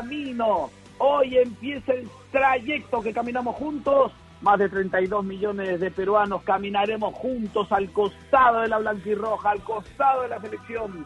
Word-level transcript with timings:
camino, 0.00 0.70
hoy 0.98 1.38
empieza 1.38 1.92
el 1.92 2.08
trayecto 2.30 3.02
que 3.02 3.12
caminamos 3.12 3.56
juntos. 3.56 4.12
Más 4.42 4.56
de 4.60 4.68
32 4.68 5.24
millones 5.24 5.80
de 5.80 5.90
peruanos 5.90 6.42
caminaremos 6.44 7.12
juntos 7.14 7.72
al 7.72 7.90
costado 7.90 8.60
de 8.60 8.68
la 8.68 8.78
blanquirroja, 8.78 9.50
al 9.50 9.62
costado 9.64 10.22
de 10.22 10.28
la 10.28 10.40
selección. 10.40 11.04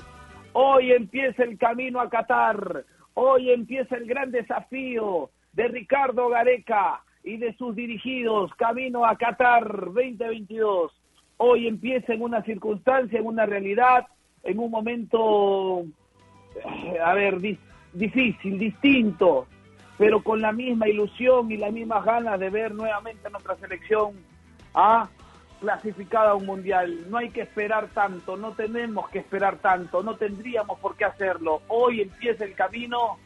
Hoy 0.52 0.92
empieza 0.92 1.42
el 1.44 1.56
camino 1.56 2.00
a 2.00 2.10
Qatar. 2.10 2.84
Hoy 3.14 3.50
empieza 3.50 3.96
el 3.96 4.04
gran 4.04 4.30
desafío 4.30 5.30
de 5.54 5.68
Ricardo 5.68 6.28
Gareca 6.28 7.02
y 7.24 7.38
de 7.38 7.54
sus 7.56 7.74
dirigidos 7.74 8.54
camino 8.56 9.06
a 9.06 9.16
Qatar 9.16 9.86
2022. 9.86 10.92
Hoy 11.38 11.66
empieza 11.66 12.12
en 12.12 12.20
una 12.20 12.42
circunstancia, 12.42 13.18
en 13.18 13.26
una 13.26 13.46
realidad, 13.46 14.06
en 14.42 14.58
un 14.58 14.70
momento, 14.70 15.84
eh, 16.56 16.98
a 17.02 17.14
ver, 17.14 17.40
difícil, 17.92 18.58
distinto, 18.58 19.46
pero 19.98 20.22
con 20.22 20.40
la 20.40 20.52
misma 20.52 20.88
ilusión 20.88 21.50
y 21.50 21.56
las 21.56 21.72
mismas 21.72 22.04
ganas 22.04 22.38
de 22.40 22.50
ver 22.50 22.74
nuevamente 22.74 23.26
a 23.26 23.30
nuestra 23.30 23.56
selección 23.56 24.14
a 24.74 25.08
clasificada 25.62 26.30
a 26.30 26.34
un 26.34 26.44
mundial. 26.44 27.08
No 27.08 27.18
hay 27.18 27.30
que 27.30 27.42
esperar 27.42 27.86
tanto, 27.94 28.36
no 28.36 28.50
tenemos 28.52 29.08
que 29.10 29.20
esperar 29.20 29.58
tanto, 29.58 30.02
no 30.02 30.16
tendríamos 30.16 30.78
por 30.80 30.96
qué 30.96 31.04
hacerlo. 31.04 31.62
Hoy 31.68 32.00
empieza 32.00 32.44
el 32.44 32.54
camino, 32.54 33.18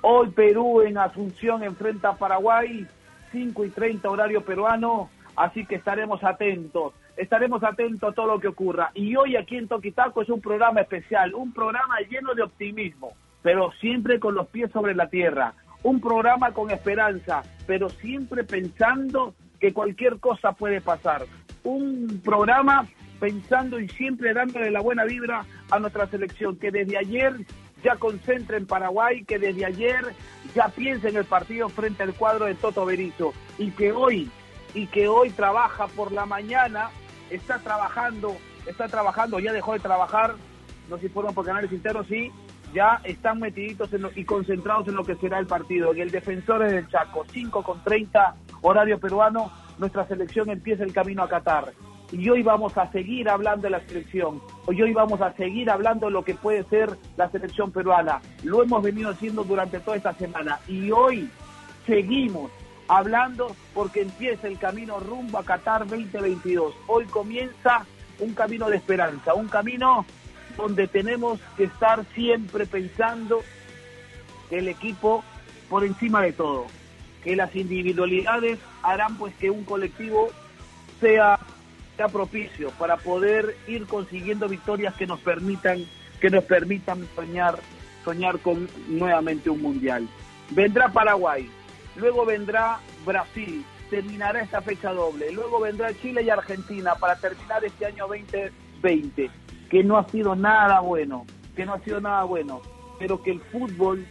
hoy 0.00 0.30
Perú 0.30 0.80
en 0.80 0.96
Asunción 0.96 1.62
enfrenta 1.62 2.10
a 2.10 2.16
Paraguay, 2.16 2.86
5 3.30 3.64
y 3.66 3.70
30 3.70 4.08
horario 4.08 4.42
peruano, 4.42 5.10
así 5.36 5.66
que 5.66 5.74
estaremos 5.74 6.24
atentos, 6.24 6.94
estaremos 7.16 7.62
atentos 7.62 8.10
a 8.10 8.14
todo 8.14 8.26
lo 8.26 8.40
que 8.40 8.48
ocurra. 8.48 8.90
Y 8.94 9.14
hoy 9.14 9.36
aquí 9.36 9.56
en 9.56 9.68
Toquitaco 9.68 10.22
es 10.22 10.30
un 10.30 10.40
programa 10.40 10.80
especial, 10.80 11.34
un 11.34 11.52
programa 11.52 11.98
lleno 12.08 12.34
de 12.34 12.42
optimismo, 12.42 13.12
pero 13.42 13.72
siempre 13.80 14.20
con 14.20 14.34
los 14.34 14.48
pies 14.48 14.70
sobre 14.72 14.94
la 14.94 15.08
tierra. 15.08 15.54
Un 15.82 16.00
programa 16.00 16.52
con 16.52 16.70
esperanza, 16.70 17.42
pero 17.66 17.88
siempre 17.88 18.44
pensando 18.44 19.34
que 19.60 19.72
cualquier 19.72 20.18
cosa 20.18 20.52
puede 20.52 20.80
pasar. 20.80 21.24
Un 21.64 22.20
programa 22.24 22.86
pensando 23.20 23.78
y 23.78 23.88
siempre 23.88 24.34
dándole 24.34 24.70
la 24.70 24.80
buena 24.80 25.04
vibra 25.04 25.44
a 25.70 25.78
nuestra 25.78 26.06
selección, 26.06 26.56
que 26.56 26.70
desde 26.70 26.98
ayer 26.98 27.34
ya 27.82 27.96
concentra 27.96 28.56
en 28.56 28.66
Paraguay, 28.66 29.24
que 29.24 29.38
desde 29.38 29.64
ayer 29.64 30.14
ya 30.54 30.68
piensa 30.68 31.08
en 31.08 31.16
el 31.16 31.24
partido 31.24 31.68
frente 31.68 32.02
al 32.02 32.14
cuadro 32.14 32.46
de 32.46 32.54
Toto 32.54 32.84
Berizo 32.84 33.32
y 33.58 33.70
que 33.70 33.92
hoy 33.92 34.30
y 34.74 34.86
que 34.86 35.08
hoy 35.08 35.30
trabaja 35.30 35.86
por 35.88 36.12
la 36.12 36.26
mañana, 36.26 36.90
está 37.30 37.58
trabajando, 37.58 38.36
está 38.66 38.88
trabajando, 38.88 39.38
ya 39.38 39.52
dejó 39.52 39.74
de 39.74 39.80
trabajar, 39.80 40.34
no 40.88 40.96
sé 40.96 41.02
si 41.02 41.08
fueron 41.08 41.34
por 41.34 41.44
canales 41.44 41.72
internos, 41.72 42.06
sí, 42.06 42.30
ya 42.72 43.00
están 43.04 43.38
metiditos 43.38 43.90
y 44.16 44.24
concentrados 44.24 44.88
en 44.88 44.94
lo 44.94 45.04
que 45.04 45.16
será 45.16 45.38
el 45.38 45.46
partido. 45.46 45.92
En 45.92 46.00
el 46.00 46.10
defensor 46.10 46.66
del 46.66 46.88
Chaco, 46.88 47.24
5 47.30 47.62
con 47.62 47.82
30, 47.82 48.34
horario 48.62 48.98
peruano, 48.98 49.50
nuestra 49.78 50.06
selección 50.06 50.50
empieza 50.50 50.84
el 50.84 50.92
camino 50.92 51.22
a 51.22 51.28
Qatar. 51.28 51.72
Y 52.12 52.28
hoy 52.28 52.42
vamos 52.42 52.76
a 52.76 52.90
seguir 52.92 53.28
hablando 53.28 53.62
de 53.62 53.70
la 53.70 53.80
selección. 53.80 54.42
Y 54.68 54.82
hoy 54.82 54.92
vamos 54.92 55.20
a 55.22 55.32
seguir 55.32 55.70
hablando 55.70 56.06
de 56.06 56.12
lo 56.12 56.24
que 56.24 56.34
puede 56.34 56.62
ser 56.64 56.90
la 57.16 57.30
selección 57.30 57.72
peruana. 57.72 58.20
Lo 58.42 58.62
hemos 58.62 58.82
venido 58.82 59.10
haciendo 59.10 59.44
durante 59.44 59.80
toda 59.80 59.96
esta 59.96 60.12
semana. 60.12 60.58
Y 60.68 60.90
hoy 60.90 61.30
seguimos 61.86 62.50
hablando 62.88 63.56
porque 63.72 64.02
empieza 64.02 64.46
el 64.46 64.58
camino 64.58 65.00
rumbo 65.00 65.38
a 65.38 65.44
Qatar 65.44 65.86
2022. 65.86 66.74
Hoy 66.86 67.06
comienza 67.06 67.86
un 68.18 68.34
camino 68.34 68.68
de 68.68 68.76
esperanza, 68.76 69.32
un 69.32 69.48
camino 69.48 70.04
donde 70.56 70.88
tenemos 70.88 71.40
que 71.56 71.64
estar 71.64 72.04
siempre 72.14 72.66
pensando 72.66 73.42
que 74.48 74.58
el 74.58 74.68
equipo 74.68 75.24
por 75.68 75.84
encima 75.84 76.22
de 76.22 76.32
todo, 76.32 76.66
que 77.24 77.36
las 77.36 77.54
individualidades 77.56 78.58
harán 78.82 79.16
pues 79.16 79.34
que 79.36 79.50
un 79.50 79.64
colectivo 79.64 80.28
sea, 81.00 81.38
sea 81.96 82.08
propicio 82.08 82.70
para 82.72 82.96
poder 82.96 83.56
ir 83.66 83.86
consiguiendo 83.86 84.48
victorias 84.48 84.94
que 84.94 85.06
nos 85.06 85.20
permitan 85.20 85.84
que 86.20 86.30
nos 86.30 86.44
permitan 86.44 87.08
soñar 87.16 87.58
soñar 88.04 88.38
con 88.38 88.68
nuevamente 88.88 89.50
un 89.50 89.62
mundial. 89.62 90.08
Vendrá 90.50 90.88
Paraguay, 90.88 91.48
luego 91.96 92.24
vendrá 92.24 92.78
Brasil, 93.04 93.64
terminará 93.90 94.42
esta 94.42 94.60
fecha 94.60 94.92
doble, 94.92 95.32
luego 95.32 95.60
vendrá 95.60 95.92
Chile 96.00 96.22
y 96.22 96.30
Argentina 96.30 96.94
para 96.96 97.16
terminar 97.16 97.64
este 97.64 97.86
año 97.86 98.06
2020, 98.06 99.30
que 99.72 99.82
no 99.82 99.96
ha 99.96 100.06
sido 100.10 100.36
nada 100.36 100.80
bueno, 100.80 101.24
que 101.56 101.64
no 101.64 101.72
ha 101.72 101.78
sido 101.78 101.98
nada 101.98 102.24
bueno, 102.24 102.60
pero 102.98 103.22
que 103.22 103.30
el 103.30 103.40
fútbol, 103.40 104.06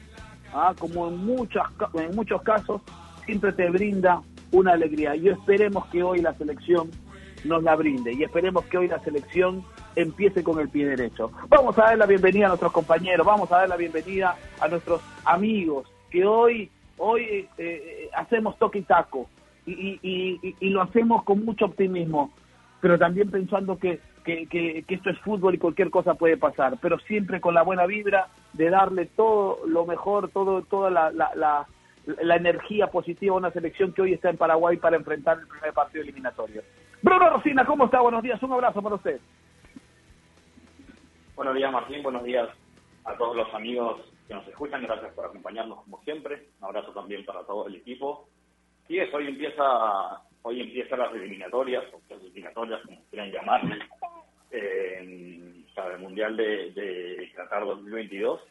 ah, 0.51 0.73
como 0.79 1.07
en, 1.07 1.23
muchas, 1.23 1.67
en 1.93 2.15
muchos 2.15 2.41
casos, 2.41 2.81
siempre 3.27 3.53
te 3.53 3.69
brinda 3.69 4.23
una 4.51 4.71
alegría. 4.73 5.15
Y 5.15 5.29
esperemos 5.29 5.85
que 5.89 6.01
hoy 6.01 6.19
la 6.19 6.33
selección 6.33 6.89
nos 7.43 7.61
la 7.61 7.75
brinde 7.75 8.11
y 8.11 8.23
esperemos 8.23 8.65
que 8.65 8.79
hoy 8.79 8.87
la 8.87 8.97
selección 9.01 9.63
empiece 9.95 10.43
con 10.43 10.59
el 10.59 10.67
pie 10.67 10.87
derecho. 10.87 11.31
Vamos 11.47 11.77
a 11.77 11.83
dar 11.83 11.97
la 11.99 12.07
bienvenida 12.07 12.45
a 12.45 12.49
nuestros 12.49 12.71
compañeros, 12.71 13.23
vamos 13.23 13.51
a 13.51 13.57
dar 13.57 13.69
la 13.69 13.77
bienvenida 13.77 14.35
a 14.59 14.67
nuestros 14.67 14.99
amigos 15.25 15.87
que 16.09 16.25
hoy, 16.25 16.71
hoy 16.97 17.21
eh, 17.21 17.47
eh, 17.59 18.09
hacemos 18.15 18.57
toque 18.57 18.79
y 18.79 18.81
taco 18.81 19.29
y, 19.67 19.99
y, 20.59 20.69
lo 20.69 20.81
hacemos 20.81 21.23
con 21.23 21.45
mucho 21.45 21.65
optimismo, 21.65 22.31
pero 22.81 22.97
también 22.97 23.29
pensando 23.29 23.77
que, 23.77 23.99
que, 24.23 24.83
esto 24.87 25.09
es 25.09 25.19
fútbol 25.19 25.55
y 25.55 25.57
cualquier 25.57 25.89
cosa 25.89 26.15
puede 26.15 26.37
pasar, 26.37 26.77
pero 26.81 26.99
siempre 26.99 27.41
con 27.41 27.53
la 27.53 27.63
buena 27.63 27.85
vibra 27.85 28.27
de 28.53 28.69
darle 28.69 29.05
todo 29.05 29.59
lo 29.65 29.85
mejor, 29.85 30.29
todo, 30.29 30.61
toda 30.63 30.89
la, 30.89 31.11
la 31.11 31.67
la 32.05 32.35
energía 32.35 32.87
positiva 32.87 33.35
a 33.35 33.37
una 33.37 33.51
selección 33.51 33.93
que 33.93 34.01
hoy 34.01 34.13
está 34.13 34.29
en 34.29 34.37
Paraguay 34.37 34.77
para 34.77 34.95
enfrentar 34.97 35.39
el 35.39 35.47
primer 35.47 35.73
partido 35.73 36.03
eliminatorio. 36.03 36.63
Bruno 37.01 37.29
Rosina, 37.29 37.65
¿cómo 37.65 37.85
está? 37.85 38.01
Buenos 38.01 38.23
días, 38.23 38.41
un 38.43 38.53
abrazo 38.53 38.81
para 38.81 38.95
usted. 38.95 39.19
Buenos 41.35 41.55
días, 41.55 41.71
Martín, 41.71 42.03
buenos 42.03 42.23
días 42.23 42.49
a 43.05 43.15
todos 43.15 43.35
los 43.35 43.51
amigos 43.53 44.01
que 44.27 44.33
nos 44.33 44.47
escuchan, 44.47 44.83
gracias 44.83 45.13
por 45.13 45.25
acompañarnos 45.25 45.83
como 45.83 46.01
siempre, 46.03 46.49
un 46.59 46.65
abrazo 46.65 46.91
también 46.91 47.25
para 47.25 47.43
todo 47.43 47.67
el 47.67 47.75
equipo. 47.75 48.27
Y 48.87 48.99
es, 48.99 49.13
hoy 49.13 49.27
empieza, 49.27 49.63
hoy 50.43 50.61
empieza 50.61 50.97
las 50.97 51.13
eliminatorias, 51.13 51.83
o 51.93 52.01
las 52.09 52.21
eliminatorias, 52.21 52.81
como 52.81 53.03
quieran 53.09 53.31
llamarle, 53.31 53.79
eh, 54.51 54.97
el 54.99 55.99
Mundial 55.99 56.37
de, 56.37 56.71
de 56.71 57.31
Qatar 57.35 57.65
2022 57.65 58.41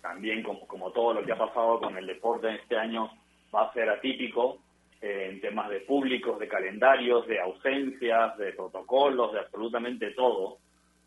también 0.00 0.42
como, 0.42 0.66
como 0.66 0.90
todo 0.92 1.14
lo 1.14 1.24
que 1.24 1.32
ha 1.32 1.38
pasado 1.38 1.80
con 1.80 1.96
el 1.96 2.06
deporte 2.06 2.48
en 2.48 2.54
este 2.56 2.76
año 2.76 3.10
va 3.54 3.62
a 3.62 3.72
ser 3.72 3.88
atípico 3.88 4.58
eh, 5.00 5.28
en 5.30 5.40
temas 5.40 5.68
de 5.70 5.80
públicos, 5.80 6.38
de 6.38 6.48
calendarios, 6.48 7.26
de 7.26 7.40
ausencias, 7.40 8.36
de 8.38 8.52
protocolos, 8.52 9.32
de 9.32 9.40
absolutamente 9.40 10.10
todo. 10.12 10.58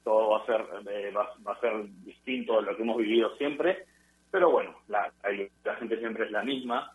Todo 0.03 0.31
va 0.31 0.39
a 0.39 0.45
ser 0.45 0.65
eh, 0.89 1.11
va, 1.11 1.51
a 1.51 1.59
ser 1.59 1.85
distinto 2.03 2.57
de 2.57 2.63
lo 2.63 2.75
que 2.75 2.83
hemos 2.83 2.97
vivido 2.97 3.35
siempre, 3.37 3.85
pero 4.29 4.51
bueno, 4.51 4.75
la, 4.87 5.11
la 5.63 5.75
gente 5.75 5.97
siempre 5.99 6.25
es 6.25 6.31
la 6.31 6.43
misma. 6.43 6.91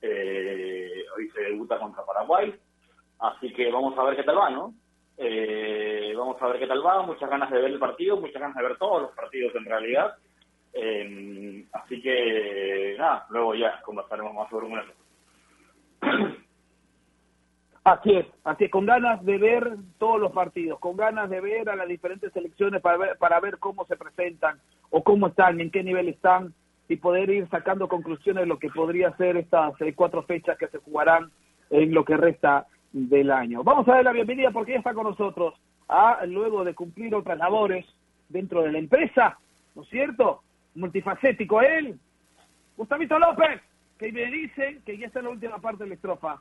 Eh, 0.00 1.04
hoy 1.16 1.28
se 1.30 1.40
debuta 1.42 1.78
contra 1.78 2.04
Paraguay, 2.04 2.54
así 3.18 3.52
que 3.52 3.70
vamos 3.70 3.96
a 3.98 4.04
ver 4.04 4.16
qué 4.16 4.22
tal 4.22 4.38
va, 4.38 4.50
¿no? 4.50 4.74
vamos 6.16 6.40
a 6.40 6.46
ver 6.48 6.58
qué 6.58 6.66
tal 6.66 6.84
va, 6.84 7.02
muchas 7.02 7.30
ganas 7.30 7.50
de 7.50 7.60
ver 7.60 7.72
el 7.72 7.78
partido, 7.78 8.16
muchas 8.16 8.40
ganas 8.40 8.56
de 8.56 8.62
ver 8.62 8.76
todos 8.76 9.02
los 9.02 9.12
partidos 9.12 9.54
en 9.54 9.64
realidad. 9.64 10.16
Eh, 10.72 11.64
así 11.72 12.00
que, 12.00 12.94
nada, 12.98 13.26
luego 13.30 13.54
ya 13.54 13.80
conversaremos 13.82 14.34
más 14.34 14.48
sobre 14.50 14.66
un 14.66 14.80
Así 17.84 18.12
es, 18.12 18.26
así 18.44 18.64
es, 18.64 18.70
con 18.70 18.84
ganas 18.84 19.24
de 19.24 19.38
ver 19.38 19.76
todos 19.98 20.20
los 20.20 20.30
partidos, 20.32 20.78
con 20.78 20.94
ganas 20.94 21.30
de 21.30 21.40
ver 21.40 21.70
a 21.70 21.76
las 21.76 21.88
diferentes 21.88 22.30
selecciones 22.34 22.82
para 22.82 22.98
ver, 22.98 23.16
para 23.16 23.40
ver 23.40 23.56
cómo 23.58 23.86
se 23.86 23.96
presentan 23.96 24.60
o 24.90 25.02
cómo 25.02 25.28
están, 25.28 25.58
en 25.58 25.70
qué 25.70 25.82
nivel 25.82 26.10
están 26.10 26.52
y 26.86 26.96
poder 26.96 27.30
ir 27.30 27.48
sacando 27.48 27.88
conclusiones 27.88 28.42
de 28.42 28.46
lo 28.46 28.58
que 28.58 28.68
podría 28.68 29.16
ser 29.16 29.38
estas 29.38 29.80
eh, 29.80 29.94
cuatro 29.94 30.22
fechas 30.24 30.58
que 30.58 30.68
se 30.68 30.78
jugarán 30.78 31.30
en 31.70 31.94
lo 31.94 32.04
que 32.04 32.18
resta 32.18 32.66
del 32.92 33.30
año. 33.30 33.62
Vamos 33.62 33.86
a 33.88 33.92
dar 33.92 34.04
la 34.04 34.12
bienvenida 34.12 34.50
porque 34.50 34.72
ya 34.72 34.78
está 34.78 34.94
con 34.94 35.04
nosotros, 35.04 35.54
a, 35.88 36.24
luego 36.26 36.64
de 36.64 36.74
cumplir 36.74 37.14
otras 37.14 37.38
labores 37.38 37.86
dentro 38.28 38.62
de 38.62 38.72
la 38.72 38.78
empresa, 38.78 39.38
¿no 39.74 39.82
es 39.82 39.88
cierto? 39.88 40.42
multifacético 40.74 41.60
él, 41.60 41.98
Gustavito 42.76 43.18
López, 43.18 43.60
que 43.98 44.12
me 44.12 44.26
dicen 44.26 44.80
que 44.86 44.96
ya 44.96 45.06
está 45.06 45.18
en 45.18 45.26
la 45.26 45.32
última 45.32 45.58
parte 45.58 45.82
de 45.82 45.90
la 45.90 45.94
estrofa. 45.96 46.40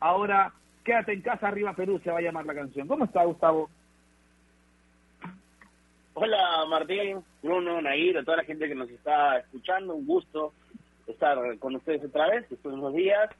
Ahora, 0.00 0.52
quédate 0.84 1.12
en 1.12 1.22
casa, 1.22 1.48
arriba 1.48 1.72
Perú, 1.72 1.98
se 2.04 2.10
va 2.10 2.18
a 2.18 2.22
llamar 2.22 2.44
la 2.44 2.54
canción. 2.54 2.86
¿Cómo 2.86 3.06
está, 3.06 3.24
Gustavo? 3.24 3.70
Hola, 6.14 6.66
Martín, 6.68 7.24
Bruno, 7.42 7.80
Nair, 7.80 8.18
a 8.18 8.24
toda 8.24 8.38
la 8.38 8.44
gente 8.44 8.68
que 8.68 8.74
nos 8.74 8.90
está 8.90 9.38
escuchando, 9.38 9.94
un 9.94 10.06
gusto 10.06 10.52
estar 11.06 11.38
con 11.58 11.76
ustedes 11.76 12.04
otra 12.04 12.28
vez, 12.28 12.48
después 12.50 12.74
de 12.74 12.98
días. 12.98 13.30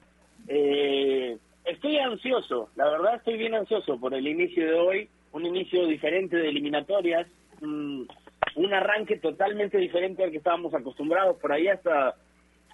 Eh, 0.47 1.37
estoy 1.65 1.97
ansioso, 1.97 2.69
la 2.75 2.89
verdad 2.89 3.15
estoy 3.15 3.37
bien 3.37 3.55
ansioso 3.55 3.99
por 3.99 4.13
el 4.13 4.27
inicio 4.27 4.65
de 4.65 4.73
hoy, 4.73 5.09
un 5.31 5.45
inicio 5.45 5.85
diferente 5.85 6.37
de 6.37 6.49
eliminatorias, 6.49 7.27
un, 7.61 8.07
un 8.55 8.73
arranque 8.73 9.17
totalmente 9.17 9.77
diferente 9.77 10.23
al 10.23 10.31
que 10.31 10.37
estábamos 10.37 10.73
acostumbrados. 10.73 11.37
Por 11.37 11.51
ahí 11.51 11.67
hasta 11.67 12.15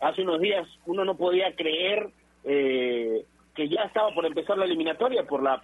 hace 0.01 0.21
unos 0.21 0.39
días 0.41 0.67
uno 0.85 1.05
no 1.05 1.15
podía 1.15 1.55
creer 1.55 2.09
eh, 2.43 3.25
que 3.55 3.69
ya 3.69 3.83
estaba 3.83 4.13
por 4.13 4.25
empezar 4.25 4.57
la 4.57 4.65
eliminatoria 4.65 5.23
por 5.23 5.41
la 5.41 5.61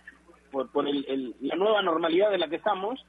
por, 0.52 0.72
por 0.72 0.88
el, 0.88 1.36
la 1.42 1.56
nueva 1.56 1.82
normalidad 1.82 2.32
de 2.32 2.38
la 2.38 2.48
que 2.48 2.56
estamos 2.58 3.00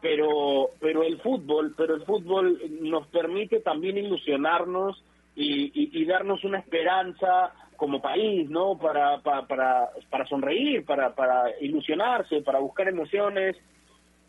pero 0.00 0.70
pero 0.80 1.02
el 1.02 1.20
fútbol 1.20 1.74
pero 1.76 1.94
el 1.94 2.04
fútbol 2.04 2.58
nos 2.80 3.06
permite 3.08 3.60
también 3.60 3.98
ilusionarnos 3.98 5.02
y, 5.36 5.70
y, 5.98 6.04
darnos 6.04 6.44
una 6.44 6.58
esperanza 6.58 7.52
como 7.80 7.98
país 8.02 8.50
no 8.50 8.76
para 8.76 9.22
para 9.22 9.46
para, 9.46 10.26
sonreír 10.26 10.84
para 10.84 11.14
para 11.14 11.44
ilusionarse 11.62 12.42
para 12.42 12.58
buscar 12.58 12.86
emociones 12.88 13.56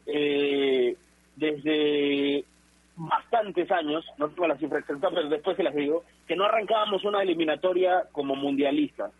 eh, 0.06 0.96
desde 1.36 2.46
bastantes 2.96 3.70
años, 3.72 4.06
no 4.18 4.30
tengo 4.30 4.48
la 4.48 4.58
cifra 4.58 4.80
exacta, 4.80 5.10
pero 5.10 5.28
después 5.28 5.58
se 5.58 5.64
las 5.64 5.76
digo, 5.76 6.06
que 6.28 6.38
no 6.38 6.46
arrancábamos 6.46 7.04
una 7.04 7.22
eliminatoria 7.22 8.06
como 8.14 8.36
mundialista, 8.36 9.12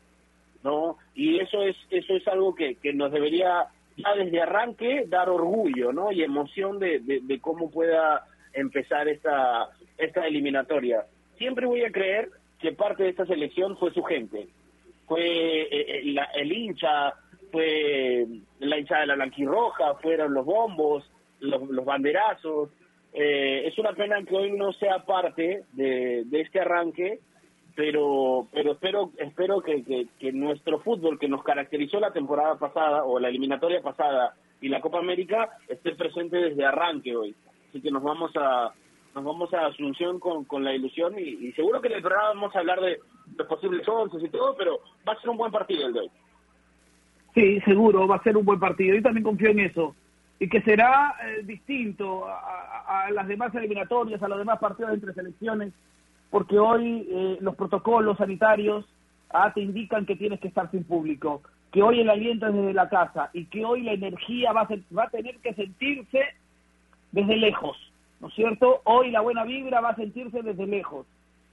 ¿no? 0.64 0.98
Y 1.14 1.40
eso 1.40 1.64
es 1.64 1.76
eso 1.90 2.14
es 2.16 2.26
algo 2.30 2.56
que, 2.56 2.76
que 2.76 2.94
nos 2.94 3.12
debería 3.12 3.66
ya 3.98 4.16
desde 4.16 4.42
arranque 4.42 5.06
dar 5.08 5.30
orgullo, 5.30 5.92
¿no? 5.92 6.10
Y 6.14 6.24
emoción 6.24 6.80
de, 6.80 7.00
de, 7.00 7.40
cómo 7.42 7.70
pueda 7.70 8.26
empezar 8.54 9.10
esta 9.10 9.68
esta 9.98 10.26
eliminatoria. 10.26 11.04
Siempre 11.38 11.66
voy 11.66 11.84
a 11.84 11.92
creer 11.92 12.30
que 12.62 12.72
parte 12.74 13.04
de 13.04 13.10
esta 13.10 13.26
selección 13.26 13.78
fue 13.78 13.92
su 13.92 14.04
gente, 14.04 14.48
fue 15.08 15.22
eh, 15.64 15.68
eh, 15.72 16.16
el 16.36 16.52
hincha, 16.52 17.14
fue 17.52 18.26
la 18.60 18.78
hincha 18.78 19.00
de 19.00 19.08
la 19.08 19.16
blanquirroja, 19.16 19.96
fueron 19.96 20.34
los 20.34 20.46
bombos, 20.46 21.10
los, 21.40 21.84
banderazos, 21.84 22.70
eh, 23.14 23.64
es 23.66 23.78
una 23.78 23.94
pena 23.94 24.24
que 24.24 24.36
hoy 24.36 24.52
no 24.52 24.72
sea 24.74 25.04
parte 25.06 25.64
de, 25.74 26.26
este 26.32 26.60
arranque, 26.60 27.20
pero 27.76 28.48
pero 28.52 28.74
espero 28.74 29.12
espero 29.18 29.62
que, 29.62 30.08
que, 30.20 30.32
nuestro 30.32 30.80
fútbol 30.80 31.18
que 31.18 31.28
nos 31.28 31.44
caracterizó 31.44 32.00
la 32.00 32.14
temporada 32.14 32.58
pasada 32.60 33.04
o 33.04 33.20
la 33.20 33.30
eliminatoria 33.30 33.82
pasada 33.82 34.36
y 34.62 34.70
la 34.70 34.82
Copa 34.82 35.00
América 35.00 35.58
esté 35.68 35.96
presente 35.96 36.38
desde 36.38 36.66
arranque 36.66 37.16
hoy. 37.16 37.36
Así 37.70 37.82
que 37.82 37.92
nos 37.92 38.04
vamos 38.04 38.32
a 38.36 38.74
nos 39.14 39.24
vamos 39.24 39.54
a 39.54 39.68
Asunción 39.68 40.20
con, 40.20 40.46
con 40.46 40.64
la 40.64 40.74
ilusión 40.74 41.14
y, 41.18 41.52
seguro 41.54 41.82
que 41.82 41.88
en 41.88 41.96
el 41.96 42.02
programa 42.02 42.30
vamos 42.30 42.56
a 42.56 42.60
hablar 42.60 42.80
de 42.82 43.00
los 43.36 43.48
posibles 43.48 43.88
once 43.88 44.18
y 44.24 44.30
todo, 44.30 44.56
pero 44.58 44.80
va 45.08 45.14
a 45.14 45.22
ser 45.22 45.30
un 45.30 45.38
buen 45.38 45.52
partido 45.52 45.88
el 45.88 45.94
de 45.94 46.00
hoy. 46.02 46.12
Sí, 47.34 47.62
seguro, 47.62 48.08
va 48.08 48.18
a 48.18 48.24
ser 48.24 48.36
un 48.36 48.46
buen 48.46 48.60
partido. 48.60 48.96
Yo 48.96 49.02
también 49.02 49.24
confío 49.24 49.50
en 49.50 49.60
eso 49.60 49.96
y 50.40 50.50
que 50.50 50.62
será 50.62 51.16
eh, 51.24 51.44
distinto 51.44 52.26
a, 52.26 53.10
las 53.12 53.28
demás 53.28 53.54
eliminatorias, 53.54 54.22
a 54.24 54.28
los 54.28 54.40
demás 54.40 54.60
partidos 54.60 54.94
entre 54.94 55.14
selecciones, 55.14 55.72
porque 56.30 56.58
hoy 56.58 57.08
eh, 57.10 57.38
los 57.42 57.56
protocolos 57.56 58.18
sanitarios 58.18 58.86
ah, 59.30 59.52
te 59.54 59.62
indican 59.62 60.06
que 60.06 60.16
tienes 60.16 60.40
que 60.40 60.48
estar 60.48 60.70
sin 60.72 60.84
público, 60.84 61.42
que 61.72 61.84
hoy 61.84 62.02
el 62.02 62.10
aliento 62.10 62.48
es 62.48 62.54
desde 62.54 62.74
la 62.74 62.90
casa 62.90 63.30
y 63.34 63.46
que 63.46 63.64
hoy 63.64 63.84
la 63.84 63.94
energía 63.94 64.52
va 64.52 64.62
a, 64.62 64.96
va 64.98 65.04
a 65.04 65.10
tener 65.10 65.38
que 65.38 65.54
sentirse 65.54 66.20
desde 67.12 67.38
lejos, 67.38 67.78
¿no 68.22 68.28
es 68.28 68.34
cierto? 68.36 68.82
Hoy 68.86 69.12
la 69.12 69.22
buena 69.22 69.44
vibra 69.44 69.82
va 69.82 69.90
a 69.90 69.96
sentirse 69.96 70.42
desde 70.42 70.68
lejos 70.68 71.06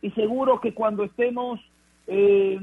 y 0.02 0.10
seguro 0.12 0.60
que 0.60 0.74
cuando 0.74 1.02
estemos 1.02 1.58
eh, 2.06 2.58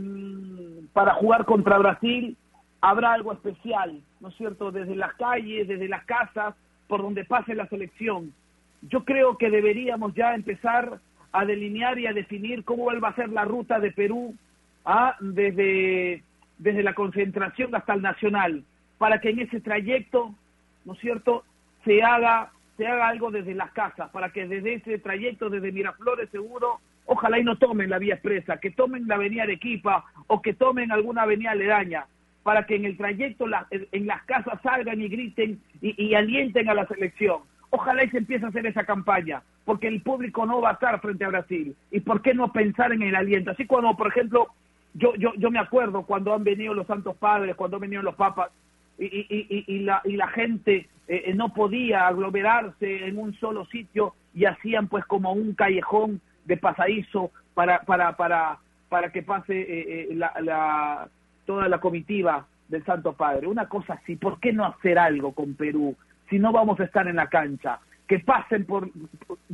para 0.93 1.15
jugar 1.15 1.45
contra 1.45 1.77
Brasil, 1.77 2.37
habrá 2.81 3.13
algo 3.13 3.33
especial, 3.33 3.99
¿no 4.19 4.29
es 4.29 4.35
cierto?, 4.35 4.71
desde 4.71 4.95
las 4.95 5.13
calles, 5.15 5.67
desde 5.67 5.87
las 5.87 6.05
casas, 6.05 6.55
por 6.87 7.01
donde 7.01 7.25
pase 7.25 7.55
la 7.55 7.67
selección. 7.67 8.33
Yo 8.83 9.03
creo 9.03 9.37
que 9.37 9.49
deberíamos 9.49 10.13
ya 10.13 10.35
empezar 10.35 10.99
a 11.31 11.45
delinear 11.45 11.99
y 11.99 12.07
a 12.07 12.13
definir 12.13 12.63
cómo 12.63 12.85
va 12.85 13.09
a 13.09 13.15
ser 13.15 13.29
la 13.29 13.43
ruta 13.43 13.79
de 13.79 13.91
Perú 13.91 14.35
¿ah? 14.85 15.15
desde, 15.19 16.23
desde 16.59 16.83
la 16.83 16.93
concentración 16.93 17.73
hasta 17.75 17.93
el 17.93 18.01
nacional, 18.01 18.63
para 18.97 19.19
que 19.19 19.31
en 19.31 19.39
ese 19.39 19.59
trayecto, 19.59 20.33
¿no 20.85 20.93
es 20.93 20.99
cierto?, 20.99 21.43
se 21.83 22.01
haga, 22.01 22.51
se 22.77 22.87
haga 22.87 23.07
algo 23.07 23.31
desde 23.31 23.55
las 23.55 23.71
casas, 23.71 24.09
para 24.11 24.29
que 24.31 24.47
desde 24.47 24.75
ese 24.75 24.99
trayecto, 24.99 25.49
desde 25.49 25.71
Miraflores 25.71 26.29
seguro, 26.29 26.79
ojalá 27.05 27.39
y 27.39 27.43
no 27.43 27.57
tomen 27.57 27.89
la 27.89 27.99
vía 27.99 28.15
expresa, 28.15 28.57
que 28.57 28.71
tomen 28.71 29.07
la 29.07 29.15
avenida 29.15 29.43
Arequipa 29.43 30.05
o 30.27 30.41
que 30.41 30.53
tomen 30.53 30.91
alguna 30.91 31.23
avenida 31.23 31.51
aledaña, 31.51 32.07
para 32.43 32.65
que 32.65 32.75
en 32.75 32.85
el 32.85 32.97
trayecto 32.97 33.45
en 33.71 34.07
las 34.07 34.23
casas 34.25 34.61
salgan 34.61 35.01
y 35.01 35.07
griten 35.07 35.59
y, 35.81 36.13
alienten 36.13 36.69
a 36.69 36.75
la 36.75 36.85
selección. 36.87 37.39
Ojalá 37.71 38.03
y 38.03 38.09
se 38.09 38.19
empiece 38.19 38.45
a 38.45 38.49
hacer 38.49 38.65
esa 38.67 38.83
campaña, 38.83 39.41
porque 39.65 39.87
el 39.87 40.01
público 40.01 40.45
no 40.45 40.61
va 40.61 40.71
a 40.71 40.73
estar 40.73 40.99
frente 41.01 41.25
a 41.25 41.29
Brasil. 41.29 41.75
¿Y 41.91 42.01
por 42.01 42.21
qué 42.21 42.33
no 42.33 42.51
pensar 42.51 42.91
en 42.91 43.01
el 43.01 43.15
aliento? 43.15 43.51
Así 43.51 43.65
cuando, 43.65 43.95
por 43.97 44.07
ejemplo, 44.07 44.47
yo, 44.93 45.15
yo, 45.15 45.33
yo 45.37 45.49
me 45.49 45.59
acuerdo 45.59 46.03
cuando 46.03 46.33
han 46.33 46.43
venido 46.43 46.73
los 46.73 46.87
santos 46.87 47.15
padres, 47.17 47.55
cuando 47.55 47.77
han 47.77 47.81
venido 47.81 48.03
los 48.03 48.15
papas, 48.15 48.51
y, 48.97 49.05
y, 49.05 49.65
y, 49.67 49.79
la, 49.79 50.01
y 50.05 50.15
la 50.15 50.27
gente 50.27 50.87
eh, 51.07 51.33
no 51.35 51.53
podía 51.53 52.07
aglomerarse 52.07 53.07
en 53.07 53.17
un 53.17 53.33
solo 53.35 53.65
sitio 53.65 54.15
y 54.33 54.45
hacían 54.45 54.87
pues 54.87 55.05
como 55.05 55.31
un 55.31 55.53
callejón 55.53 56.21
de 56.45 56.57
pasadizo 56.57 57.31
para, 57.53 57.81
para, 57.81 58.15
para, 58.15 58.59
para 58.89 59.11
que 59.11 59.23
pase 59.23 59.59
eh, 59.59 60.07
eh, 60.11 60.15
la, 60.15 61.07
toda 61.45 61.67
la 61.67 61.79
comitiva 61.79 62.45
del 62.67 62.83
Santo 62.85 63.13
Padre. 63.13 63.47
Una 63.47 63.67
cosa 63.67 63.93
así, 63.93 64.15
¿por 64.15 64.39
qué 64.39 64.53
no 64.53 64.65
hacer 64.65 64.97
algo 64.99 65.33
con 65.33 65.55
Perú 65.55 65.95
si 66.29 66.39
no 66.39 66.51
vamos 66.51 66.79
a 66.79 66.85
estar 66.85 67.07
en 67.07 67.15
la 67.15 67.27
cancha? 67.27 67.79
Que 68.07 68.19
pasen 68.19 68.65
por, 68.65 68.89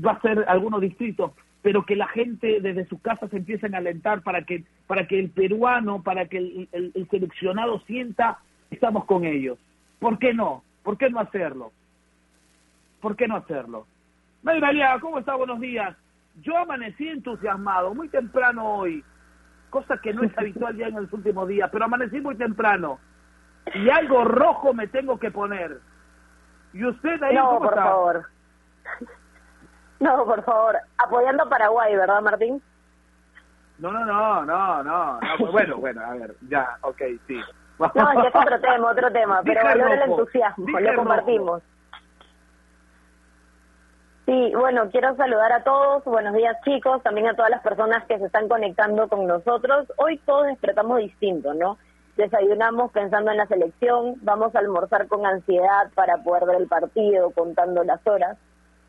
va 0.04 0.12
a 0.12 0.22
ser 0.22 0.44
algunos 0.48 0.82
distritos, 0.82 1.32
pero 1.62 1.86
que 1.86 1.96
la 1.96 2.08
gente 2.08 2.60
desde 2.60 2.86
sus 2.86 3.02
casas 3.02 3.32
empiecen 3.34 3.76
a 3.76 3.78
alentar 3.78 4.24
para 4.24 4.44
que, 4.44 4.64
para 4.88 5.08
que 5.08 5.20
el 5.20 5.30
peruano, 5.30 6.02
para 6.02 6.26
que 6.28 6.68
el, 6.72 7.08
seleccionado 7.10 7.80
sienta 7.82 8.40
estamos 8.70 9.06
con 9.06 9.26
ellos. 9.26 9.58
¿Por 10.00 10.18
qué 10.18 10.34
no? 10.34 10.64
¿Por 10.84 10.98
qué 10.98 11.10
no 11.10 11.20
hacerlo? 11.20 11.72
¿Por 13.02 13.16
qué 13.16 13.28
no 13.28 13.38
hacerlo? 13.38 13.88
Mayra 14.44 15.00
¿cómo 15.00 15.20
está? 15.20 15.36
Buenos 15.36 15.60
días. 15.60 15.96
Yo 16.42 16.58
amanecí 16.58 17.08
entusiasmado, 17.08 17.94
muy 17.94 18.10
temprano 18.10 18.66
hoy 18.76 19.04
cosa 19.72 19.98
que 19.98 20.14
no 20.14 20.24
es 20.24 20.38
habitual 20.38 20.76
ya 20.76 20.88
en 20.88 20.96
los 20.96 21.14
últimos 21.14 21.48
días, 21.48 21.70
pero 21.72 21.86
amanecí 21.86 22.20
muy 22.20 22.36
temprano 22.36 23.00
y 23.74 23.90
algo 23.90 24.24
rojo 24.26 24.74
me 24.74 24.88
tengo 24.88 25.18
que 25.18 25.32
poner. 25.32 25.80
¿Y 26.74 26.86
usted 26.86 27.24
ahí 27.24 27.36
no, 27.36 27.58
por 27.58 27.74
favor. 27.74 28.26
No, 30.00 30.26
por 30.26 30.44
favor. 30.44 30.76
Apoyando 30.98 31.44
a 31.44 31.50
Paraguay, 31.50 31.96
¿verdad, 31.96 32.24
Martín? 32.24 32.60
No, 33.78 33.92
no, 33.92 34.04
no, 34.04 34.44
no, 34.44 34.84
no. 34.84 35.20
bueno, 35.52 35.78
bueno, 35.78 36.02
a 36.04 36.16
ver, 36.16 36.36
ya, 36.50 36.76
ok, 36.82 37.02
sí. 37.28 37.40
No, 37.80 37.92
ya 37.94 38.30
es 38.30 38.36
otro 38.36 38.60
tema, 38.60 38.92
otro 38.92 39.12
tema, 39.12 39.42
pero 39.46 39.64
valoro 39.64 39.94
el 39.94 40.02
entusiasmo, 40.02 40.80
lo 40.80 40.96
compartimos. 40.96 41.64
Sí, 44.32 44.54
bueno, 44.56 44.90
quiero 44.92 45.16
saludar 45.18 45.52
a 45.52 45.64
todos. 45.64 46.06
Buenos 46.06 46.34
días, 46.34 46.56
chicos. 46.64 47.02
También 47.04 47.28
a 47.28 47.34
todas 47.34 47.52
las 47.52 47.62
personas 47.62 48.06
que 48.06 48.18
se 48.18 48.28
están 48.28 48.48
conectando 48.48 49.10
con 49.10 49.28
nosotros. 49.28 49.92
Hoy 49.98 50.20
todos 50.20 50.46
despertamos 50.46 51.00
distinto, 51.00 51.54
¿no? 51.54 51.78
Desayunamos 52.16 52.92
pensando 52.92 53.32
en 53.32 53.38
la 53.38 53.48
selección, 53.48 54.16
vamos 54.22 54.56
a 54.56 54.60
almorzar 54.60 55.08
con 55.08 55.26
ansiedad 55.26 55.90
para 55.96 56.18
poder 56.18 56.46
ver 56.46 56.62
el 56.62 56.68
partido, 56.68 57.32
contando 57.32 57.84
las 57.84 58.06
horas. 58.06 58.38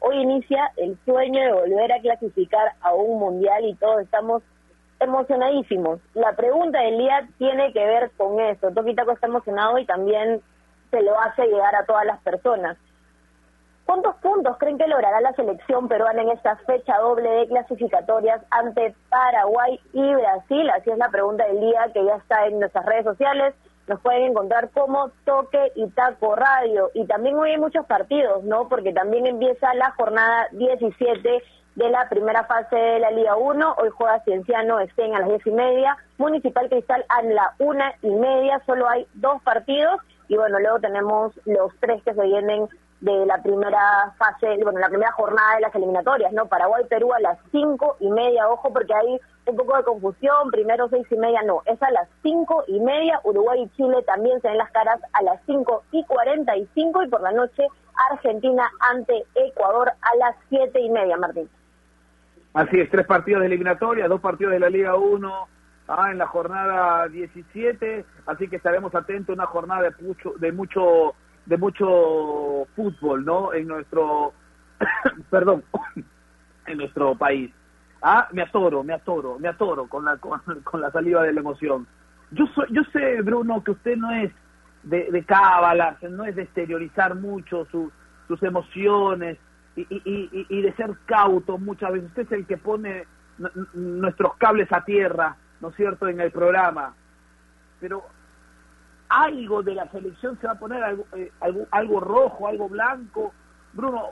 Hoy 0.01 0.21
inicia 0.21 0.71
el 0.77 0.99
sueño 1.05 1.41
de 1.41 1.53
volver 1.53 1.93
a 1.93 2.01
clasificar 2.01 2.73
a 2.81 2.93
un 2.93 3.19
mundial 3.19 3.65
y 3.65 3.75
todos 3.75 4.03
estamos 4.03 4.43
emocionadísimos. 5.03 6.01
La 6.15 6.33
pregunta 6.33 6.81
del 6.81 6.99
día 6.99 7.29
tiene 7.39 7.73
que 7.73 7.85
ver 7.85 8.11
con 8.17 8.41
eso. 8.41 8.71
Toquitaco 8.71 9.13
está 9.13 9.27
emocionado 9.27 9.79
y 9.79 9.87
también 9.87 10.41
se 10.91 11.03
lo 11.03 11.19
hace 11.21 11.47
llegar 11.47 11.75
a 11.75 11.85
todas 11.85 12.05
las 12.05 12.21
personas. 12.21 12.77
¿Cuántos 13.85 14.15
puntos 14.17 14.57
creen 14.59 14.79
que 14.79 14.87
logrará 14.87 15.21
la 15.21 15.33
selección 15.33 15.89
peruana 15.89 16.23
en 16.23 16.31
esta 16.31 16.57
fecha 16.57 16.99
doble 16.99 17.29
de 17.29 17.49
clasificatorias 17.49 18.41
ante 18.51 18.95
Paraguay 19.11 19.81
y 19.93 20.15
Brasil? 20.15 20.71
Así 20.71 20.91
es 20.91 20.99
la 20.99 21.09
pregunta 21.09 21.45
del 21.47 21.61
día 21.61 21.91
que 21.93 22.05
ya 22.05 22.17
está 22.17 22.47
en 22.47 22.61
nuestras 22.61 22.87
redes 22.87 23.05
sociales. 23.05 23.55
Nos 23.89 24.01
pueden 24.01 24.23
encontrar 24.31 24.71
como 24.71 25.11
Toque 25.25 25.73
y 25.75 25.89
Taco 25.91 26.37
Radio. 26.37 26.91
Y 26.95 27.07
también 27.07 27.37
hoy 27.37 27.51
hay 27.51 27.59
muchos 27.59 27.85
partidos, 27.87 28.45
¿no? 28.45 28.69
Porque 28.69 28.93
también 28.93 29.27
empieza 29.27 29.75
la 29.75 29.91
jornada 29.91 30.47
17 30.53 31.43
de 31.75 31.91
la 31.91 32.09
primera 32.09 32.45
fase 32.45 32.77
de 32.77 32.99
la 33.01 33.11
Liga 33.11 33.37
1. 33.37 33.75
Hoy 33.79 33.91
juega 33.91 34.23
Cienciano 34.25 34.81
Estén 34.81 35.15
a 35.15 35.21
las 35.21 35.29
10 35.29 35.47
y 35.47 35.51
media. 35.51 35.97
Municipal 36.19 36.69
Cristal 36.69 37.05
a 37.09 37.23
la 37.23 37.55
una 37.59 37.95
y 38.03 38.11
media. 38.11 38.61
Solo 38.67 38.89
hay 38.89 39.07
dos 39.15 39.43
partidos. 39.43 40.01
Y 40.29 40.37
bueno, 40.37 40.59
luego 40.59 40.81
tenemos 40.81 41.33
los 41.45 41.73
tres 41.81 42.03
que 42.03 42.15
se 42.15 42.23
vienen 42.23 42.69
de 43.03 43.27
la 43.27 43.43
primera 43.43 44.15
fase, 44.17 44.63
bueno, 44.63 44.79
la 44.79 44.89
primera 44.89 45.11
jornada 45.13 45.57
de 45.57 45.63
las 45.63 45.75
eliminatorias, 45.75 46.33
¿no? 46.33 46.47
Paraguay-Perú 46.47 47.13
a 47.13 47.21
las 47.21 47.37
cinco 47.51 47.97
y 47.99 48.09
media, 48.09 48.49
ojo, 48.49 48.73
porque 48.73 48.95
hay 48.95 49.21
un 49.45 49.57
poco 49.57 49.77
de 49.77 49.83
confusión, 49.83 50.53
primero 50.53 50.89
seis 50.89 51.05
y 51.11 51.17
media, 51.17 51.43
no, 51.43 51.63
es 51.67 51.83
a 51.83 51.91
las 51.91 52.09
cinco 52.23 52.63
y 52.69 52.79
media, 52.79 53.21
Uruguay 53.25 53.63
y 53.65 53.77
Chile 53.77 54.05
también 54.07 54.41
se 54.41 54.49
ven 54.49 54.57
las 54.57 54.71
caras 54.71 55.01
a 55.15 55.23
las 55.23 55.41
cinco 55.47 55.83
y 55.91 56.05
cuarenta 56.05 56.57
y 56.57 56.69
cinco, 56.75 57.03
y 57.03 57.09
por 57.09 57.23
la 57.23 57.33
noche 57.33 57.67
Argentina 58.13 58.71
ante 58.79 59.25
Ecuador 59.35 59.91
a 60.01 60.17
las 60.19 60.37
siete 60.49 60.81
y 60.81 60.89
media, 60.89 61.17
Martín. 61.17 61.51
Así 62.55 62.79
es, 62.79 62.91
tres 62.91 63.07
partidos 63.07 63.41
de 63.41 63.47
eliminatoria, 63.47 64.09
dos 64.09 64.21
partidos 64.21 64.53
de 64.53 64.61
la 64.61 64.69
Liga 64.69 64.95
1 64.95 65.49
ah, 65.89 66.11
en 66.11 66.19
la 66.19 66.27
jornada 66.27 67.09
17, 67.09 68.05
así 68.27 68.49
que 68.49 68.57
estaremos 68.57 68.95
atentos 68.95 69.31
a 69.31 69.33
una 69.33 69.47
jornada 69.47 69.83
de 69.83 70.05
mucho, 70.05 70.35
de 70.39 70.53
mucho, 70.53 71.15
de 71.47 71.57
mucho 71.57 72.67
fútbol, 72.77 73.25
¿no? 73.25 73.55
En 73.55 73.69
nuestro, 73.69 74.35
perdón, 75.31 75.65
en 76.67 76.77
nuestro 76.77 77.15
país. 77.17 77.51
Ah, 78.03 78.29
me 78.33 78.43
atoro, 78.43 78.85
me 78.85 78.93
atoro, 78.93 79.39
me 79.39 79.49
atoro 79.49 79.87
con 79.87 80.05
la, 80.05 80.19
con, 80.65 80.81
la 80.81 80.91
saliva 80.91 81.23
de 81.23 81.33
la 81.33 81.41
emoción. 81.41 81.87
Yo, 82.33 82.47
soy, 82.55 82.67
yo 82.71 82.83
sé, 82.93 83.23
Bruno, 83.23 83.65
que 83.65 83.71
usted 83.71 83.97
no 83.97 84.11
es 84.11 84.31
de, 84.83 85.11
de 85.11 85.25
cábalas, 85.25 86.03
no 86.03 86.27
es 86.27 86.37
de 86.37 86.43
exteriorizar 86.43 87.15
mucho 87.15 87.67
sus 87.71 88.43
emociones, 88.43 89.39
y, 89.77 89.83
y, 89.91 90.47
y, 90.49 90.63
de 90.63 90.73
ser 90.75 90.91
cauto 91.07 91.59
muchas 91.59 91.93
veces. 91.93 92.09
Usted 92.09 92.23
es 92.23 92.33
el 92.33 92.47
que 92.47 92.59
pone 92.59 93.07
nuestros 93.73 94.37
cables 94.37 94.71
a 94.73 94.85
tierra, 94.85 95.37
¿no 95.61 95.71
es 95.71 95.77
cierto?, 95.77 96.09
en 96.09 96.21
el 96.21 96.31
programa. 96.31 96.95
Pero 97.81 98.05
algo 99.09 99.63
de 99.63 99.75
la 99.75 99.89
selección 99.91 100.39
se 100.41 100.47
va 100.47 100.55
a 100.55 100.59
poner, 100.59 100.83
algo, 100.83 101.07
eh, 101.17 101.31
algo, 101.41 101.67
algo 101.71 102.01
rojo, 102.01 102.49
algo 102.49 102.69
blanco. 102.69 103.33
Bruno, 103.73 104.09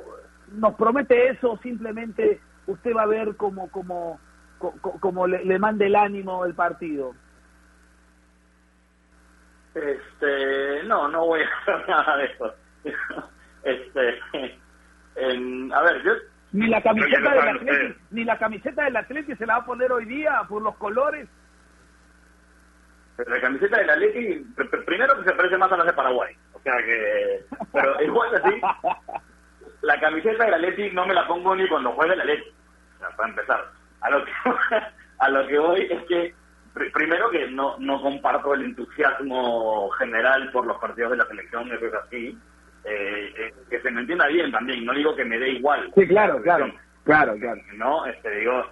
¿nos 0.53 0.75
promete 0.75 1.29
eso 1.29 1.59
simplemente 1.63 2.41
usted 2.67 2.95
va 2.95 3.03
a 3.03 3.07
ver 3.07 3.37
como, 3.37 3.71
como, 3.71 4.19
como, 4.59 5.27
le, 5.27 5.45
le 5.45 5.59
mande 5.59 5.87
el 5.87 5.97
ánimo 5.97 6.45
el 6.45 6.55
partido? 6.55 7.15
Este, 9.75 10.83
no, 10.85 11.09
no 11.09 11.27
voy 11.27 11.41
a 11.43 11.59
hacer 11.61 11.89
nada 11.89 12.17
de 12.17 12.25
eso. 12.25 12.55
este, 13.63 14.59
a 15.17 15.83
ver, 15.83 16.03
yo... 16.03 16.13
Ni 16.53 16.67
la 16.67 16.83
camiseta 16.83 17.31
del 17.31 17.49
Atlético, 17.49 18.01
ni 18.11 18.25
la 18.25 18.39
camiseta 18.39 18.85
del 18.85 18.97
Atlético 18.97 19.39
se 19.39 19.47
la 19.47 19.59
va 19.59 19.63
a 19.63 19.67
poner 19.67 19.93
hoy 19.93 20.05
día 20.05 20.43
por 20.49 20.63
los 20.63 20.75
colores. 20.77 21.29
la 23.19 23.41
camiseta 23.41 23.79
del 23.79 23.91
Atlético, 23.91 24.65
primero 24.85 25.17
que 25.19 25.31
se 25.31 25.37
parece 25.37 25.57
más 25.57 25.71
a 25.71 25.77
las 25.77 25.87
de 25.87 25.93
Paraguay. 25.93 26.35
O 26.53 26.61
sea 26.61 26.77
que, 26.79 27.45
pero 27.73 28.03
igual 28.03 28.35
así, 28.35 28.61
la 29.83 30.01
camiseta 30.01 30.45
del 30.45 30.55
Atlético 30.55 30.95
no 30.95 31.07
me 31.07 31.15
la 31.15 31.27
pongo 31.29 31.55
ni 31.55 31.69
cuando 31.69 31.93
juega 31.93 32.15
el 32.15 32.21
Atlético. 32.21 32.57
O 32.97 32.99
sea, 32.99 33.17
para 33.17 33.29
empezar. 33.29 33.71
A 34.01 34.11
lo 34.11 34.25
que, 34.25 34.33
a 35.19 35.29
lo 35.29 35.47
que 35.47 35.59
voy 35.59 35.89
es 35.89 36.03
que 36.07 36.35
primero 36.93 37.31
que 37.31 37.51
no, 37.51 37.77
no 37.79 38.01
comparto 38.01 38.55
el 38.55 38.63
entusiasmo 38.63 39.91
general 39.91 40.51
por 40.53 40.67
los 40.67 40.79
partidos 40.79 41.13
de 41.13 41.17
la 41.19 41.27
selección, 41.27 41.71
eso 41.73 41.87
es 41.87 41.95
así. 41.95 42.39
Eh, 42.85 43.35
eh, 43.37 43.55
que 43.69 43.81
se 43.81 43.91
me 43.91 44.01
entienda 44.01 44.27
bien 44.29 44.51
también, 44.51 44.85
no 44.85 44.95
digo 44.95 45.15
que 45.15 45.25
me 45.25 45.39
dé 45.39 45.51
igual. 45.51 45.91
Sí, 45.95 46.07
claro, 46.07 46.41
claro, 46.43 46.73
claro, 47.05 47.37
claro. 47.39 47.61
No, 47.75 48.07
este, 48.07 48.31
digo, 48.37 48.65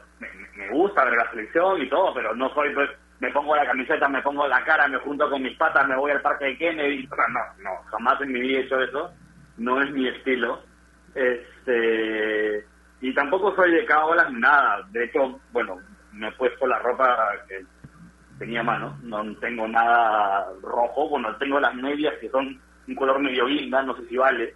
me, 0.56 0.68
gusta 0.70 1.04
ver 1.04 1.14
la 1.14 1.30
selección 1.30 1.82
y 1.82 1.88
todo, 1.88 2.14
pero 2.14 2.34
no 2.34 2.52
soy, 2.54 2.72
pues, 2.74 2.88
me 3.20 3.30
pongo 3.32 3.54
la 3.54 3.66
camiseta, 3.66 4.08
me 4.08 4.22
pongo 4.22 4.46
la 4.48 4.64
cara, 4.64 4.88
me 4.88 4.98
junto 4.98 5.28
con 5.28 5.42
mis 5.42 5.56
patas, 5.58 5.86
me 5.86 5.96
voy 5.96 6.10
al 6.10 6.22
parque 6.22 6.46
de 6.46 6.58
Kennedy, 6.58 7.06
no, 7.06 7.62
no, 7.62 7.82
jamás 7.90 8.20
en 8.22 8.32
mi 8.32 8.40
vida 8.40 8.60
he 8.60 8.62
hecho 8.62 8.80
eso, 8.80 9.12
no 9.58 9.82
es 9.82 9.90
mi 9.90 10.08
estilo. 10.08 10.62
Este, 11.14 12.64
y 13.00 13.12
tampoco 13.14 13.54
soy 13.56 13.72
de 13.72 13.84
cábalas 13.84 14.32
ni 14.32 14.40
nada, 14.40 14.86
de 14.90 15.04
hecho, 15.04 15.40
bueno, 15.52 15.78
me 16.12 16.28
he 16.28 16.32
puesto 16.32 16.66
la 16.66 16.78
ropa 16.78 17.32
que 17.48 17.64
tenía 18.38 18.62
mano, 18.62 18.96
no 19.02 19.34
tengo 19.36 19.66
nada 19.68 20.46
rojo, 20.62 21.08
bueno, 21.08 21.34
tengo 21.36 21.60
las 21.60 21.74
medias 21.74 22.14
que 22.20 22.30
son 22.30 22.60
un 22.88 22.94
color 22.94 23.20
medio 23.20 23.46
guinda, 23.46 23.82
no 23.82 23.94
sé 23.96 24.06
si 24.06 24.16
vale. 24.16 24.54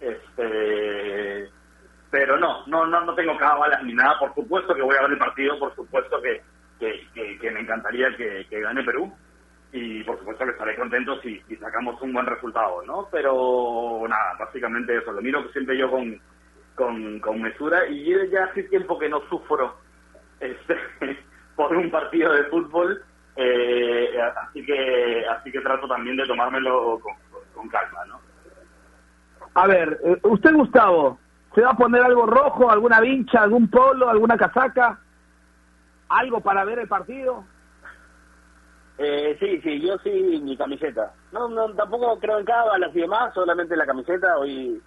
Este, 0.00 1.48
pero 2.10 2.38
no, 2.38 2.66
no, 2.66 2.86
no, 2.86 3.04
no 3.04 3.14
tengo 3.14 3.36
cábalas 3.36 3.82
ni 3.84 3.94
nada. 3.94 4.18
Por 4.18 4.34
supuesto 4.34 4.74
que 4.74 4.82
voy 4.82 4.96
a 4.96 5.02
ver 5.02 5.12
el 5.12 5.18
partido, 5.18 5.58
por 5.58 5.74
supuesto 5.74 6.20
que, 6.22 6.42
que, 6.78 7.50
me 7.50 7.60
encantaría 7.60 8.16
que, 8.16 8.46
gane 8.50 8.82
Perú 8.82 9.12
y 9.70 10.02
por 10.04 10.18
supuesto 10.18 10.44
que 10.44 10.52
estaré 10.52 10.76
contento 10.76 11.20
si, 11.20 11.40
sacamos 11.60 12.00
un 12.00 12.12
buen 12.12 12.24
resultado, 12.24 12.82
¿no? 12.86 13.08
Pero 13.12 14.02
nada, 14.08 14.34
básicamente 14.38 14.96
eso, 14.96 15.12
lo 15.12 15.20
miro 15.20 15.46
siempre 15.52 15.76
yo 15.76 15.90
con, 15.90 16.18
con, 16.74 17.20
con 17.20 17.42
mesura 17.42 17.86
y 17.86 18.30
ya 18.30 18.44
hace 18.44 18.62
tiempo 18.64 18.98
que 18.98 19.10
no 19.10 19.20
sufro 19.28 19.76
este, 20.40 20.76
por 21.56 21.76
un 21.76 21.90
partido 21.90 22.32
de 22.32 22.44
fútbol, 22.44 23.02
eh, 23.36 24.18
así 24.36 24.64
que 24.64 25.24
así 25.28 25.52
que 25.52 25.60
trato 25.60 25.86
también 25.86 26.16
de 26.16 26.26
tomármelo 26.26 26.98
con, 27.00 27.14
con 27.58 27.68
calma, 27.68 28.04
¿no? 28.06 28.20
A 29.54 29.66
ver, 29.66 30.00
eh, 30.04 30.20
usted 30.22 30.54
Gustavo, 30.54 31.18
¿se 31.54 31.62
va 31.62 31.70
a 31.70 31.76
poner 31.76 32.02
algo 32.02 32.26
rojo, 32.26 32.70
alguna 32.70 33.00
vincha, 33.00 33.42
algún 33.42 33.68
polo, 33.68 34.08
alguna 34.08 34.36
casaca? 34.36 35.00
¿Algo 36.08 36.40
para 36.40 36.64
ver 36.64 36.78
el 36.78 36.88
partido? 36.88 37.44
Eh, 38.98 39.36
sí, 39.40 39.60
sí, 39.62 39.80
yo 39.80 39.98
sí, 39.98 40.40
mi 40.42 40.56
camiseta. 40.56 41.12
No, 41.32 41.48
no, 41.48 41.74
tampoco 41.74 42.18
creo 42.20 42.38
en 42.38 42.44
cábalas 42.44 42.94
y 42.94 43.00
demás, 43.00 43.34
solamente 43.34 43.76
la 43.76 43.86
camiseta. 43.86 44.38
Hoy 44.38 44.80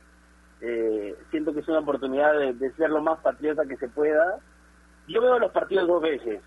eh, 0.61 1.15
siento 1.29 1.53
que 1.53 1.59
es 1.59 1.67
una 1.67 1.79
oportunidad 1.79 2.37
de, 2.37 2.53
de, 2.53 2.71
ser 2.73 2.89
lo 2.89 3.01
más 3.01 3.19
patriota 3.19 3.65
que 3.65 3.77
se 3.77 3.89
pueda. 3.89 4.37
Yo 5.07 5.21
veo 5.21 5.39
los 5.39 5.51
partidos 5.51 5.87
dos 5.87 6.01
veces. 6.01 6.41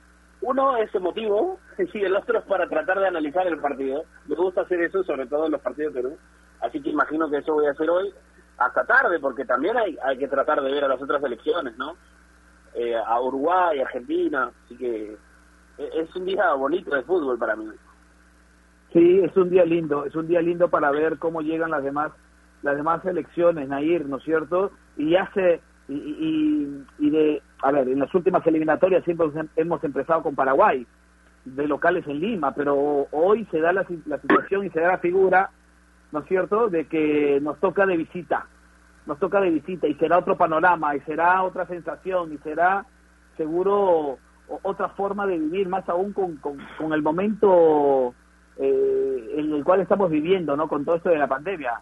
Uno 0.47 0.77
es 0.77 0.95
emotivo 0.95 1.59
y 1.95 1.99
el 2.01 2.15
otro 2.15 2.39
es 2.39 2.45
para 2.45 2.69
tratar 2.69 3.01
de 3.01 3.09
analizar 3.09 3.47
el 3.47 3.59
partido. 3.59 4.05
Me 4.27 4.37
gusta 4.37 4.61
hacer 4.63 4.81
eso, 4.83 5.03
sobre 5.05 5.27
todo 5.27 5.47
en 5.47 5.53
los 5.53 5.61
partidos 5.61 5.95
de 5.95 6.03
Perú. 6.03 6.19
Así 6.61 6.81
que 6.83 6.91
imagino 6.91 7.31
que 7.31 7.39
eso 7.39 7.55
voy 7.55 7.67
a 7.67 7.71
hacer 7.71 7.89
hoy 7.89 8.13
hasta 8.59 8.85
tarde, 8.85 9.19
porque 9.19 9.45
también 9.45 9.77
hay, 9.77 9.97
hay 10.05 10.19
que 10.19 10.29
tratar 10.29 10.63
de 10.63 10.71
ver 10.71 10.85
a 10.85 10.89
las 10.89 11.03
otras 11.03 11.23
elecciones, 11.23 11.77
¿no? 11.77 11.97
Eh, 12.75 12.95
a 12.95 13.21
Uruguay, 13.21 13.81
Argentina. 13.81 14.51
Así 14.65 14.77
que 14.77 15.17
e, 15.79 15.91
es 15.95 16.15
un 16.15 16.27
día 16.27 16.53
bonito 16.55 16.95
de 16.95 17.03
fútbol 17.03 17.39
para 17.39 17.57
mí. 17.57 17.67
Sí, 18.93 19.21
es 19.21 19.37
un 19.37 19.51
día 19.51 19.65
lindo, 19.65 20.05
es 20.05 20.15
un 20.15 20.29
día 20.29 20.41
lindo 20.41 20.69
para 20.69 20.91
ver 20.91 21.19
cómo 21.19 21.41
llegan 21.41 21.71
las 21.71 21.83
demás 21.83 22.13
las 22.63 22.77
demás 22.77 23.05
elecciones, 23.05 23.69
Nair, 23.69 24.07
¿no 24.07 24.17
es 24.17 24.25
cierto? 24.25 24.71
Y 24.97 25.17
hace 25.17 25.61
y, 25.89 25.95
y, 25.95 26.87
y 26.99 27.11
de 27.11 27.43
a 27.65 27.71
ver, 27.71 27.89
en 27.89 27.99
las 27.99 28.15
últimas 28.15 28.47
eliminatorias 28.47 29.03
siempre 29.05 29.27
hemos 29.57 29.83
empezado 29.83 30.23
con 30.23 30.35
Paraguay, 30.35 30.87
de 31.47 31.67
locales 31.67 32.07
en 32.07 32.21
Lima, 32.21 32.53
pero 32.53 33.07
hoy 33.11 33.47
se 33.51 33.59
da 33.59 33.73
la, 33.73 33.87
situación 33.87 34.67
y 34.67 34.71
se 34.71 34.81
da 34.81 34.89
la 34.89 34.99
figura, 34.99 35.51
¿no 36.13 36.21
es 36.21 36.27
cierto?, 36.27 36.69
de 36.69 36.87
que 36.87 37.39
nos 37.41 37.59
toca 37.61 37.87
de 37.87 37.97
visita, 37.97 38.47
nos 39.07 39.19
toca 39.19 39.41
de 39.41 39.49
visita 39.49 39.87
y 39.87 39.95
será 39.95 40.19
otro 40.19 40.37
panorama 40.37 40.95
y 40.95 41.01
será 41.01 41.43
otra 41.43 41.67
sensación 41.67 42.35
y 42.35 42.39
será 42.39 42.85
seguro 43.39 44.19
otra 44.63 44.91
forma 44.91 45.27
de 45.27 45.39
vivir, 45.39 45.67
más 45.67 45.89
aún 45.89 46.13
con, 46.13 46.37
con, 46.37 46.93
el 46.93 47.03
momento 47.03 48.15
eh, 48.59 49.35
en 49.39 49.55
el 49.55 49.65
cual 49.65 49.81
estamos 49.81 50.11
viviendo, 50.11 50.55
¿no?, 50.55 50.69
con 50.69 50.85
todo 50.85 50.97
esto 50.97 51.09
de 51.09 51.19
la 51.19 51.29
pandemia. 51.29 51.81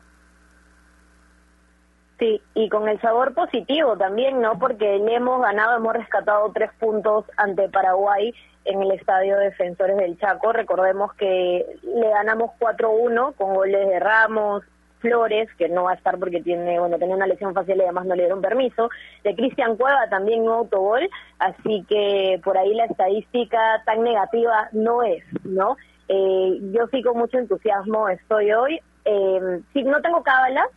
Sí, 2.22 2.40
y 2.54 2.68
con 2.68 2.88
el 2.88 3.00
sabor 3.00 3.34
positivo 3.34 3.96
también, 3.96 4.40
¿no? 4.40 4.56
Porque 4.56 5.00
le 5.00 5.16
hemos 5.16 5.42
ganado, 5.42 5.76
hemos 5.76 5.92
rescatado 5.92 6.52
tres 6.54 6.70
puntos 6.78 7.24
ante 7.36 7.68
Paraguay 7.68 8.32
en 8.64 8.80
el 8.80 8.92
Estadio 8.92 9.36
Defensores 9.38 9.96
del 9.96 10.16
Chaco. 10.20 10.52
Recordemos 10.52 11.12
que 11.14 11.66
le 11.82 12.08
ganamos 12.10 12.52
4-1 12.60 13.34
con 13.34 13.54
goles 13.54 13.88
de 13.88 13.98
Ramos, 13.98 14.62
Flores, 15.00 15.48
que 15.58 15.68
no 15.68 15.82
va 15.82 15.90
a 15.90 15.94
estar 15.94 16.16
porque 16.16 16.40
tiene, 16.40 16.78
bueno, 16.78 16.96
tenía 16.96 17.16
una 17.16 17.26
lesión 17.26 17.54
facial 17.54 17.78
y 17.78 17.82
además 17.82 18.06
no 18.06 18.14
le 18.14 18.22
dieron 18.22 18.40
permiso, 18.40 18.88
de 19.24 19.34
Cristian 19.34 19.76
Cueva 19.76 20.08
también 20.08 20.42
un 20.42 20.50
autogol, 20.50 21.10
así 21.40 21.84
que 21.88 22.40
por 22.44 22.56
ahí 22.56 22.72
la 22.72 22.84
estadística 22.84 23.82
tan 23.84 24.04
negativa 24.04 24.68
no 24.70 25.02
es, 25.02 25.24
¿no? 25.42 25.76
Eh, 26.06 26.56
yo 26.72 26.86
sí 26.92 27.02
con 27.02 27.18
mucho 27.18 27.38
entusiasmo 27.38 28.08
estoy 28.08 28.52
hoy. 28.52 28.80
Eh, 29.04 29.60
sí, 29.72 29.82
no 29.82 30.00
tengo 30.00 30.22
cábalas, 30.22 30.68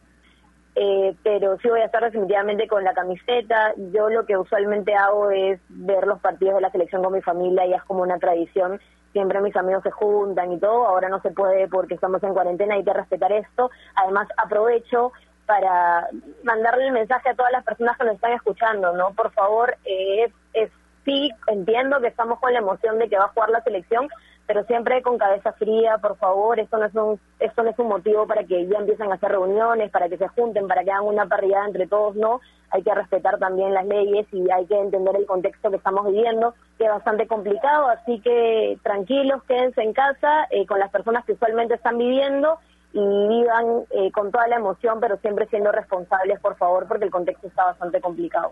eh, 0.76 1.16
pero 1.24 1.58
sí 1.60 1.70
voy 1.70 1.80
a 1.80 1.86
estar 1.86 2.04
definitivamente 2.04 2.68
con 2.68 2.84
la 2.84 2.94
camiseta. 2.94 3.74
Yo 3.94 4.10
lo 4.10 4.26
que 4.26 4.38
usualmente 4.38 4.94
hago 4.94 5.32
es 5.32 5.60
ver 5.70 6.06
los 6.06 6.20
partidos 6.20 6.56
de 6.56 6.62
la 6.62 6.72
selección 6.72 7.02
con 7.02 7.14
mi 7.14 7.22
familia 7.22 7.66
y 7.66 7.74
es 7.74 7.84
como 7.84 8.04
una 8.04 8.20
tradición. 8.20 8.82
Siempre 9.14 9.40
mis 9.40 9.56
amigos 9.56 9.84
se 9.84 9.92
juntan 9.92 10.52
y 10.52 10.60
todo. 10.60 10.86
Ahora 10.86 11.08
no 11.08 11.22
se 11.22 11.32
puede 11.32 11.70
porque 11.70 11.94
estamos 11.94 12.22
en 12.24 12.34
cuarentena, 12.34 12.76
hay 12.76 12.84
que 12.84 12.94
respetar 12.94 13.32
esto. 13.32 13.72
Además, 13.96 14.28
aprovecho 14.38 15.14
para 15.46 16.10
mandarle 16.44 16.88
el 16.88 16.92
mensaje 16.92 17.30
a 17.30 17.36
todas 17.36 17.52
las 17.52 17.64
personas 17.64 17.98
que 17.98 18.04
nos 18.04 18.16
están 18.16 18.34
escuchando, 18.34 18.94
¿no? 18.94 19.14
Por 19.14 19.32
favor, 19.32 19.78
eh, 19.86 20.32
es, 20.54 20.72
sí, 21.06 21.32
entiendo 21.48 22.02
que 22.02 22.08
estamos 22.08 22.40
con 22.40 22.52
la 22.52 22.60
emoción 22.60 23.00
de 23.00 23.08
que 23.08 23.18
va 23.18 23.26
a 23.26 23.30
jugar 23.30 23.50
la 23.52 23.62
selección, 23.62 24.10
pero 24.48 24.64
siempre 24.66 25.02
con 25.02 25.18
cabeza 25.18 25.54
fría, 25.54 25.98
por 25.98 26.18
favor, 26.18 26.60
esto 26.60 26.78
no 26.78 26.86
es 26.86 26.96
un, 26.96 27.20
esto 27.40 27.64
no 27.64 27.70
es 27.70 27.80
un 27.80 27.88
motivo 27.88 28.28
para 28.28 28.44
que 28.44 28.68
ya 28.68 28.78
empiecen 28.78 29.12
a 29.12 29.16
hacer 29.16 29.32
reuniones, 29.32 29.92
para 29.92 30.10
que 30.10 30.18
se 30.18 30.28
junten, 30.30 30.68
para 30.68 30.84
que 30.84 30.92
hagan 30.92 31.06
una 31.06 31.26
parrillada 31.26 31.66
entre 31.66 31.88
todos, 31.88 32.16
no, 32.16 32.42
hay 32.70 32.84
que 32.84 32.94
respetar 32.94 33.40
también 33.40 33.74
las 33.74 33.86
leyes 33.86 34.28
y 34.32 34.50
hay 34.52 34.66
que 34.66 34.80
entender 34.80 35.16
el 35.16 35.26
contexto 35.26 35.70
que 35.70 35.78
estamos 35.78 36.06
viviendo, 36.06 36.54
que 36.78 36.86
es 36.86 36.92
bastante 36.92 37.28
complicado, 37.28 37.88
así 37.88 38.20
que 38.20 38.78
tranquilos, 38.84 39.44
quédense 39.44 39.82
en 39.82 39.94
casa 39.94 40.48
eh, 40.52 40.66
con 40.66 40.80
las 40.80 40.92
personas 40.92 41.26
que 41.26 41.34
usualmente 41.34 41.76
están 41.76 41.98
viviendo 41.98 42.60
y 42.94 43.00
vivan 43.00 43.86
eh, 43.90 44.12
con 44.12 44.32
toda 44.32 44.48
la 44.48 44.56
emoción, 44.58 45.00
pero 45.00 45.18
siempre 45.18 45.48
siendo 45.48 45.72
responsables, 45.72 46.40
por 46.40 46.56
favor, 46.56 46.88
porque 46.88 47.06
el 47.06 47.12
contexto 47.12 47.48
está 47.48 47.66
bastante 47.66 48.00
complicado. 48.00 48.52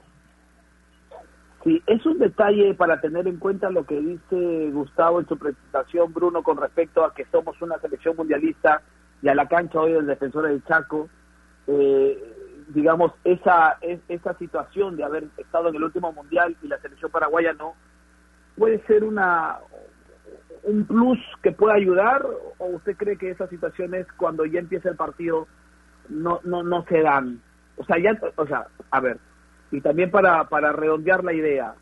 Sí, 1.64 1.82
es 1.88 2.06
un 2.06 2.20
detalle 2.20 2.74
para 2.74 3.00
tener 3.00 3.26
en 3.28 3.38
cuenta 3.38 3.70
lo 3.70 3.86
que 3.86 4.00
dice 4.00 4.70
Gustavo 4.72 5.22
en 5.22 5.28
su 5.28 5.38
presentación, 5.38 6.14
Bruno, 6.14 6.44
con 6.44 6.58
respecto 6.58 7.06
a 7.06 7.14
que 7.14 7.26
somos 7.32 7.62
una 7.62 7.80
selección 7.80 8.18
mundialista 8.18 8.82
y 9.22 9.30
a 9.30 9.36
la 9.36 9.48
cancha 9.48 9.80
hoy 9.80 9.94
del 9.94 10.06
defensor 10.06 10.48
del 10.48 10.64
Chaco. 10.66 11.08
Eh, 11.68 12.22
digamos, 12.70 13.14
esa, 13.24 13.78
esa 13.82 14.34
situación 14.38 14.98
de 14.98 15.06
haber 15.06 15.26
estado 15.38 15.70
en 15.70 15.76
el 15.76 15.84
último 15.84 16.12
mundial 16.12 16.56
y 16.62 16.68
la 16.68 16.80
selección 16.80 17.12
paraguaya 17.12 17.54
no, 17.54 17.76
puede 18.58 18.84
ser 18.86 19.04
una 19.04 19.58
un 20.64 20.86
plus 20.86 21.20
que 21.42 21.52
pueda 21.52 21.74
ayudar 21.74 22.26
o 22.58 22.66
usted 22.68 22.96
cree 22.96 23.18
que 23.18 23.30
esas 23.30 23.50
situaciones 23.50 24.08
cuando 24.16 24.46
ya 24.46 24.60
empieza 24.60 24.90
el 24.90 24.96
partido 24.96 25.46
no 26.08 26.40
no 26.46 26.64
no 26.64 26.86
se 26.86 27.02
dan 27.02 27.42
o 27.76 27.84
sea 27.84 27.98
ya 28.00 28.18
o 28.38 28.48
sea 28.48 28.68
a 28.92 29.00
ver 29.02 29.18
y 29.74 29.82
también 29.82 30.12
para, 30.12 30.44
para 30.50 30.72
redondear 30.72 31.24
la 31.24 31.34
idea, 31.34 31.74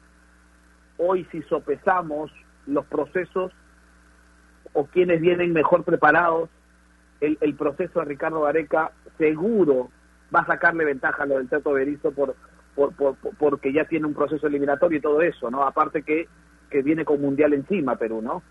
hoy 0.97 1.27
si 1.29 1.41
sopesamos 1.43 2.31
los 2.65 2.85
procesos 2.85 3.51
o 4.71 4.85
quienes 4.85 5.19
vienen 5.19 5.51
mejor 5.51 5.83
preparados, 5.83 6.49
el, 7.19 7.53
proceso 7.55 7.99
de 7.99 8.05
Ricardo 8.05 8.43
Gareca 8.43 8.93
seguro 9.17 9.91
va 10.33 10.39
a 10.39 10.45
sacarle 10.45 10.85
ventaja 10.85 11.23
a 11.23 11.25
lo 11.25 11.37
del 11.37 11.49
Teto 11.49 11.73
Berizo 11.73 12.13
por, 12.13 12.33
por, 12.75 12.93
por, 12.93 13.17
porque 13.37 13.73
ya 13.73 13.83
tiene 13.83 14.07
un 14.07 14.13
proceso 14.13 14.47
eliminatorio 14.47 14.97
y 14.97 15.01
todo 15.01 15.21
eso, 15.21 15.51
¿no? 15.51 15.63
Aparte 15.63 16.01
que, 16.01 16.29
que 16.69 16.81
viene 16.81 17.03
con 17.03 17.19
Mundial 17.19 17.51
encima 17.51 17.97
Perú, 17.97 18.21
¿no? 18.21 18.41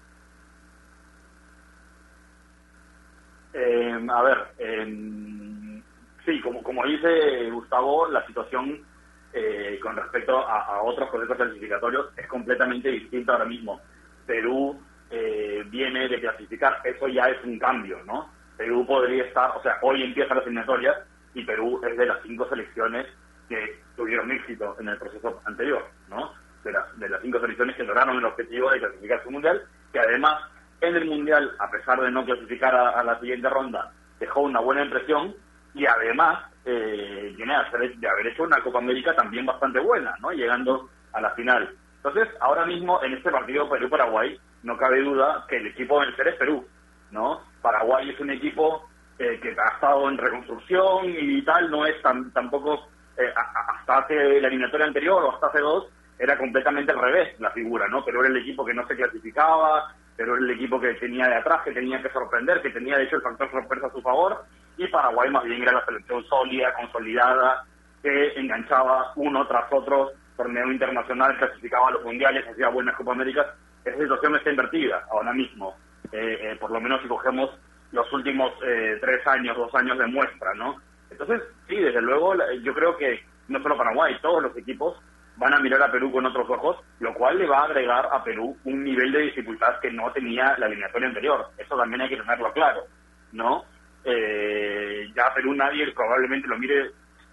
Eh, 3.55 4.07
a 4.07 4.23
ver, 4.23 4.39
eh, 4.59 5.83
sí, 6.27 6.41
como, 6.43 6.63
como 6.63 6.85
dice 6.85 7.51
Gustavo, 7.51 8.07
la 8.09 8.25
situación 8.27 8.90
eh, 9.33 9.79
con 9.81 9.97
respecto 9.97 10.39
a, 10.39 10.83
otros 10.83 11.09
procesos 11.09 11.37
clasificatorios 11.37 12.07
es 12.17 12.27
completamente 12.27 12.89
distinto 12.91 13.33
ahora 13.33 13.45
mismo. 13.45 13.81
Perú 14.27 14.81
eh, 15.11 15.65
viene 15.69 16.09
de 16.09 16.21
clasificar, 16.21 16.81
eso 16.85 17.09
ya 17.09 17.25
es 17.27 17.43
un 17.45 17.59
cambio, 17.59 18.03
¿no? 18.05 18.31
Perú 18.57 18.85
podría 18.87 19.25
estar, 19.25 19.57
o 19.57 19.63
sea, 19.63 19.79
hoy 19.83 20.03
empieza 20.03 20.35
la 20.35 20.43
eliminatoria 20.43 20.95
y 21.35 21.45
Perú 21.45 21.81
es 21.89 21.97
de 21.97 22.07
las 22.07 22.21
cinco 22.23 22.49
selecciones 22.49 23.07
que 23.49 23.81
tuvieron 23.97 24.31
éxito 24.33 24.77
en 24.81 24.89
el 24.89 24.99
proceso 24.99 25.41
anterior, 25.45 25.85
¿no? 26.09 26.33
De 26.65 26.73
las, 26.73 26.99
de 26.99 27.09
las 27.09 27.23
cinco 27.23 27.41
selecciones 27.41 27.77
que 27.77 27.85
lograron 27.85 28.19
el 28.19 28.25
objetivo 28.25 28.71
de 28.71 28.81
clasificar 28.81 29.23
su 29.23 29.31
mundial, 29.31 29.63
que 29.93 30.01
además 30.01 30.43
en 30.81 30.97
el 30.97 31.05
mundial, 31.07 31.55
a 31.59 31.71
pesar 31.71 32.01
de 32.01 32.11
no 32.11 32.25
clasificar 32.25 32.75
a 32.75 33.03
la 33.05 33.19
siguiente 33.21 33.49
ronda, 33.49 33.93
dejó 34.19 34.41
una 34.41 34.61
buena 34.61 34.85
impresión 34.85 35.35
y 35.75 35.87
además 35.87 36.50
eh, 36.65 37.33
viene 37.37 37.55
a 37.55 37.69
de 37.71 38.09
haber 38.09 38.27
hecho 38.27 38.43
una 38.43 38.63
Copa 38.63 38.79
América 38.79 39.15
también 39.15 39.47
bastante 39.47 39.81
buena, 39.81 40.15
¿no? 40.21 40.31
Llegando 40.33 40.89
a 41.13 41.21
la 41.21 41.31
final. 41.31 41.75
Entonces, 41.97 42.29
ahora 42.41 42.65
mismo 42.67 43.03
en 43.03 43.15
este 43.15 43.31
partido 43.31 43.69
Perú-Paraguay, 43.69 44.39
no 44.63 44.77
cabe 44.77 45.03
duda 45.03 45.45
que 45.49 45.57
el 45.57 45.67
equipo 45.69 46.01
a 46.01 46.07
vencer 46.07 46.29
es 46.29 46.37
Perú, 46.37 46.67
¿no? 47.11 47.43
Paraguay 47.63 48.11
es 48.11 48.21
un 48.21 48.31
equipo 48.31 48.89
eh, 49.19 49.39
que 49.43 49.51
ha 49.51 49.75
estado 49.75 50.09
en 50.09 50.19
reconstrucción 50.19 51.05
y 51.07 51.43
tal, 51.43 51.71
no 51.71 51.87
es 51.87 52.01
tan, 52.03 52.31
tampoco 52.33 52.89
eh, 53.17 53.33
hasta 53.37 53.99
hace 53.99 54.15
la 54.41 54.49
eliminatoria 54.49 54.87
anterior 54.87 55.23
o 55.23 55.35
hasta 55.35 55.49
hace 55.49 55.61
dos, 55.61 55.89
era 56.19 56.37
completamente 56.37 56.93
al 56.93 57.01
revés 57.01 57.39
la 57.39 57.51
figura, 57.51 57.89
¿no? 57.89 58.05
Pero 58.05 58.21
era 58.21 58.29
el 58.29 58.37
equipo 58.37 58.65
que 58.65 58.75
no 58.75 58.87
se 58.87 58.97
clasificaba, 58.97 59.95
pero 60.17 60.35
era 60.35 60.45
el 60.45 60.51
equipo 60.51 60.81
que 60.81 60.95
tenía 60.95 61.27
de 61.29 61.37
atrás, 61.37 61.63
que 61.65 61.73
tenía 61.73 62.03
que 62.03 62.11
sorprender, 62.11 62.61
que 62.61 62.71
tenía 62.71 62.97
de 62.99 63.05
hecho 63.05 63.17
el 63.17 63.23
factor 63.23 63.51
sorpresa 63.51 63.87
a 63.87 63.93
su 63.93 64.03
favor, 64.03 64.45
y 64.81 64.89
Paraguay 64.89 65.31
más 65.31 65.45
bien 65.45 65.61
era 65.61 65.73
la 65.73 65.85
selección 65.85 66.25
sólida, 66.25 66.73
consolidada, 66.75 67.65
que 68.03 68.33
enganchaba 68.37 69.13
uno 69.17 69.47
tras 69.47 69.71
otro 69.71 70.13
torneo 70.39 70.73
internacional, 70.73 71.37
clasificaba 71.37 71.89
a 71.89 71.91
los 71.91 72.05
mundiales, 72.05 72.49
hacía 72.49 72.71
buenas 72.71 72.97
Copa 72.97 73.13
Américas. 73.13 73.47
Esa 73.85 73.99
situación 73.99 74.37
está 74.37 74.51
invertida 74.51 75.05
ahora 75.11 75.35
mismo, 75.35 75.77
eh, 76.13 76.39
eh, 76.41 76.57
por 76.59 76.71
lo 76.71 76.81
menos 76.81 77.03
si 77.03 77.09
cogemos 77.09 77.51
los 77.93 78.11
últimos 78.11 78.53
eh, 78.65 78.97
tres 79.03 79.27
años, 79.27 79.55
dos 79.55 79.75
años 79.75 79.99
de 79.99 80.07
muestra, 80.07 80.55
¿no? 80.55 80.77
Entonces, 81.11 81.43
sí, 81.69 81.77
desde 81.77 82.01
luego, 82.01 82.35
yo 82.63 82.73
creo 82.73 82.97
que 82.97 83.23
no 83.49 83.63
solo 83.63 83.77
Paraguay, 83.77 84.17
todos 84.23 84.43
los 84.43 84.57
equipos 84.57 84.97
van 85.37 85.53
a 85.53 85.61
mirar 85.61 85.83
a 85.83 85.93
Perú 85.93 86.11
con 86.11 86.25
otros 86.25 86.49
ojos, 86.49 86.79
lo 87.01 87.13
cual 87.13 87.37
le 87.37 87.47
va 87.47 87.59
a 87.59 87.65
agregar 87.65 88.09
a 88.11 88.25
Perú 88.25 88.57
un 88.65 88.83
nivel 88.83 89.13
de 89.13 89.23
dificultad 89.23 89.79
que 89.81 89.91
no 89.91 90.11
tenía 90.13 90.57
la 90.57 90.67
eliminatoria 90.67 91.09
anterior. 91.09 91.49
Eso 91.59 91.77
también 91.77 92.01
hay 92.01 92.09
que 92.09 92.17
tenerlo 92.17 92.51
claro, 92.55 92.85
¿no? 93.33 93.65
Eh, 94.05 95.09
ya 95.15 95.35
Perú 95.35 95.55
nadie 95.55 95.91
probablemente 95.93 96.49
lo 96.49 96.59
mire 96.59 96.91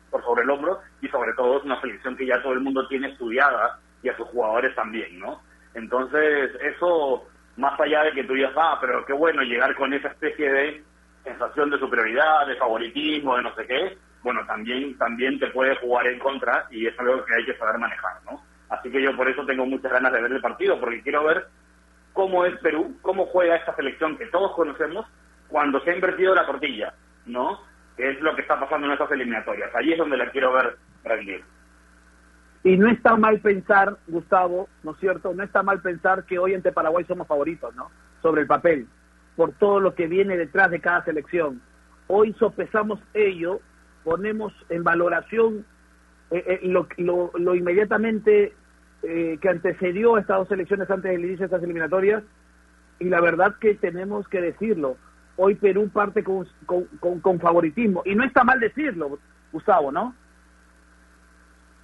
por 0.09 0.23
sobre 0.23 0.43
el 0.43 0.49
hombro 0.49 0.79
y 1.01 1.07
sobre 1.07 1.33
todo 1.33 1.57
es 1.57 1.63
una 1.63 1.79
selección 1.81 2.15
que 2.15 2.25
ya 2.25 2.41
todo 2.41 2.53
el 2.53 2.61
mundo 2.61 2.87
tiene 2.87 3.09
estudiada 3.09 3.79
y 4.01 4.09
a 4.09 4.17
sus 4.17 4.27
jugadores 4.27 4.73
también, 4.75 5.19
¿no? 5.19 5.41
Entonces, 5.73 6.51
eso, 6.61 7.27
más 7.57 7.79
allá 7.79 8.03
de 8.03 8.13
que 8.13 8.23
tú 8.23 8.33
digas, 8.33 8.53
ah, 8.55 8.77
pero 8.79 9.05
qué 9.05 9.13
bueno 9.13 9.41
llegar 9.43 9.75
con 9.75 9.93
esa 9.93 10.09
especie 10.09 10.51
de 10.51 10.83
sensación 11.23 11.69
de 11.69 11.79
superioridad, 11.79 12.47
de 12.47 12.55
favoritismo, 12.55 13.35
de 13.35 13.43
no 13.43 13.55
sé 13.55 13.67
qué, 13.67 13.97
bueno, 14.23 14.45
también, 14.45 14.97
también 14.97 15.39
te 15.39 15.47
puede 15.47 15.75
jugar 15.77 16.07
en 16.07 16.19
contra 16.19 16.67
y 16.71 16.87
es 16.87 16.99
algo 16.99 17.23
que 17.25 17.35
hay 17.35 17.45
que 17.45 17.57
saber 17.57 17.77
manejar, 17.77 18.13
¿no? 18.25 18.41
Así 18.69 18.89
que 18.89 19.01
yo 19.01 19.15
por 19.15 19.29
eso 19.29 19.45
tengo 19.45 19.65
muchas 19.65 19.91
ganas 19.91 20.11
de 20.11 20.21
ver 20.21 20.31
el 20.31 20.41
partido, 20.41 20.79
porque 20.79 21.01
quiero 21.01 21.23
ver 21.23 21.47
cómo 22.13 22.45
es 22.45 22.57
Perú, 22.59 22.97
cómo 23.01 23.27
juega 23.27 23.55
esta 23.55 23.75
selección 23.75 24.17
que 24.17 24.25
todos 24.27 24.53
conocemos 24.53 25.05
cuando 25.47 25.79
se 25.81 25.91
ha 25.91 25.95
invertido 25.95 26.35
la 26.35 26.45
tortilla, 26.45 26.93
¿no? 27.25 27.59
Que 27.95 28.11
es 28.11 28.21
lo 28.21 28.35
que 28.35 28.41
está 28.41 28.59
pasando 28.59 28.87
en 28.87 28.93
estas 28.93 29.11
eliminatorias. 29.11 29.73
Allí 29.75 29.93
es 29.93 29.97
donde 29.97 30.17
la 30.17 30.29
quiero 30.31 30.53
ver 30.53 30.77
rendir. 31.03 31.43
Y 32.63 32.77
no 32.77 32.89
está 32.89 33.15
mal 33.15 33.39
pensar, 33.39 33.97
Gustavo, 34.07 34.67
¿no 34.83 34.91
es 34.91 34.97
cierto? 34.99 35.33
No 35.33 35.43
está 35.43 35.63
mal 35.63 35.81
pensar 35.81 36.25
que 36.25 36.39
hoy 36.39 36.53
entre 36.53 36.71
Paraguay 36.71 37.05
somos 37.05 37.27
favoritos, 37.27 37.73
¿no? 37.75 37.89
Sobre 38.21 38.41
el 38.41 38.47
papel, 38.47 38.87
por 39.35 39.53
todo 39.53 39.79
lo 39.79 39.95
que 39.95 40.07
viene 40.07 40.37
detrás 40.37 40.69
de 40.71 40.81
cada 40.81 41.03
selección. 41.05 41.61
Hoy 42.07 42.33
sopesamos 42.33 42.99
ello, 43.13 43.61
ponemos 44.03 44.53
en 44.69 44.83
valoración 44.83 45.65
eh, 46.29 46.59
eh, 46.61 46.73
lo, 46.97 47.55
inmediatamente 47.55 48.53
eh, 49.03 49.37
que 49.41 49.49
antecedió 49.49 50.15
a 50.15 50.19
estas 50.19 50.39
dos 50.39 50.47
selecciones 50.49 50.89
antes 50.89 51.11
del 51.11 51.23
inicio 51.23 51.39
de 51.39 51.45
estas 51.45 51.63
eliminatorias, 51.63 52.23
y 52.99 53.05
la 53.05 53.21
verdad 53.21 53.55
que 53.61 53.75
tenemos 53.75 54.27
que 54.27 54.41
decirlo, 54.41 54.97
hoy 55.37 55.55
Perú 55.55 55.89
parte 55.89 56.23
con, 56.23 56.47
con, 56.65 57.39
favoritismo. 57.39 58.01
Y 58.05 58.15
no 58.15 58.25
está 58.25 58.43
mal 58.43 58.59
decirlo, 58.59 59.19
Gustavo, 59.51 59.91
¿no? 59.91 60.13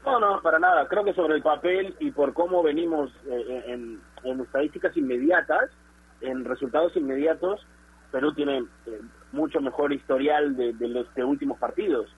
No, 0.06 0.20
no, 0.20 0.42
para 0.42 0.60
nada. 0.60 0.88
Creo 0.90 1.06
que 1.06 1.14
sobre 1.14 1.36
el 1.36 1.42
papel 1.42 1.96
y 2.00 2.12
por 2.12 2.34
cómo 2.34 2.62
venimos 2.62 3.12
eh, 3.26 3.64
en, 3.68 4.02
en, 4.24 4.42
estadísticas 4.42 4.98
inmediatas, 4.98 5.70
en 6.22 6.44
resultados 6.44 6.96
inmediatos, 6.98 7.66
Perú 8.12 8.34
tiene 8.34 8.60
eh, 8.86 9.02
mucho 9.32 9.62
mejor 9.62 9.94
historial 9.94 10.56
de, 10.58 10.74
los 10.88 11.08
últimos 11.18 11.58
partidos. 11.58 12.14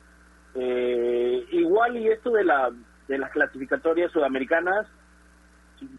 Eh, 0.55 1.45
igual 1.51 1.97
y 1.97 2.07
esto 2.07 2.31
de, 2.31 2.43
la, 2.43 2.71
de 3.07 3.17
las 3.17 3.31
clasificatorias 3.31 4.11
sudamericanas, 4.11 4.87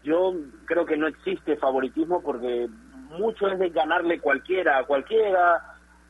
yo 0.03 0.33
creo 0.65 0.85
que 0.85 0.97
no 0.97 1.07
existe 1.07 1.55
favoritismo 1.57 2.21
porque 2.21 2.67
mucho 3.09 3.47
es 3.47 3.59
de 3.59 3.69
ganarle 3.69 4.19
cualquiera 4.19 4.79
a 4.79 4.85
cualquiera. 4.85 5.61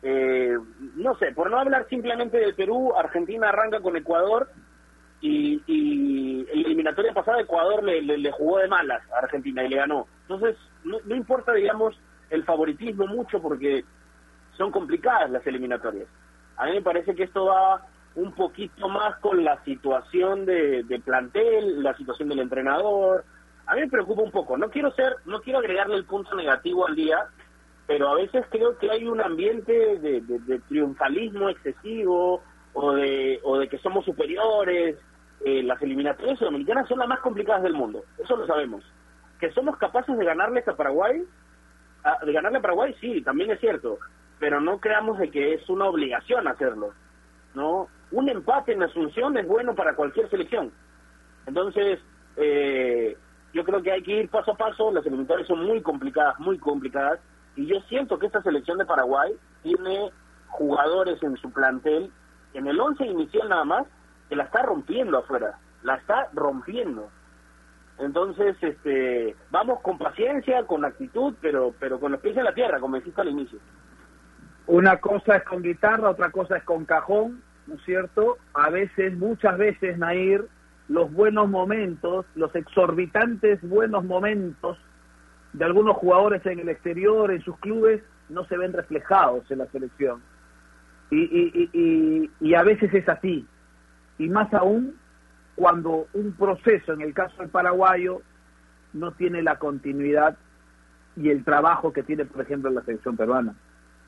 Eh, 0.01 0.57
no 0.95 1.15
sé, 1.17 1.31
por 1.33 1.49
no 1.49 1.59
hablar 1.59 1.87
simplemente 1.89 2.37
del 2.37 2.55
Perú, 2.55 2.93
Argentina 2.95 3.49
arranca 3.49 3.79
con 3.79 3.95
Ecuador 3.97 4.49
y, 5.21 5.61
y 5.65 6.45
la 6.45 6.67
eliminatoria 6.67 7.13
pasada 7.13 7.41
Ecuador 7.41 7.83
le, 7.83 8.01
le, 8.01 8.31
jugó 8.31 8.59
de 8.59 8.67
malas 8.67 9.01
a 9.11 9.19
Argentina 9.19 9.63
y 9.63 9.69
le 9.69 9.77
ganó. 9.77 10.07
Entonces, 10.23 10.55
no, 10.83 10.97
no 11.05 11.15
importa, 11.15 11.53
digamos, 11.53 11.99
el 12.29 12.43
favoritismo 12.43 13.07
mucho 13.07 13.41
porque 13.41 13.83
son 14.55 14.71
complicadas 14.71 15.31
las 15.31 15.45
eliminatorias. 15.47 16.07
A 16.57 16.65
mí 16.65 16.73
me 16.73 16.81
parece 16.81 17.15
que 17.15 17.23
esto 17.23 17.45
va 17.45 17.81
un 18.15 18.33
poquito 18.33 18.89
más 18.89 19.17
con 19.19 19.43
la 19.43 19.63
situación 19.63 20.45
de, 20.45 20.83
de 20.83 20.99
plantel, 20.99 21.83
la 21.83 21.95
situación 21.95 22.29
del 22.29 22.39
entrenador, 22.39 23.23
a 23.67 23.75
mí 23.75 23.81
me 23.81 23.89
preocupa 23.89 24.21
un 24.21 24.31
poco. 24.31 24.57
No 24.57 24.69
quiero 24.69 24.91
ser, 24.91 25.17
no 25.25 25.41
quiero 25.41 25.59
agregarle 25.59 25.95
el 25.95 26.05
punto 26.05 26.35
negativo 26.35 26.87
al 26.87 26.95
día, 26.95 27.27
pero 27.85 28.09
a 28.09 28.15
veces 28.15 28.45
creo 28.49 28.77
que 28.77 28.89
hay 28.89 29.05
un 29.05 29.21
ambiente 29.21 29.99
de, 29.99 30.61
triunfalismo 30.67 31.49
excesivo 31.49 32.41
o 32.73 32.93
de, 32.93 33.39
o 33.43 33.57
de 33.59 33.67
que 33.67 33.77
somos 33.79 34.05
superiores. 34.05 34.97
Eh, 35.45 35.61
las 35.63 35.81
eliminatorias 35.81 36.39
sudamericanas 36.39 36.87
son 36.87 36.99
las 36.99 37.07
más 37.07 37.19
complicadas 37.19 37.61
del 37.61 37.73
mundo, 37.73 38.03
eso 38.17 38.35
lo 38.35 38.47
sabemos. 38.47 38.83
Que 39.39 39.51
somos 39.51 39.77
capaces 39.77 40.17
de 40.17 40.25
ganarles 40.25 40.67
a 40.67 40.75
Paraguay, 40.75 41.23
de 42.25 42.33
ganarle 42.33 42.57
a 42.57 42.61
Paraguay, 42.61 42.95
sí, 42.99 43.21
también 43.21 43.51
es 43.51 43.59
cierto, 43.59 43.99
pero 44.39 44.59
no 44.59 44.79
creamos 44.79 45.19
de 45.19 45.29
que 45.29 45.53
es 45.53 45.69
una 45.69 45.85
obligación 45.85 46.47
hacerlo, 46.47 46.93
¿no? 47.53 47.87
Un 48.11 48.29
empate 48.29 48.71
en 48.71 48.81
Asunción 48.81 49.37
es 49.37 49.45
bueno 49.45 49.75
para 49.75 49.95
cualquier 49.95 50.27
selección. 50.29 50.71
Entonces, 51.45 51.99
eh, 52.37 53.15
yo 53.53 53.63
creo 53.63 53.81
que 53.81 53.91
hay 53.91 54.03
que 54.03 54.19
ir 54.21 54.29
paso 54.29 54.51
a 54.51 54.57
paso, 54.57 54.91
las 54.91 55.05
eliminatorias 55.05 55.47
son 55.47 55.65
muy 55.65 55.81
complicadas, 55.81 56.39
muy 56.39 56.57
complicadas, 56.57 57.19
y 57.55 57.65
yo 57.65 57.79
siento 57.89 58.19
que 58.19 58.27
esta 58.27 58.41
selección 58.41 58.77
de 58.77 58.85
Paraguay 58.85 59.33
tiene 59.63 60.11
jugadores 60.47 61.21
en 61.23 61.35
su 61.37 61.51
plantel, 61.51 62.11
en 62.53 62.67
el 62.67 62.79
11 62.79 63.05
inicial 63.05 63.49
nada 63.49 63.65
más, 63.65 63.87
que 64.29 64.35
la 64.35 64.43
está 64.43 64.61
rompiendo 64.63 65.17
afuera, 65.17 65.57
la 65.83 65.95
está 65.95 66.29
rompiendo. 66.33 67.09
Entonces, 67.99 68.55
este, 68.61 69.35
vamos 69.49 69.81
con 69.81 69.97
paciencia, 69.97 70.65
con 70.67 70.85
actitud, 70.85 71.33
pero, 71.41 71.73
pero 71.79 71.99
con 71.99 72.11
los 72.11 72.21
pies 72.21 72.37
en 72.37 72.43
la 72.43 72.53
tierra, 72.53 72.79
como 72.79 72.97
dijiste 72.97 73.21
al 73.21 73.29
inicio. 73.29 73.59
Una 74.67 74.97
cosa 74.97 75.37
es 75.37 75.43
con 75.43 75.63
guitarra, 75.63 76.11
otra 76.11 76.29
cosa 76.29 76.57
es 76.57 76.63
con 76.63 76.85
cajón, 76.85 77.41
¿no 77.65 77.75
es 77.75 77.81
cierto? 77.85 78.37
A 78.53 78.69
veces, 78.69 79.17
muchas 79.17 79.57
veces, 79.57 79.97
Nair, 79.97 80.47
los 80.89 81.11
buenos 81.11 81.49
momentos, 81.49 82.25
los 82.35 82.53
exorbitantes 82.55 83.59
buenos 83.61 84.05
momentos 84.05 84.77
de 85.53 85.65
algunos 85.65 85.97
jugadores 85.97 86.45
en 86.45 86.59
el 86.59 86.69
exterior, 86.69 87.31
en 87.31 87.41
sus 87.41 87.57
clubes, 87.59 88.01
no 88.29 88.45
se 88.45 88.57
ven 88.57 88.73
reflejados 88.73 89.49
en 89.51 89.59
la 89.59 89.67
selección. 89.67 90.21
Y, 91.09 91.21
y, 91.21 91.69
y, 91.73 92.31
y, 92.41 92.55
a 92.55 92.63
veces 92.63 92.93
es 92.93 93.07
así. 93.07 93.45
Y 94.17 94.29
más 94.29 94.53
aún 94.53 94.95
cuando 95.55 96.07
un 96.13 96.33
proceso, 96.33 96.93
en 96.93 97.01
el 97.01 97.13
caso 97.13 97.37
del 97.39 97.49
paraguayo, 97.49 98.21
no 98.93 99.11
tiene 99.13 99.41
la 99.41 99.57
continuidad 99.57 100.37
y 101.15 101.29
el 101.29 101.43
trabajo 101.43 101.93
que 101.93 102.03
tiene, 102.03 102.25
por 102.25 102.41
ejemplo, 102.41 102.69
la 102.69 102.83
selección 102.83 103.15
peruana. 103.17 103.55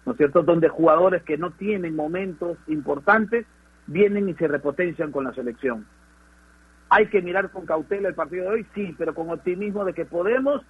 ¿No 0.06 0.12
es 0.12 0.18
cierto? 0.18 0.44
Donde 0.44 0.70
jugadores 0.70 1.24
que 1.24 1.38
no 1.38 1.52
tienen 1.52 1.96
momentos 1.96 2.58
importantes 2.68 3.46
vienen 3.88 4.30
y 4.30 4.34
se 4.36 4.48
repotencian 4.48 5.12
con 5.12 5.24
la 5.24 5.34
selección. 5.34 5.86
Hay 6.90 7.08
que 7.08 7.22
mirar 7.22 7.50
con 7.52 7.66
cautela 7.66 8.10
el 8.10 8.16
partido 8.16 8.46
de 8.46 8.52
hoy, 8.52 8.68
sí, 8.74 8.96
pero 8.98 9.14
con 9.14 9.30
optimismo 9.30 9.86
de 9.86 9.94
que 9.94 10.06
podemos. 10.06 10.62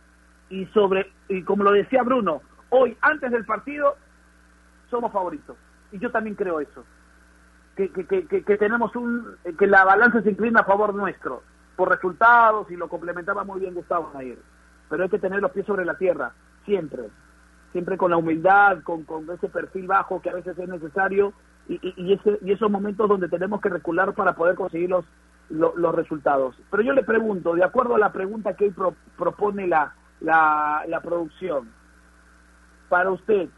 Y 0.50 0.66
sobre 0.68 1.12
y 1.28 1.44
como 1.44 1.64
lo 1.64 1.72
decía 1.72 2.04
Bruno, 2.04 2.42
hoy 2.70 2.98
antes 3.02 3.32
del 3.32 3.46
partido 3.46 3.96
somos 4.90 5.12
favoritos. 5.12 5.56
Y 5.92 6.00
yo 6.00 6.12
también 6.12 6.36
creo 6.36 6.60
eso. 6.60 6.84
Que, 7.76 7.88
tenemos 8.58 8.94
un 8.98 9.38
que 9.58 9.66
la 9.66 9.86
balanza 9.86 10.22
se 10.22 10.32
inclina 10.32 10.62
a 10.62 10.66
favor 10.66 10.94
nuestro. 10.94 11.44
Por 11.76 11.90
resultados 11.90 12.70
y 12.70 12.76
lo 12.76 12.90
complementaba 12.90 13.46
muy 13.46 13.62
bien 13.62 13.74
Gustavo 13.74 14.12
Nair 14.14 14.38
pero 14.90 15.04
hay 15.04 15.10
que 15.10 15.20
tener 15.20 15.40
los 15.40 15.52
pies 15.52 15.66
sobre 15.66 15.86
la 15.86 15.94
tierra 15.94 16.34
siempre. 16.66 17.04
Siempre 17.72 17.98
con 17.98 18.12
la 18.12 18.18
humildad 18.18 18.82
con, 18.84 19.04
con 19.04 19.30
ese 19.30 19.48
perfil 19.48 19.88
bajo 19.88 20.22
que 20.22 20.32
a 20.32 20.34
veces 20.34 20.58
es 20.58 20.68
necesario 20.68 21.34
y, 21.68 21.80
y, 21.96 22.14
ese, 22.14 22.40
y 22.42 22.52
esos 22.52 22.70
momentos 22.70 23.08
donde 23.08 23.30
tenemos 23.30 23.62
que 23.62 23.70
recular 23.70 24.14
para 24.14 24.34
poder 24.34 24.56
conseguir 24.56 24.90
los, 24.90 25.06
los, 25.50 25.96
resultados 25.96 26.56
pero 26.70 26.84
yo 26.84 26.94
le 26.94 27.04
pregunto 27.04 27.56
de 27.56 27.64
acuerdo 27.64 27.96
a 27.96 28.00
la 28.00 28.12
pregunta 28.12 28.56
que 28.56 28.66
hoy 28.66 28.76
propone 29.18 29.68
la, 29.68 29.94
la, 30.22 30.84
la 30.88 31.02
producción 31.02 31.72
para 32.88 33.10
usted 33.12 33.50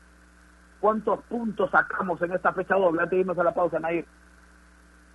¿Cuántos 0.82 1.22
puntos 1.26 1.70
sacamos 1.70 2.20
en 2.24 2.34
esta 2.34 2.52
fecha 2.54 2.76
doble? 2.76 3.04
Antes 3.04 3.12
de 3.12 3.22
irnos 3.22 3.38
a 3.38 3.44
la 3.44 3.54
pausa, 3.54 3.80
Nair. 3.80 4.04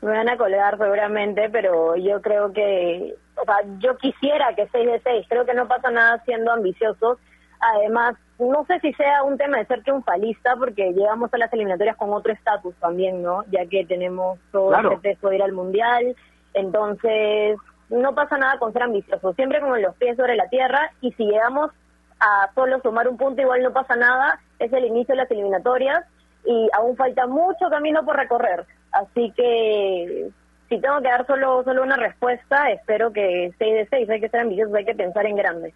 Me 0.00 0.12
van 0.12 0.28
a 0.28 0.36
colgar 0.36 0.78
seguramente, 0.78 1.50
pero 1.50 1.96
yo 1.96 2.22
creo 2.22 2.52
que, 2.52 3.16
o 3.36 3.44
sea, 3.44 3.56
yo 3.78 3.96
quisiera 3.96 4.54
que 4.54 4.68
6 4.70 4.86
de 4.86 5.00
6, 5.00 5.26
creo 5.28 5.44
que 5.44 5.54
no 5.54 5.66
pasa 5.66 5.90
nada 5.90 6.22
siendo 6.24 6.52
ambiciosos. 6.52 7.18
Además, 7.58 8.14
no 8.38 8.64
sé 8.66 8.78
si 8.78 8.92
sea 8.92 9.24
un 9.24 9.36
tema 9.38 9.58
de 9.58 9.66
ser 9.66 9.82
triunfalista, 9.82 10.54
porque 10.56 10.92
llegamos 10.92 11.34
a 11.34 11.38
las 11.38 11.52
eliminatorias 11.52 11.96
con 11.96 12.12
otro 12.12 12.32
estatus 12.32 12.76
también, 12.76 13.20
¿no? 13.20 13.42
Ya 13.50 13.66
que 13.66 13.84
tenemos 13.86 14.38
todo 14.52 14.68
claro. 14.68 14.92
este 14.92 15.14
peso 15.14 15.30
de 15.30 15.36
ir 15.36 15.42
al 15.42 15.52
Mundial. 15.52 16.14
Entonces, 16.56 17.58
no 17.90 18.14
pasa 18.14 18.38
nada 18.38 18.58
con 18.58 18.72
ser 18.72 18.82
ambiciosos, 18.82 19.36
siempre 19.36 19.60
con 19.60 19.80
los 19.80 19.94
pies 19.96 20.16
sobre 20.16 20.36
la 20.36 20.48
tierra, 20.48 20.90
y 21.02 21.12
si 21.12 21.26
llegamos 21.26 21.70
a 22.18 22.50
solo 22.54 22.80
sumar 22.80 23.08
un 23.08 23.18
punto, 23.18 23.42
igual 23.42 23.62
no 23.62 23.72
pasa 23.72 23.94
nada, 23.94 24.40
es 24.58 24.72
el 24.72 24.86
inicio 24.86 25.14
de 25.14 25.22
las 25.22 25.30
eliminatorias 25.30 26.04
y 26.46 26.68
aún 26.72 26.96
falta 26.96 27.26
mucho 27.26 27.68
camino 27.70 28.04
por 28.06 28.16
recorrer. 28.16 28.64
Así 28.92 29.32
que 29.36 30.30
si 30.70 30.80
tengo 30.80 31.02
que 31.02 31.08
dar 31.08 31.26
solo 31.26 31.62
solo 31.62 31.82
una 31.82 31.96
respuesta, 31.96 32.70
espero 32.70 33.12
que 33.12 33.52
6 33.58 33.74
de 33.74 33.86
6, 33.90 34.10
hay 34.10 34.20
que 34.20 34.28
ser 34.30 34.40
ambiciosos, 34.40 34.74
hay 34.74 34.86
que 34.86 34.94
pensar 34.94 35.26
en 35.26 35.36
grande. 35.36 35.74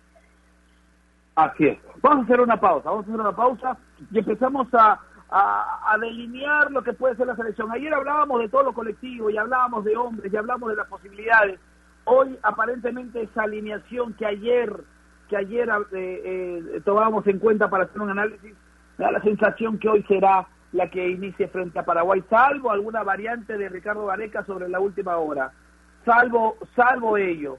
Así 1.35 1.69
es. 1.69 1.79
Vamos 2.01 2.23
a 2.23 2.25
hacer 2.25 2.41
una 2.41 2.59
pausa, 2.59 2.89
vamos 2.89 3.05
a 3.05 3.09
hacer 3.09 3.21
una 3.21 3.37
pausa 3.37 3.77
y 4.11 4.19
empezamos 4.19 4.67
a, 4.73 4.99
a, 5.31 5.97
delinear 6.01 6.71
lo 6.71 6.83
que 6.83 6.93
puede 6.93 7.17
ser 7.17 7.27
la 7.27 7.37
selección. 7.37 7.71
Ayer 7.71 7.93
hablábamos 7.95 8.41
de 8.41 8.49
todo 8.49 8.65
lo 8.65 8.73
colectivo 8.73 9.31
y 9.31 9.37
hablábamos 9.37 9.85
de 9.85 9.97
hombres 9.97 10.33
y 10.33 10.37
hablamos 10.37 10.71
de 10.71 10.77
las 10.77 10.89
posibilidades. 10.89 11.61
Hoy 12.05 12.39
aparentemente 12.43 13.23
esa 13.23 13.43
alineación 13.43 14.15
que 14.15 14.27
ayer 14.27 14.73
que 15.29 15.37
ayer 15.37 15.69
eh, 15.93 16.23
eh, 16.25 16.81
tomábamos 16.85 17.25
en 17.29 17.39
cuenta 17.39 17.71
para 17.71 17.85
hacer 17.85 18.03
un 18.03 18.11
análisis 18.11 18.53
da 18.99 19.13
la 19.13 19.21
sensación 19.23 19.79
que 19.79 19.89
hoy 19.89 20.03
será 20.09 20.49
la 20.73 20.91
que 20.91 21.09
inicie 21.09 21.47
frente 21.49 21.79
a 21.79 21.85
Paraguay, 21.85 22.23
salvo 22.29 22.71
alguna 22.71 23.03
variante 23.05 23.57
de 23.57 23.69
Ricardo 23.69 24.07
Vareca 24.07 24.45
sobre 24.45 24.69
la 24.69 24.81
última 24.81 25.17
hora, 25.17 25.53
salvo, 26.05 26.57
salvo 26.75 27.17
ello, 27.17 27.59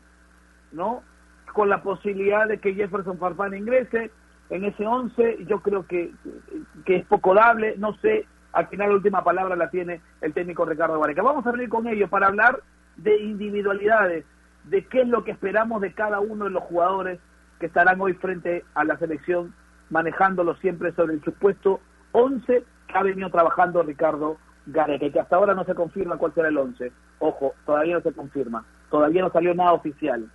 ¿no? 0.72 1.02
Con 1.54 1.70
la 1.70 1.82
posibilidad 1.82 2.48
de 2.48 2.60
que 2.60 2.74
Jefferson 2.74 3.18
Farfán 3.18 3.54
ingrese 3.54 4.12
en 4.52 4.66
ese 4.66 4.86
11, 4.86 5.46
yo 5.48 5.62
creo 5.62 5.88
que, 5.88 6.12
que 6.86 6.98
es 6.98 7.06
poco 7.06 7.34
dable, 7.34 7.76
no 7.78 7.96
sé, 7.96 8.28
al 8.54 8.68
final 8.68 8.90
la 8.90 8.96
última 8.96 9.24
palabra 9.24 9.56
la 9.56 9.70
tiene 9.70 10.02
el 10.22 10.34
técnico 10.34 10.66
Ricardo 10.66 11.00
Vareca. 11.00 11.24
Vamos 11.24 11.46
a 11.48 11.52
venir 11.52 11.70
con 11.70 11.88
ello 11.88 12.08
para 12.10 12.28
hablar 12.28 12.62
de 12.98 13.18
individualidades, 13.22 14.26
de 14.66 14.86
qué 14.86 15.02
es 15.02 15.08
lo 15.08 15.24
que 15.24 15.32
esperamos 15.32 15.82
de 15.82 15.94
cada 15.94 16.20
uno 16.20 16.46
de 16.46 16.52
los 16.52 16.64
jugadores 16.64 17.20
que 17.60 17.66
estarán 17.66 18.00
hoy 18.02 18.14
frente 18.14 18.64
a 18.76 18.84
la 18.84 18.98
selección 18.98 19.54
manejándolo 19.90 20.56
siempre 20.56 20.94
sobre 20.94 21.14
el 21.14 21.24
supuesto 21.24 21.80
11 22.14 22.64
que 22.88 22.98
ha 22.98 23.04
venido 23.04 23.30
trabajando 23.30 23.84
Ricardo 23.84 24.38
Gareca, 24.66 25.10
que 25.10 25.20
hasta 25.20 25.36
ahora 25.36 25.54
no 25.54 25.64
se 25.66 25.76
confirma 25.76 26.18
cuál 26.18 26.34
será 26.34 26.48
el 26.48 26.58
11. 26.58 26.92
Ojo, 27.20 27.54
todavía 27.66 27.96
no 27.96 28.02
se 28.02 28.14
confirma, 28.14 28.66
todavía 28.90 29.22
no 29.22 29.32
salió 29.32 29.54
nada 29.54 29.74
oficial, 29.74 30.30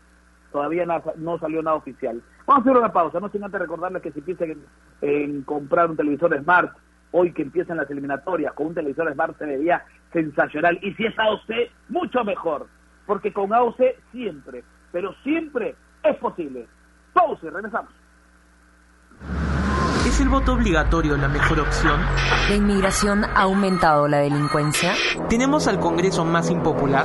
todavía 0.53 0.87
no, 1.17 1.39
salió 1.39 1.63
nada 1.63 1.77
oficial. 1.77 2.23
Vamos 2.47 2.65
a 2.65 2.71
hacer 2.71 2.81
una 2.81 2.93
pausa, 2.93 3.19
no 3.19 3.29
sin 3.29 3.43
antes 3.43 3.61
recordarles 3.61 4.03
que 4.03 4.13
si 4.13 4.21
piensen 4.21 4.63
en, 5.01 5.43
comprar 5.43 5.91
un 5.91 5.97
televisor 5.97 6.39
Smart, 6.41 6.73
hoy 7.11 7.33
que 7.33 7.43
empiezan 7.43 7.77
las 7.77 7.91
eliminatorias, 7.91 8.53
con 8.55 8.69
un 8.69 8.75
televisor 8.75 9.13
Smart 9.13 9.37
se 9.37 9.47
vería 9.47 9.85
sensacional, 10.13 10.79
y 10.81 10.95
si 10.95 11.07
es 11.07 11.19
AOC, 11.19 11.71
mucho 11.89 12.23
mejor, 12.25 12.69
porque 13.05 13.33
con 13.33 13.53
AOC 13.53 13.81
siempre, 14.13 14.63
pero 14.93 15.13
siempre 15.25 15.75
es 16.05 16.17
posible. 16.19 16.67
Pausa, 17.13 17.51
regresamos. 17.51 17.91
¿Es 20.07 20.21
el 20.21 20.29
voto 20.29 20.53
obligatorio 20.53 21.17
la 21.17 21.27
mejor 21.27 21.59
opción? 21.59 22.01
¿La 22.49 22.55
inmigración 22.55 23.25
ha 23.25 23.43
aumentado 23.43 24.07
la 24.07 24.19
delincuencia? 24.19 24.93
¿Tenemos 25.29 25.67
al 25.67 25.81
Congreso 25.81 26.25
más 26.25 26.49
impopular? 26.49 27.05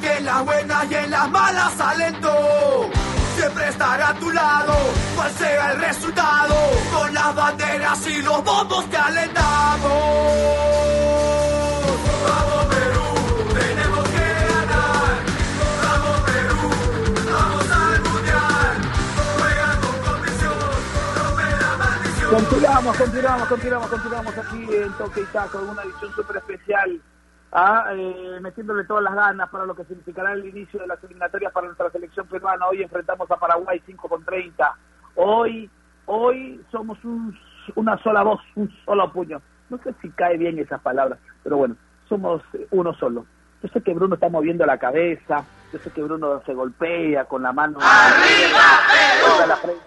Que 0.00 0.16
en 0.16 0.24
las 0.24 0.44
buenas 0.44 0.90
y 0.90 0.94
en 0.94 1.10
las 1.10 1.30
malas 1.30 1.80
alento 1.80 2.90
siempre 3.36 3.68
estará 3.68 4.08
a 4.10 4.14
tu 4.14 4.30
lado, 4.30 4.72
cual 5.16 5.30
sea 5.32 5.72
el 5.72 5.80
resultado, 5.80 6.54
con 6.92 7.12
las 7.12 7.34
banderas 7.34 8.06
y 8.06 8.22
los 8.22 8.42
bombos 8.44 8.88
te 8.88 8.96
alentamos. 8.96 9.92
Vamos 12.26 12.66
Perú, 12.66 13.04
tenemos 13.58 14.08
que 14.08 14.26
ganar. 14.48 15.12
Vamos 15.82 16.20
Perú, 16.30 16.60
vamos 17.30 17.70
al 17.70 18.02
mundial. 18.02 18.74
Juega 19.38 19.68
con 19.80 19.96
convicción, 20.12 20.58
rompe 21.16 21.44
la 21.60 21.76
maldición. 21.76 22.30
Continuamos, 22.34 22.96
continuamos, 22.96 23.48
continuamos, 23.48 23.88
continuamos 23.90 24.38
aquí 24.38 24.66
en 24.76 24.92
Toque 24.94 25.20
y 25.20 25.26
Taco, 25.26 25.58
una 25.58 25.82
edición 25.82 26.14
súper 26.14 26.36
especial, 26.38 27.02
ah, 27.52 27.86
eh, 27.92 28.38
metiéndole 28.40 28.84
todas 28.84 29.02
las 29.04 29.14
ganas 29.14 29.48
para 29.50 29.66
lo 29.66 29.74
que 29.74 29.84
significará 29.84 30.32
el 30.32 30.44
inicio 30.46 30.80
de 30.80 30.86
las 30.86 31.02
eliminatorias 31.04 31.52
para 31.52 31.66
nuestra 31.66 31.90
selección 31.90 32.26
peruana. 32.26 32.66
Hoy 32.68 32.82
enfrentamos 32.82 33.30
a 33.30 33.36
Paraguay 33.36 33.82
5 33.86 34.08
con 34.08 34.24
30. 34.24 34.74
Hoy, 35.16 35.68
hoy 36.06 36.60
somos 36.70 37.02
un- 37.04 37.36
una 37.74 37.96
sola 37.98 38.22
voz, 38.22 38.40
un 38.56 38.70
solo 38.84 39.12
puño. 39.12 39.40
No 39.68 39.78
sé 39.78 39.94
si 40.02 40.10
cae 40.10 40.36
bien 40.36 40.58
esas 40.58 40.80
palabras, 40.80 41.18
pero 41.42 41.56
bueno, 41.58 41.76
somos 42.08 42.42
eh, 42.54 42.66
uno 42.70 42.92
solo. 42.94 43.26
Yo 43.62 43.68
sé 43.68 43.82
que 43.82 43.92
Bruno 43.94 44.14
está 44.14 44.28
moviendo 44.28 44.64
la 44.66 44.78
cabeza, 44.78 45.44
yo 45.72 45.78
sé 45.80 45.90
que 45.90 46.02
Bruno 46.02 46.42
se 46.46 46.54
golpea 46.54 47.26
con 47.26 47.42
la 47.42 47.52
mano. 47.52 47.78
¡Arriba, 47.80 49.46
la 49.46 49.56
frente 49.56 49.84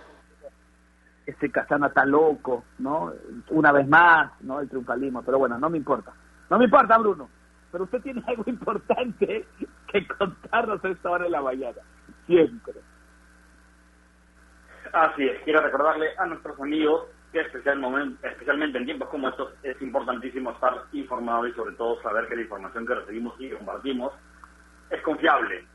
este 1.26 1.50
Casana 1.50 1.88
está 1.88 2.06
loco, 2.06 2.66
¿no? 2.80 3.14
Una 3.50 3.72
vez 3.72 3.88
más, 3.88 4.32
¿no? 4.42 4.60
El 4.60 4.68
triunfalismo, 4.68 5.22
pero 5.24 5.40
bueno, 5.40 5.58
no 5.58 5.70
me 5.70 5.78
importa. 5.78 6.12
No 6.50 6.58
me 6.58 6.66
importa, 6.66 6.98
Bruno. 6.98 7.30
Pero 7.74 7.86
usted 7.86 8.02
tiene 8.04 8.24
algo 8.28 8.44
importante 8.46 9.48
que 9.88 10.08
contarnos 10.08 10.86
a 10.86 10.90
esta 10.90 11.10
hora 11.10 11.24
de 11.26 11.32
la 11.32 11.42
mañana. 11.42 11.82
Siempre. 12.28 12.76
Así 14.94 15.28
es, 15.28 15.42
quiero 15.44 15.60
recordarle 15.60 16.10
a 16.20 16.26
nuestros 16.28 16.60
amigos 16.62 17.08
que 17.32 17.42
especial 17.42 17.80
momen- 17.80 18.16
especialmente 18.22 18.78
en 18.78 18.86
tiempos 18.86 19.10
como 19.10 19.28
estos 19.28 19.54
es 19.64 19.82
importantísimo 19.82 20.52
estar 20.52 20.84
informado 20.92 21.48
y 21.48 21.54
sobre 21.54 21.74
todo 21.76 22.00
saber 22.04 22.28
que 22.28 22.36
la 22.36 22.44
información 22.44 22.86
que 22.86 22.94
recibimos 22.94 23.34
y 23.42 23.50
compartimos 23.50 24.14
es 24.92 25.02
confiable. 25.02 25.66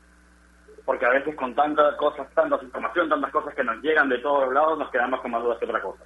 Porque 0.85 1.05
a 1.05 1.09
veces 1.09 1.35
con 1.35 1.53
tantas 1.53 1.95
cosas, 1.97 2.33
tantas 2.33 2.63
información, 2.63 3.09
tantas 3.09 3.31
cosas 3.31 3.53
que 3.53 3.63
nos 3.65 3.81
llegan 3.81 4.07
de 4.07 4.19
todos 4.19 4.53
lados, 4.53 4.79
nos 4.79 4.89
quedamos 4.89 5.19
con 5.19 5.31
más 5.31 5.43
dudas 5.43 5.59
que 5.59 5.65
otra 5.65 5.81
cosa. 5.81 6.03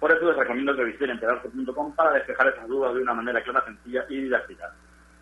Por 0.00 0.10
eso 0.10 0.24
les 0.26 0.36
recomiendo 0.38 0.74
que 0.74 0.84
visiten 0.84 1.10
enterarse.com 1.10 1.94
para 1.94 2.12
despejar 2.12 2.48
esas 2.48 2.66
dudas 2.66 2.94
de 2.94 3.02
una 3.02 3.12
manera 3.12 3.42
clara, 3.42 3.62
sencilla 3.66 4.06
y 4.08 4.22
didáctica. 4.22 4.72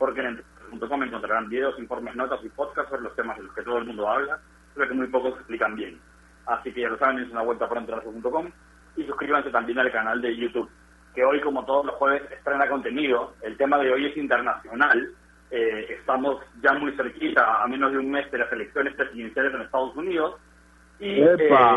Porque 0.03 0.19
en 0.21 0.27
enterarse.com 0.27 1.03
encontrarán 1.05 1.49
videos, 1.49 1.79
informes, 1.79 2.17
notas 2.17 2.41
y 2.45 2.49
podcasts 2.49 2.91
sobre 2.91 3.03
los 3.05 3.15
temas 3.15 3.37
de 3.37 3.45
los 3.45 3.55
que 3.55 3.63
todo 3.63 3.79
el 3.79 3.85
mundo 3.85 4.09
habla, 4.09 4.41
pero 4.75 4.89
que 4.89 4.95
muy 4.95 5.07
pocos 5.07 5.35
explican 5.35 5.77
bien. 5.77 6.01
Así 6.47 6.73
que 6.73 6.81
ya 6.81 6.89
lo 6.89 6.99
saben, 6.99 7.21
es 7.21 7.31
una 7.31 7.43
vuelta 7.43 7.69
por 7.69 7.79
enterarse.com 7.79 8.51
y 8.97 9.05
suscríbanse 9.05 9.51
también 9.51 9.79
al 9.79 9.93
canal 9.93 10.21
de 10.21 10.37
YouTube, 10.37 10.69
que 11.15 11.25
hoy, 11.25 11.41
como 11.41 11.65
todos 11.65 11.87
los 11.87 11.95
jueves, 11.95 12.23
estrena 12.33 12.69
contenido. 12.69 13.35
El 13.43 13.57
tema 13.57 13.79
de 13.79 13.93
hoy 13.93 14.07
es 14.07 14.17
internacional. 14.17 15.09
Eh, 15.53 15.87
estamos 16.01 16.43
ya 16.63 16.73
muy 16.73 16.91
cerquita, 16.97 17.63
a 17.63 17.69
menos 17.69 17.93
de 17.93 17.99
un 17.99 18.11
mes 18.11 18.29
de 18.33 18.39
las 18.39 18.51
elecciones 18.51 18.95
presidenciales 18.97 19.55
en 19.55 19.61
Estados 19.61 19.95
Unidos. 19.95 20.35
Y 20.99 21.21
eh, 21.23 21.37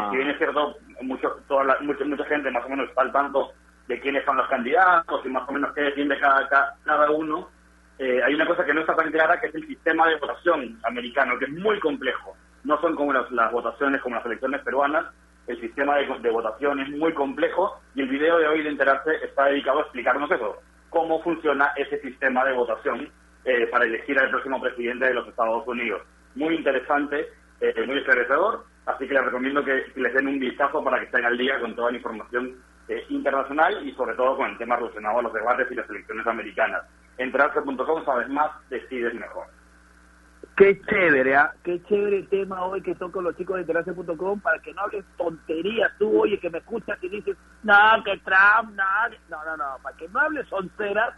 si 0.10 0.18
bien 0.18 0.30
es 0.32 0.38
cierto, 0.40 0.78
mucho, 1.02 1.30
toda 1.48 1.64
la- 1.66 1.78
mucha, 1.82 2.04
mucha 2.06 2.26
gente 2.26 2.50
más 2.50 2.66
o 2.66 2.70
menos 2.70 2.90
está 2.90 3.04
al 3.04 3.12
tanto 3.12 3.52
de 3.88 4.00
quiénes 4.00 4.26
son 4.26 4.38
los 4.38 4.48
candidatos 4.48 5.24
y 5.24 5.30
más 5.30 5.48
o 5.48 5.52
menos 5.52 5.72
qué 5.76 5.82
defiende 5.82 6.20
cada, 6.20 6.48
cada, 6.50 6.76
cada 6.86 7.12
uno, 7.12 7.50
eh, 7.98 8.22
hay 8.24 8.34
una 8.34 8.46
cosa 8.46 8.66
que 8.66 8.74
no 8.74 8.82
está 8.82 8.96
tan 8.96 9.12
clara, 9.12 9.40
que 9.40 9.48
es 9.48 9.56
el 9.56 9.68
sistema 9.68 10.08
de 10.08 10.18
votación 10.18 10.80
americano, 10.84 11.38
que 11.40 11.46
es 11.46 11.52
muy 11.52 11.80
complejo. 11.80 12.36
No 12.64 12.80
son 12.82 12.96
como 12.96 13.14
las, 13.14 13.52
votaciones, 13.52 14.02
como 14.02 14.16
las 14.16 14.26
elecciones 14.26 14.62
peruanas. 14.62 15.06
El 15.48 15.62
sistema 15.62 15.98
de, 15.98 16.08
de 16.20 16.30
votación 16.32 16.80
es 16.80 16.90
muy 16.90 17.14
complejo 17.14 17.80
y 17.94 18.02
el 18.02 18.10
video 18.10 18.40
de 18.40 18.48
hoy 18.48 18.64
de 18.64 18.70
enterarse 18.70 19.12
está 19.24 19.46
dedicado 19.46 19.80
a 19.80 19.82
explicarnos 19.84 20.32
eso, 20.32 20.60
cómo 20.90 21.22
funciona 21.22 21.72
ese 21.76 22.02
sistema 22.02 22.44
de 22.46 22.54
votación 22.54 23.12
eh, 23.48 23.68
para 23.68 23.86
elegir 23.86 24.18
al 24.18 24.32
próximo 24.32 24.60
presidente 24.60 25.06
de 25.06 25.14
los 25.14 25.28
Estados 25.28 25.68
Unidos. 25.68 26.02
Muy 26.34 26.56
interesante, 26.56 27.30
eh, 27.62 27.86
muy 27.86 28.00
esclarecedor, 28.00 28.66
así 28.88 29.08
que 29.08 29.14
les 29.14 29.24
recomiendo 29.24 29.64
que 29.64 29.86
les 29.96 30.14
den 30.16 30.28
un 30.28 30.40
vistazo 30.40 30.84
para 30.84 30.98
que 30.98 31.06
estén 31.06 31.26
al 31.26 31.38
día 31.38 31.60
con 31.60 31.76
toda 31.76 31.92
la 31.92 31.98
información 31.98 32.56
eh, 32.88 33.06
internacional 33.10 33.88
y 33.88 33.92
sobre 33.94 34.16
todo 34.16 34.36
con 34.36 34.50
el 34.50 34.58
tema 34.58 34.78
relacionado 34.78 35.20
a 35.20 35.22
los 35.22 35.34
debates 35.34 35.72
y 35.72 35.76
las 35.76 35.88
elecciones 35.90 36.26
americanas. 36.26 36.86
Entrarse.com, 37.18 38.06
sabes 38.06 38.30
más, 38.30 38.52
decides 38.70 39.14
mejor. 39.14 39.48
Qué 40.56 40.82
chévere, 40.88 41.36
¿ah? 41.36 41.54
Qué 41.64 41.84
chévere 41.84 42.24
tema 42.24 42.64
hoy 42.64 42.82
que 42.82 42.96
toco 42.96 43.22
los 43.22 43.36
chicos 43.36 43.56
de 43.56 43.62
enterarse.com 43.62 44.40
para 44.40 44.60
que 44.60 44.74
no 44.74 44.84
hables 44.84 45.04
tonterías 45.18 45.92
tú, 45.98 46.22
oye, 46.22 46.40
que 46.40 46.50
me 46.50 46.60
escuchas 46.60 46.98
y 47.02 47.10
dices, 47.10 47.36
no, 47.64 47.74
que 48.06 48.18
Trump, 48.20 48.74
no, 48.74 49.10
que-". 49.10 49.20
no, 49.30 49.44
no, 49.44 49.58
no, 49.58 49.78
para 49.82 49.98
que 49.98 50.08
no 50.08 50.20
hables 50.20 50.52
onceras, 50.54 51.14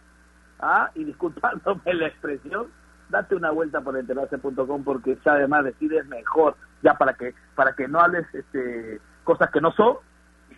¿ah? 0.58 0.90
Y 0.94 1.04
disculpándome 1.04 1.80
la 1.94 2.08
expresión, 2.08 2.66
date 3.10 3.36
una 3.36 3.52
vuelta 3.52 3.80
por 3.80 3.96
enterarse.com 3.96 4.82
porque 4.82 5.16
sabe 5.22 5.46
más, 5.46 5.64
decides 5.64 6.06
mejor, 6.06 6.56
ya 6.82 6.94
para 6.94 7.14
que 7.14 7.32
para 7.54 7.74
que 7.74 7.86
no 7.86 8.00
hables 8.00 8.26
este 8.34 9.00
cosas 9.22 9.50
que 9.52 9.60
no 9.60 9.70
son, 9.72 9.98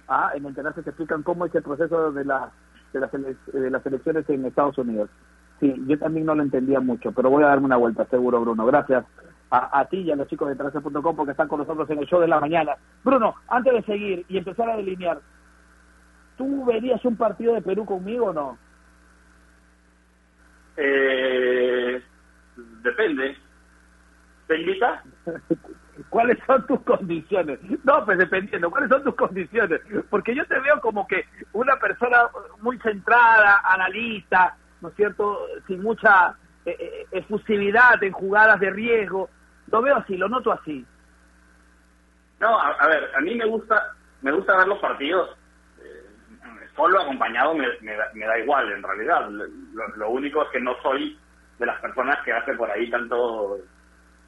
¿ah? 0.08 0.32
En 0.34 0.46
enterarse 0.46 0.82
te 0.82 0.88
explican 0.88 1.22
cómo 1.22 1.44
es 1.44 1.54
el 1.54 1.62
proceso 1.62 2.12
de 2.12 2.24
las 2.24 2.50
de 2.92 3.00
las, 3.00 3.12
ele- 3.14 3.36
de 3.52 3.70
las 3.70 3.84
elecciones 3.86 4.28
en 4.28 4.44
Estados 4.46 4.78
Unidos. 4.78 5.08
Sí, 5.60 5.74
yo 5.86 5.98
también 5.98 6.26
no 6.26 6.34
lo 6.34 6.42
entendía 6.42 6.80
mucho, 6.80 7.12
pero 7.12 7.28
voy 7.30 7.44
a 7.44 7.48
darme 7.48 7.66
una 7.66 7.76
vuelta, 7.76 8.06
seguro, 8.06 8.40
Bruno. 8.40 8.64
Gracias 8.66 9.04
a, 9.50 9.80
a 9.80 9.84
ti 9.86 9.98
y 9.98 10.10
a 10.10 10.16
los 10.16 10.26
chicos 10.28 10.48
de 10.48 10.56
Trance.com 10.56 11.16
porque 11.16 11.32
están 11.32 11.48
con 11.48 11.58
nosotros 11.58 11.88
en 11.90 11.98
el 11.98 12.06
show 12.06 12.20
de 12.20 12.28
la 12.28 12.40
mañana. 12.40 12.72
Bruno, 13.04 13.34
antes 13.48 13.72
de 13.74 13.82
seguir 13.82 14.24
y 14.28 14.38
empezar 14.38 14.70
a 14.70 14.76
delinear, 14.76 15.20
¿tú 16.38 16.64
verías 16.64 17.04
un 17.04 17.16
partido 17.16 17.52
de 17.54 17.60
Perú 17.62 17.84
conmigo 17.84 18.26
o 18.26 18.32
no? 18.32 18.58
Eh, 20.76 22.02
depende. 22.82 23.36
¿Te 24.50 24.56
invita? 24.58 25.00
¿Cuáles 26.08 26.36
son 26.44 26.66
tus 26.66 26.80
condiciones? 26.80 27.60
No, 27.84 28.04
pues 28.04 28.18
dependiendo, 28.18 28.68
¿cuáles 28.68 28.88
son 28.88 29.04
tus 29.04 29.14
condiciones? 29.14 29.80
Porque 30.10 30.34
yo 30.34 30.44
te 30.46 30.58
veo 30.58 30.80
como 30.80 31.06
que 31.06 31.24
una 31.52 31.76
persona 31.76 32.22
muy 32.60 32.76
centrada, 32.80 33.60
analista, 33.62 34.56
¿no 34.80 34.88
es 34.88 34.96
cierto? 34.96 35.38
Sin 35.68 35.80
mucha 35.82 36.34
eh, 36.66 36.76
eh, 36.80 37.06
efusividad 37.12 38.02
en 38.02 38.10
jugadas 38.10 38.58
de 38.58 38.70
riesgo. 38.70 39.30
Lo 39.70 39.82
veo 39.82 39.94
así, 39.94 40.16
lo 40.16 40.28
noto 40.28 40.50
así. 40.50 40.84
No, 42.40 42.58
a, 42.58 42.70
a 42.72 42.88
ver, 42.88 43.08
a 43.14 43.20
mí 43.20 43.36
me 43.36 43.44
gusta 43.46 43.92
me 44.22 44.32
gusta 44.32 44.56
ver 44.56 44.66
los 44.66 44.80
partidos 44.80 45.30
eh, 45.80 46.66
solo 46.74 47.00
acompañado 47.02 47.54
me, 47.54 47.68
me, 47.82 47.94
da- 47.94 48.10
me 48.14 48.26
da 48.26 48.36
igual 48.40 48.72
en 48.72 48.82
realidad. 48.82 49.28
Lo, 49.30 49.46
lo 49.96 50.10
único 50.10 50.42
es 50.42 50.48
que 50.48 50.58
no 50.60 50.74
soy 50.82 51.16
de 51.60 51.66
las 51.66 51.80
personas 51.80 52.18
que 52.24 52.32
hace 52.32 52.54
por 52.54 52.68
ahí 52.68 52.90
tanto 52.90 53.58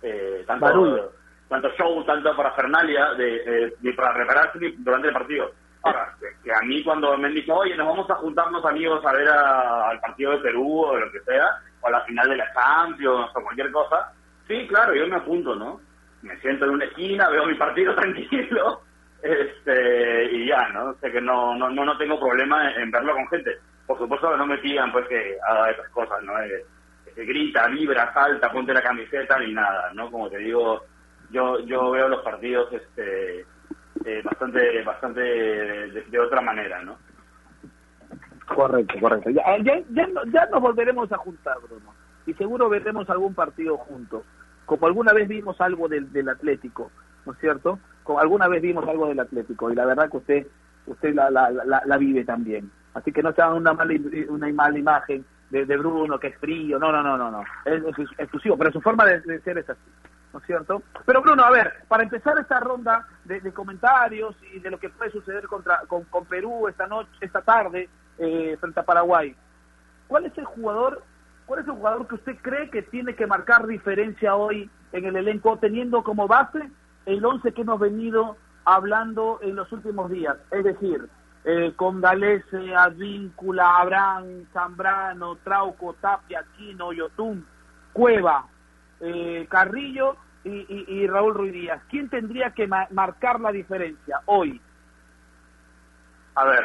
eh, 0.02 0.44
tanto 0.46 0.64
Barullo. 0.66 1.12
tanto 1.48 1.70
show, 1.76 2.02
tanto 2.04 2.34
parafernalia 2.36 3.14
de, 3.14 3.36
eh, 3.66 3.74
ni 3.80 3.92
para 3.92 4.12
repararse 4.14 4.58
ni 4.58 4.70
durante 4.78 5.08
el 5.08 5.14
partido. 5.14 5.50
Ahora, 5.84 6.14
que, 6.44 6.52
a 6.52 6.60
mí 6.64 6.82
cuando 6.84 7.16
me 7.18 7.26
han 7.28 7.34
dicho, 7.34 7.54
oye, 7.54 7.76
nos 7.76 7.86
vamos 7.88 8.08
a 8.10 8.14
juntarnos 8.16 8.64
amigos 8.64 9.04
a 9.04 9.12
ver 9.12 9.28
a- 9.28 9.88
al 9.90 10.00
partido 10.00 10.32
de 10.32 10.38
Perú 10.38 10.84
o 10.84 10.96
lo 10.96 11.10
que 11.10 11.20
sea, 11.20 11.58
o 11.80 11.88
a 11.88 11.90
la 11.90 12.00
final 12.02 12.28
de 12.28 12.36
la 12.36 12.52
Champions 12.52 13.30
o 13.34 13.42
cualquier 13.42 13.72
cosa, 13.72 14.12
sí, 14.46 14.66
claro, 14.68 14.94
yo 14.94 15.06
me 15.08 15.16
apunto, 15.16 15.54
¿no? 15.56 15.80
Me 16.22 16.36
siento 16.40 16.66
en 16.66 16.70
una 16.72 16.84
esquina, 16.84 17.28
veo 17.30 17.46
mi 17.46 17.54
partido 17.54 17.94
tranquilo, 17.96 18.80
este, 19.22 20.24
y 20.32 20.46
ya, 20.48 20.68
¿no? 20.70 20.94
Sé 21.00 21.10
que 21.10 21.20
no, 21.20 21.56
no, 21.56 21.68
no, 21.70 21.84
no 21.84 21.98
tengo 21.98 22.18
problema 22.20 22.70
en, 22.72 22.82
en 22.82 22.90
verlo 22.90 23.12
con 23.14 23.28
gente. 23.28 23.58
Por 23.86 23.98
supuesto 23.98 24.30
que 24.30 24.36
no 24.36 24.46
me 24.46 24.58
pidan, 24.58 24.92
pues, 24.92 25.06
que 25.08 25.36
haga 25.48 25.70
esas 25.70 25.88
cosas, 25.90 26.22
¿no? 26.22 26.38
Eh, 26.40 26.64
que 27.14 27.24
grita, 27.24 27.68
vibra, 27.68 28.12
salta, 28.12 28.50
ponte 28.50 28.72
la 28.72 28.82
camiseta, 28.82 29.38
ni 29.38 29.52
nada, 29.52 29.92
¿no? 29.94 30.10
Como 30.10 30.28
te 30.30 30.38
digo, 30.38 30.82
yo, 31.30 31.60
yo 31.60 31.90
veo 31.90 32.08
los 32.08 32.22
partidos, 32.22 32.72
este, 32.72 33.40
eh, 34.04 34.22
bastante, 34.24 34.82
bastante 34.82 35.20
de, 35.20 36.18
otra 36.18 36.40
manera, 36.40 36.82
¿no? 36.82 36.96
Correcto, 38.46 38.94
correcto. 39.00 39.30
Ya, 39.30 39.42
ya, 39.62 39.80
ya, 39.90 40.06
no- 40.08 40.24
ya 40.26 40.46
nos 40.46 40.60
volveremos 40.60 41.10
a 41.12 41.16
juntar, 41.18 41.56
Bruno. 41.66 41.94
Y 42.26 42.34
seguro 42.34 42.68
veremos 42.68 43.08
algún 43.10 43.34
partido 43.34 43.76
juntos. 43.78 44.24
Como 44.66 44.86
alguna 44.86 45.12
vez 45.12 45.28
vimos 45.28 45.60
algo 45.60 45.88
del, 45.88 46.12
del 46.12 46.28
Atlético, 46.28 46.90
¿no 47.26 47.32
es 47.32 47.38
cierto? 47.38 47.78
Como 48.04 48.20
alguna 48.20 48.48
vez 48.48 48.62
vimos 48.62 48.86
algo 48.88 49.08
del 49.08 49.20
Atlético. 49.20 49.70
Y 49.70 49.74
la 49.74 49.86
verdad 49.86 50.10
que 50.10 50.16
usted 50.18 50.46
usted 50.86 51.14
la, 51.14 51.30
la, 51.30 51.50
la, 51.50 51.82
la 51.84 51.96
vive 51.96 52.24
también. 52.24 52.70
Así 52.94 53.12
que 53.12 53.22
no 53.22 53.32
se 53.32 53.40
hagan 53.42 53.56
una 53.56 53.72
mala, 53.72 53.94
una 54.28 54.52
mala 54.52 54.78
imagen 54.78 55.24
de, 55.60 55.76
Bruno, 55.76 56.18
que 56.18 56.28
es 56.28 56.38
frío. 56.38 56.78
No, 56.78 56.90
no, 56.90 57.02
no, 57.02 57.16
no. 57.16 57.30
no. 57.30 57.44
Es, 57.64 57.82
exclusivo, 58.18 58.56
pero 58.56 58.72
su 58.72 58.80
forma 58.80 59.04
de, 59.04 59.20
de 59.20 59.40
ser 59.40 59.58
es 59.58 59.68
así. 59.68 59.80
¿no 60.32 60.38
es 60.38 60.46
cierto? 60.46 60.82
Pero 61.04 61.20
Bruno, 61.20 61.44
a 61.44 61.50
ver, 61.50 61.84
para 61.88 62.02
empezar 62.02 62.38
esta 62.38 62.58
ronda 62.58 63.06
de, 63.24 63.40
de 63.40 63.52
comentarios 63.52 64.34
y 64.54 64.60
de 64.60 64.70
lo 64.70 64.78
que 64.78 64.88
puede 64.88 65.10
suceder 65.10 65.46
contra, 65.46 65.82
con, 65.86 66.06
Perú 66.26 66.68
esta 66.68 66.86
noche, 66.86 67.10
esta 67.20 67.42
tarde, 67.42 67.88
eh, 68.18 68.56
frente 68.58 68.80
a 68.80 68.84
Paraguay, 68.84 69.34
¿cuál 70.08 70.26
es 70.26 70.36
el 70.38 70.44
jugador, 70.44 70.94
cuál 70.94 71.02
¿Cuál 71.44 71.60
es 71.60 71.66
el 71.66 71.74
jugador 71.74 72.06
que 72.06 72.14
usted 72.14 72.36
cree 72.40 72.70
que 72.70 72.82
tiene 72.82 73.14
que 73.14 73.26
marcar 73.26 73.66
diferencia 73.66 74.36
hoy 74.36 74.70
en 74.92 75.04
el 75.04 75.16
elenco, 75.16 75.58
teniendo 75.58 76.02
como 76.02 76.26
base 76.26 76.70
el 77.04 77.22
11 77.22 77.52
que 77.52 77.60
hemos 77.60 77.78
venido 77.78 78.38
hablando 78.64 79.38
en 79.42 79.56
los 79.56 79.70
últimos 79.70 80.10
días? 80.10 80.38
Es 80.50 80.64
decir, 80.64 81.08
eh, 81.44 81.72
Advíncula, 82.76 83.78
Abraham, 83.78 84.46
Zambrano, 84.52 85.36
Trauco, 85.36 85.94
Tapia, 85.94 86.40
Aquino, 86.40 86.92
Yotún, 86.92 87.44
Cueva, 87.92 88.46
eh, 89.00 89.46
Carrillo 89.50 90.16
y, 90.44 90.50
y- 90.50 91.06
Raúl 91.06 91.34
Ruiz 91.34 91.52
Díaz. 91.52 91.82
¿Quién 91.88 92.08
tendría 92.08 92.50
que 92.50 92.66
ma- 92.66 92.88
marcar 92.90 93.40
la 93.40 93.52
diferencia 93.52 94.20
hoy? 94.26 94.60
A 96.34 96.44
ver, 96.46 96.64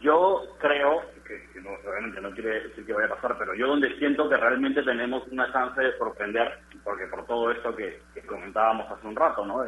yo 0.00 0.56
creo, 0.60 1.02
que, 1.26 1.48
que 1.52 1.60
no, 1.60 1.70
realmente 1.84 2.20
no 2.20 2.30
quiere 2.32 2.68
decir 2.68 2.86
que 2.86 2.92
vaya 2.92 3.06
a 3.06 3.16
pasar, 3.16 3.36
pero 3.38 3.54
yo 3.54 3.66
donde 3.66 3.96
siento 3.98 4.28
que 4.28 4.36
realmente 4.36 4.82
tenemos 4.82 5.26
una 5.28 5.50
chance 5.52 5.80
de 5.80 5.96
sorprender, 5.98 6.58
porque 6.84 7.06
por 7.06 7.26
todo 7.26 7.50
esto 7.50 7.74
que, 7.74 8.02
comentábamos 8.26 8.90
hace 8.90 9.06
un 9.06 9.16
rato, 9.16 9.44
¿no? 9.44 9.62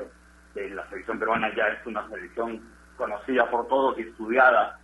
De 0.55 0.71
la 0.71 0.88
selección 0.88 1.19
peruana 1.19 1.55
ya 1.57 1.69
es 1.69 1.87
una 1.87 2.09
selección 2.09 2.62
conocida 3.03 3.51
por 3.51 3.67
todos 3.67 3.99
y 3.99 4.03
estudiada. 4.03 4.79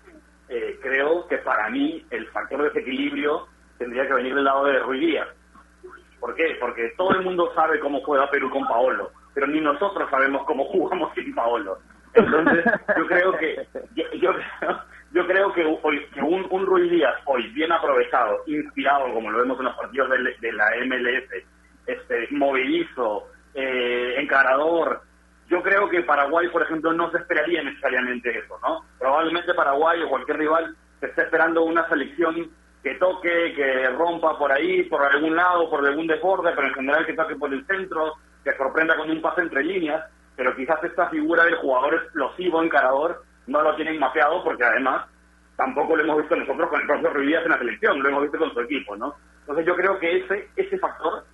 Eh, 0.49 0.79
creo 0.83 1.29
que 1.29 1.39
para 1.39 1.71
mí 1.71 2.05
el 2.11 2.27
factor 2.29 2.63
de 2.63 2.69
desequilibrio 2.71 3.47
tendría 3.79 4.09
que 4.09 4.15
venir 4.15 4.35
del 4.35 4.45
lado 4.45 4.65
de 4.65 4.81
Ruiz 4.81 5.01
Díaz. 5.01 5.29
¿Por 6.19 6.35
qué? 6.35 6.57
Porque 6.59 6.93
todo 6.97 7.13
el 7.13 7.23
mundo 7.23 7.53
sabe 7.55 7.79
cómo 7.79 8.01
juega 8.01 8.29
Perú 8.29 8.51
con 8.51 8.67
Paolo, 8.67 9.13
pero 9.35 9.47
ni 9.47 9.61
nosotros 9.61 10.11
sabemos 10.11 10.45
cómo 10.47 10.65
jugamos 10.73 11.15
sin 11.15 11.33
Paolo. 11.33 11.79
Entonces, 12.15 12.65
yo 12.97 13.07
creo 13.07 13.33
que 13.37 13.67
yo, 13.95 14.05
yo 14.15 14.33
yo 15.13 15.27
creo 15.27 15.53
que, 15.53 15.65
hoy, 15.83 16.05
que 16.13 16.21
un, 16.21 16.67
Ruiz 16.67 16.91
Díaz 16.91 17.15
hoy 17.27 17.47
bien 17.53 17.71
aprovechado, 17.71 18.43
inspirado, 18.47 19.13
como 19.15 19.31
lo 19.31 19.39
vemos 19.39 19.59
en 19.59 19.67
los 19.67 19.77
partidos 19.77 20.11
de, 20.11 20.53
la 20.53 20.67
MLS, 20.85 21.45
este, 21.87 22.29
movedizo, 22.33 23.29
eh, 23.55 24.17
encarador, 24.19 25.03
yo 25.49 25.63
creo 25.63 25.89
que 25.89 26.03
Paraguay, 26.03 26.49
por 26.49 26.63
ejemplo, 26.63 26.93
no 26.93 27.11
se 27.11 27.19
esperaría 27.19 27.63
necesariamente 27.63 28.39
eso, 28.39 28.59
¿no? 28.63 28.85
Probablemente 28.99 29.55
Paraguay 29.55 30.03
o 30.03 30.09
cualquier 30.09 30.39
rival 30.39 30.77
se 31.01 31.07
está 31.07 31.23
esperando 31.23 31.65
una 31.65 31.89
selección 31.89 32.51
que 32.83 32.95
toque, 32.97 33.55
que 33.55 33.89
rompa 33.91 34.39
por 34.39 34.53
ahí, 34.53 34.85
por 34.85 35.03
algún 35.03 35.37
lado, 35.37 35.71
por 35.71 35.87
algún 35.87 36.07
desborde, 36.07 36.53
pero 36.55 36.69
en 36.69 36.75
general 36.75 37.07
que 37.07 37.15
toque 37.15 37.37
por 37.37 37.53
el 37.53 37.67
centro, 37.67 38.15
que 38.45 38.57
sorprenda 38.57 38.97
con 38.97 39.11
un 39.11 39.23
pase 39.23 39.41
entre 39.41 39.65
líneas, 39.65 40.05
pero 40.37 40.55
quizás 40.55 40.83
esta 40.85 41.09
figura 41.09 41.45
del 41.45 41.57
jugador 41.57 41.95
explosivo, 41.95 42.63
encarador, 42.63 43.23
no 43.47 43.63
lo 43.63 43.75
tienen 43.75 43.99
mapeado 43.99 44.45
porque 44.45 44.65
además 44.65 45.07
tampoco 45.57 45.97
lo 45.97 46.05
hemos 46.05 46.19
visto 46.19 46.37
nosotros 46.37 46.69
con 46.69 46.81
el 46.81 46.87
profesor 46.87 47.15
Ruiz 47.15 47.37
en 47.43 47.51
la 47.51 47.59
selección, 47.59 48.03
lo 48.03 48.09
hemos 48.09 48.23
visto 48.23 48.39
con 48.39 48.53
su 48.53 48.61
equipo, 48.61 48.97
¿no? 48.97 49.17
Entonces 49.41 49.67
yo 49.67 49.75
creo 49.75 49.99
que 49.99 50.19
ese 50.19 50.51
ese 50.57 50.79
factor 50.79 51.25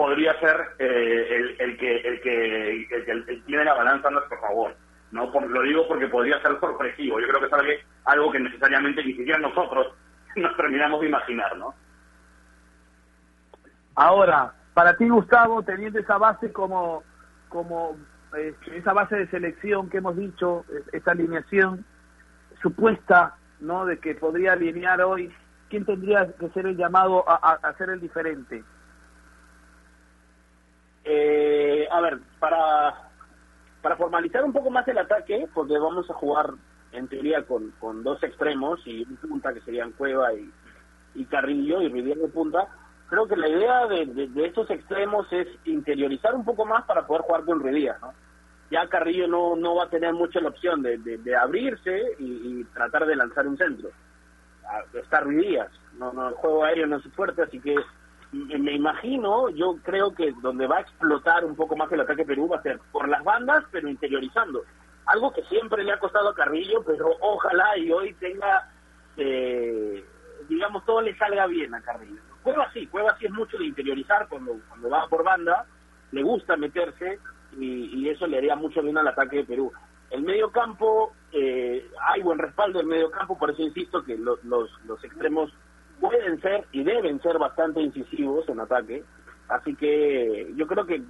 podría 0.00 0.32
ser 0.40 0.56
eh, 0.78 1.56
el, 1.58 1.76
que 1.76 1.96
el 1.98 2.22
que 2.22 2.70
el 2.70 2.88
que 2.88 3.10
el- 3.10 3.44
tiene 3.44 3.66
la 3.66 3.74
balanza 3.74 4.08
a 4.08 4.10
nuestro 4.10 4.40
favor. 4.40 4.74
No 5.12 5.30
Por- 5.30 5.46
lo 5.46 5.60
digo 5.60 5.86
porque 5.86 6.08
podría 6.08 6.40
ser 6.40 6.58
sorpresivo. 6.58 7.20
Yo 7.20 7.28
creo 7.28 7.40
que 7.40 7.74
es 7.74 7.80
algo, 8.06 8.32
que 8.32 8.40
necesariamente 8.40 9.04
ni 9.04 9.12
siquiera 9.12 9.38
nosotros 9.38 9.88
nos 10.36 10.56
terminamos 10.56 11.02
de 11.02 11.08
imaginar, 11.08 11.54
¿no? 11.58 11.74
Ahora, 13.94 14.54
para 14.72 14.96
ti, 14.96 15.06
Gustavo, 15.06 15.62
teniendo 15.62 15.98
esa 15.98 16.16
base 16.16 16.50
como, 16.50 17.02
como 17.50 17.98
eh, 18.38 18.54
esa 18.72 18.94
base 18.94 19.16
de 19.16 19.26
selección 19.26 19.90
que 19.90 19.98
hemos 19.98 20.16
dicho, 20.16 20.64
esta 20.92 21.10
alineación 21.10 21.84
supuesta, 22.62 23.34
¿no? 23.60 23.84
De 23.84 23.98
que 23.98 24.14
podría 24.14 24.54
alinear 24.54 25.02
hoy, 25.02 25.30
¿quién 25.68 25.84
tendría 25.84 26.26
que 26.38 26.48
ser 26.54 26.64
el 26.64 26.78
llamado 26.78 27.22
a, 27.28 27.34
a, 27.34 27.68
a 27.68 27.74
ser 27.74 27.90
el 27.90 28.00
diferente? 28.00 28.64
Eh, 31.12 31.88
a 31.90 32.00
ver, 32.00 32.20
para, 32.38 32.94
para 33.82 33.96
formalizar 33.96 34.44
un 34.44 34.52
poco 34.52 34.70
más 34.70 34.86
el 34.86 34.96
ataque, 34.96 35.48
porque 35.52 35.76
vamos 35.76 36.08
a 36.08 36.14
jugar 36.14 36.52
en 36.92 37.08
teoría 37.08 37.42
con, 37.42 37.72
con 37.80 38.04
dos 38.04 38.22
extremos 38.22 38.80
y 38.86 39.02
un 39.02 39.16
punta 39.16 39.52
que 39.52 39.60
serían 39.62 39.90
Cueva 39.90 40.32
y, 40.34 40.48
y 41.16 41.24
Carrillo 41.24 41.82
y 41.82 41.88
Riviera 41.88 42.20
de 42.20 42.28
punta, 42.28 42.68
creo 43.08 43.26
que 43.26 43.36
la 43.36 43.48
idea 43.48 43.88
de, 43.88 44.06
de, 44.06 44.46
estos 44.46 44.70
extremos 44.70 45.26
es 45.32 45.48
interiorizar 45.64 46.32
un 46.32 46.44
poco 46.44 46.64
más 46.64 46.84
para 46.84 47.04
poder 47.08 47.22
jugar 47.22 47.44
con 47.44 47.58
Ruidías, 47.58 48.00
¿no? 48.00 48.14
Ya 48.70 48.88
Carrillo 48.88 49.26
no, 49.26 49.56
no 49.56 49.74
va 49.74 49.84
a 49.84 49.90
tener 49.90 50.12
mucho 50.14 50.40
la 50.40 50.50
opción 50.50 50.80
de, 50.80 50.96
de, 50.98 51.36
abrirse 51.36 52.14
y, 52.20 52.60
y 52.60 52.64
tratar 52.72 53.04
de 53.04 53.16
lanzar 53.16 53.48
un 53.48 53.56
centro. 53.58 53.90
Ah, 54.64 54.82
Está 54.94 55.18
Ruidías, 55.18 55.72
no, 55.98 56.12
no, 56.12 56.28
el 56.28 56.34
juego 56.34 56.62
aéreo 56.62 56.86
no 56.86 56.98
es 56.98 57.12
fuerte, 57.14 57.42
así 57.42 57.58
que 57.58 57.74
me 58.32 58.72
imagino, 58.74 59.48
yo 59.50 59.76
creo 59.82 60.14
que 60.14 60.32
donde 60.40 60.66
va 60.66 60.78
a 60.78 60.80
explotar 60.82 61.44
un 61.44 61.56
poco 61.56 61.76
más 61.76 61.90
el 61.92 62.00
ataque 62.00 62.24
Perú 62.24 62.48
va 62.48 62.58
a 62.58 62.62
ser 62.62 62.78
por 62.92 63.08
las 63.08 63.24
bandas, 63.24 63.64
pero 63.72 63.88
interiorizando. 63.88 64.62
Algo 65.06 65.32
que 65.32 65.42
siempre 65.44 65.82
le 65.82 65.92
ha 65.92 65.98
costado 65.98 66.28
a 66.28 66.34
Carrillo, 66.34 66.82
pero 66.86 67.08
ojalá 67.20 67.76
y 67.76 67.90
hoy 67.90 68.14
tenga, 68.14 68.70
eh, 69.16 70.04
digamos, 70.48 70.84
todo 70.84 71.00
le 71.00 71.16
salga 71.16 71.46
bien 71.46 71.74
a 71.74 71.82
Carrillo. 71.82 72.20
Cueva 72.42 72.70
sí, 72.72 72.86
Cueva 72.86 73.16
sí 73.18 73.26
es 73.26 73.32
mucho 73.32 73.58
de 73.58 73.66
interiorizar 73.66 74.28
cuando, 74.28 74.56
cuando 74.68 74.88
va 74.88 75.08
por 75.08 75.24
banda, 75.24 75.66
le 76.12 76.22
gusta 76.22 76.56
meterse 76.56 77.18
y, 77.58 77.98
y 77.98 78.08
eso 78.08 78.26
le 78.26 78.38
haría 78.38 78.54
mucho 78.56 78.80
bien 78.82 78.96
al 78.98 79.08
ataque 79.08 79.38
de 79.38 79.44
Perú. 79.44 79.72
El 80.10 80.22
medio 80.22 80.50
campo, 80.50 81.12
eh, 81.32 81.88
hay 82.08 82.22
buen 82.22 82.38
respaldo 82.38 82.78
del 82.78 82.86
medio 82.86 83.10
campo, 83.10 83.36
por 83.38 83.50
eso 83.50 83.62
insisto 83.62 84.02
que 84.04 84.16
lo- 84.16 84.38
los, 84.44 84.70
los 84.86 85.02
extremos 85.04 85.52
pueden 86.00 86.40
ser 86.40 86.64
y 86.72 86.82
deben 86.82 87.20
ser 87.22 87.38
bastante 87.38 87.80
incisivos 87.80 88.48
en 88.48 88.60
ataque. 88.60 89.04
Así 89.48 89.74
que 89.74 90.52
yo 90.56 90.66
creo 90.66 90.86
que 90.86 91.02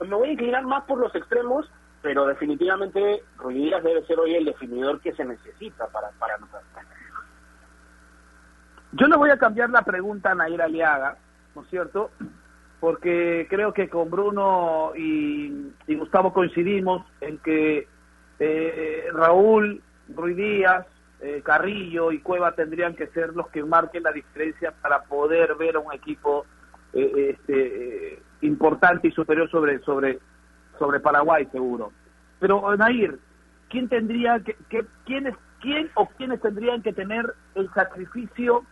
me 0.00 0.14
voy 0.14 0.28
a 0.28 0.32
inclinar 0.32 0.64
más 0.64 0.84
por 0.84 0.98
los 0.98 1.14
extremos, 1.14 1.70
pero 2.02 2.26
definitivamente 2.26 3.22
Ruiz 3.38 3.56
Díaz 3.56 3.82
debe 3.82 4.04
ser 4.06 4.18
hoy 4.18 4.34
el 4.34 4.44
definidor 4.44 5.00
que 5.00 5.12
se 5.12 5.24
necesita 5.24 5.86
para, 5.88 6.10
para 6.18 6.34
anotar. 6.34 6.62
Yo 8.92 9.08
le 9.08 9.16
voy 9.16 9.30
a 9.30 9.38
cambiar 9.38 9.70
la 9.70 9.82
pregunta 9.82 10.30
a 10.30 10.34
Nair 10.34 10.62
Aliaga, 10.62 11.16
¿no 11.54 11.62
es 11.62 11.68
cierto? 11.68 12.10
Porque 12.78 13.46
creo 13.48 13.72
que 13.72 13.88
con 13.88 14.10
Bruno 14.10 14.92
y, 14.94 15.72
y 15.86 15.94
Gustavo 15.96 16.32
coincidimos 16.32 17.04
en 17.20 17.38
que 17.38 17.88
eh, 18.38 19.06
Raúl, 19.12 19.82
Ruiz 20.14 20.36
Díaz, 20.36 20.86
eh, 21.24 21.42
Carrillo 21.42 22.12
y 22.12 22.20
Cueva 22.20 22.52
tendrían 22.54 22.94
que 22.94 23.06
ser 23.08 23.34
los 23.34 23.48
que 23.48 23.64
marquen 23.64 24.02
la 24.02 24.12
diferencia 24.12 24.72
para 24.82 25.02
poder 25.04 25.54
ver 25.54 25.76
a 25.76 25.80
un 25.80 25.92
equipo 25.92 26.44
eh, 26.92 27.30
este, 27.30 28.14
eh, 28.14 28.22
importante 28.42 29.08
y 29.08 29.12
superior 29.12 29.50
sobre, 29.50 29.78
sobre, 29.80 30.18
sobre 30.78 31.00
Paraguay, 31.00 31.46
seguro. 31.50 31.92
Pero, 32.40 32.76
Nair, 32.76 33.18
¿quién 33.70 33.88
tendría 33.88 34.38
que, 34.40 34.56
que 34.68 34.84
quién 35.06 35.90
o 35.94 36.06
quiénes 36.18 36.40
tendrían 36.42 36.82
que 36.82 36.92
tener 36.92 37.34
el 37.54 37.72
sacrificio 37.72 38.64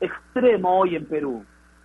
extremo 0.00 0.78
hoy 0.80 0.96
en 0.96 1.06
Perú. 1.06 1.44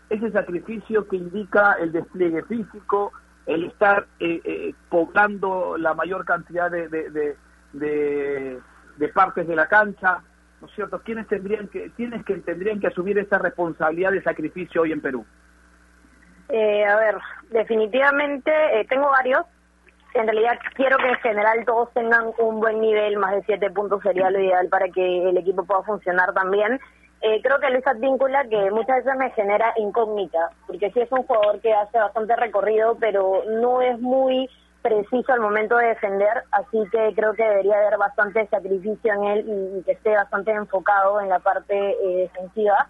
Ese 0.10 0.32
sacrificio 0.32 1.08
que 1.08 1.18
indica 1.18 1.74
el 1.74 1.92
despliegue 1.92 2.44
físico, 2.44 3.12
el 3.46 3.66
estar 3.66 4.08
eh, 4.20 4.42
eh, 4.44 4.74
poblando 4.90 5.78
la 5.78 5.94
mayor 5.94 6.26
cantidad 6.26 6.72
de, 6.72 6.88
de, 6.88 7.36
de- 7.74 8.60
de 9.00 9.08
partes 9.08 9.48
de 9.48 9.56
la 9.56 9.68
cancha, 9.68 10.22
¿no 10.62 10.68
es 10.68 10.74
cierto? 10.76 11.02
¿Quiénes 11.02 11.28
tendrían 11.28 11.68
que, 11.70 11.92
quiénes 11.96 12.24
que 12.26 12.36
tendrían 12.36 12.80
que 12.80 12.88
asumir 12.88 13.18
esa 13.18 13.40
responsabilidad 13.40 14.12
de 14.12 14.22
sacrificio 14.22 14.82
hoy 14.82 14.92
en 14.92 15.02
Perú? 15.02 15.26
Eh, 16.50 16.86
a 16.86 16.96
ver, 16.98 17.16
definitivamente 17.50 18.52
eh, 18.74 18.86
tengo 18.86 19.10
varios. 19.10 19.46
En 20.16 20.26
realidad 20.26 20.60
quiero 20.76 20.98
que 20.98 21.10
en 21.10 21.20
general 21.20 21.64
todos 21.66 21.94
tengan 21.94 22.32
un 22.40 22.60
buen 22.60 22.82
nivel, 22.82 23.18
más 23.18 23.32
de 23.36 23.44
siete 23.44 23.70
puntos 23.70 24.02
sería 24.02 24.30
lo 24.30 24.40
ideal 24.40 24.68
para 24.68 24.90
que 24.90 25.30
el 25.30 25.38
equipo 25.38 25.64
pueda 25.64 25.84
funcionar 25.84 26.34
también. 26.34 26.80
Eh, 27.22 27.42
creo 27.44 27.60
que 27.60 27.70
Luis 27.70 27.86
Advíncula, 27.86 28.48
que 28.50 28.72
muchas 28.72 29.04
veces 29.04 29.20
me 29.20 29.30
genera 29.32 29.74
incógnita, 29.78 30.50
porque 30.66 30.90
sí 30.92 31.02
es 31.02 31.12
un 31.12 31.24
jugador 31.24 31.60
que 31.62 31.74
hace 31.74 32.00
bastante 32.00 32.36
recorrido, 32.36 32.98
pero 33.00 33.44
no 33.48 33.82
es 33.82 34.00
muy 34.00 34.50
preciso 34.82 35.34
al 35.34 35.42
momento 35.42 35.78
de 35.78 35.88
defender, 35.88 36.44
así 36.52 36.78
que 36.92 37.14
creo 37.16 37.34
que 37.34 37.44
debería 37.44 37.78
haber 37.78 37.98
bastante 37.98 38.48
sacrificio 38.48 39.14
en 39.14 39.24
él 39.26 39.46
y, 39.78 39.84
que 39.84 39.92
esté 39.94 40.12
bastante 40.12 40.52
enfocado 40.52 41.20
en 41.22 41.30
la 41.30 41.40
parte 41.40 41.76
eh, 41.76 42.30
defensiva. 42.30 42.88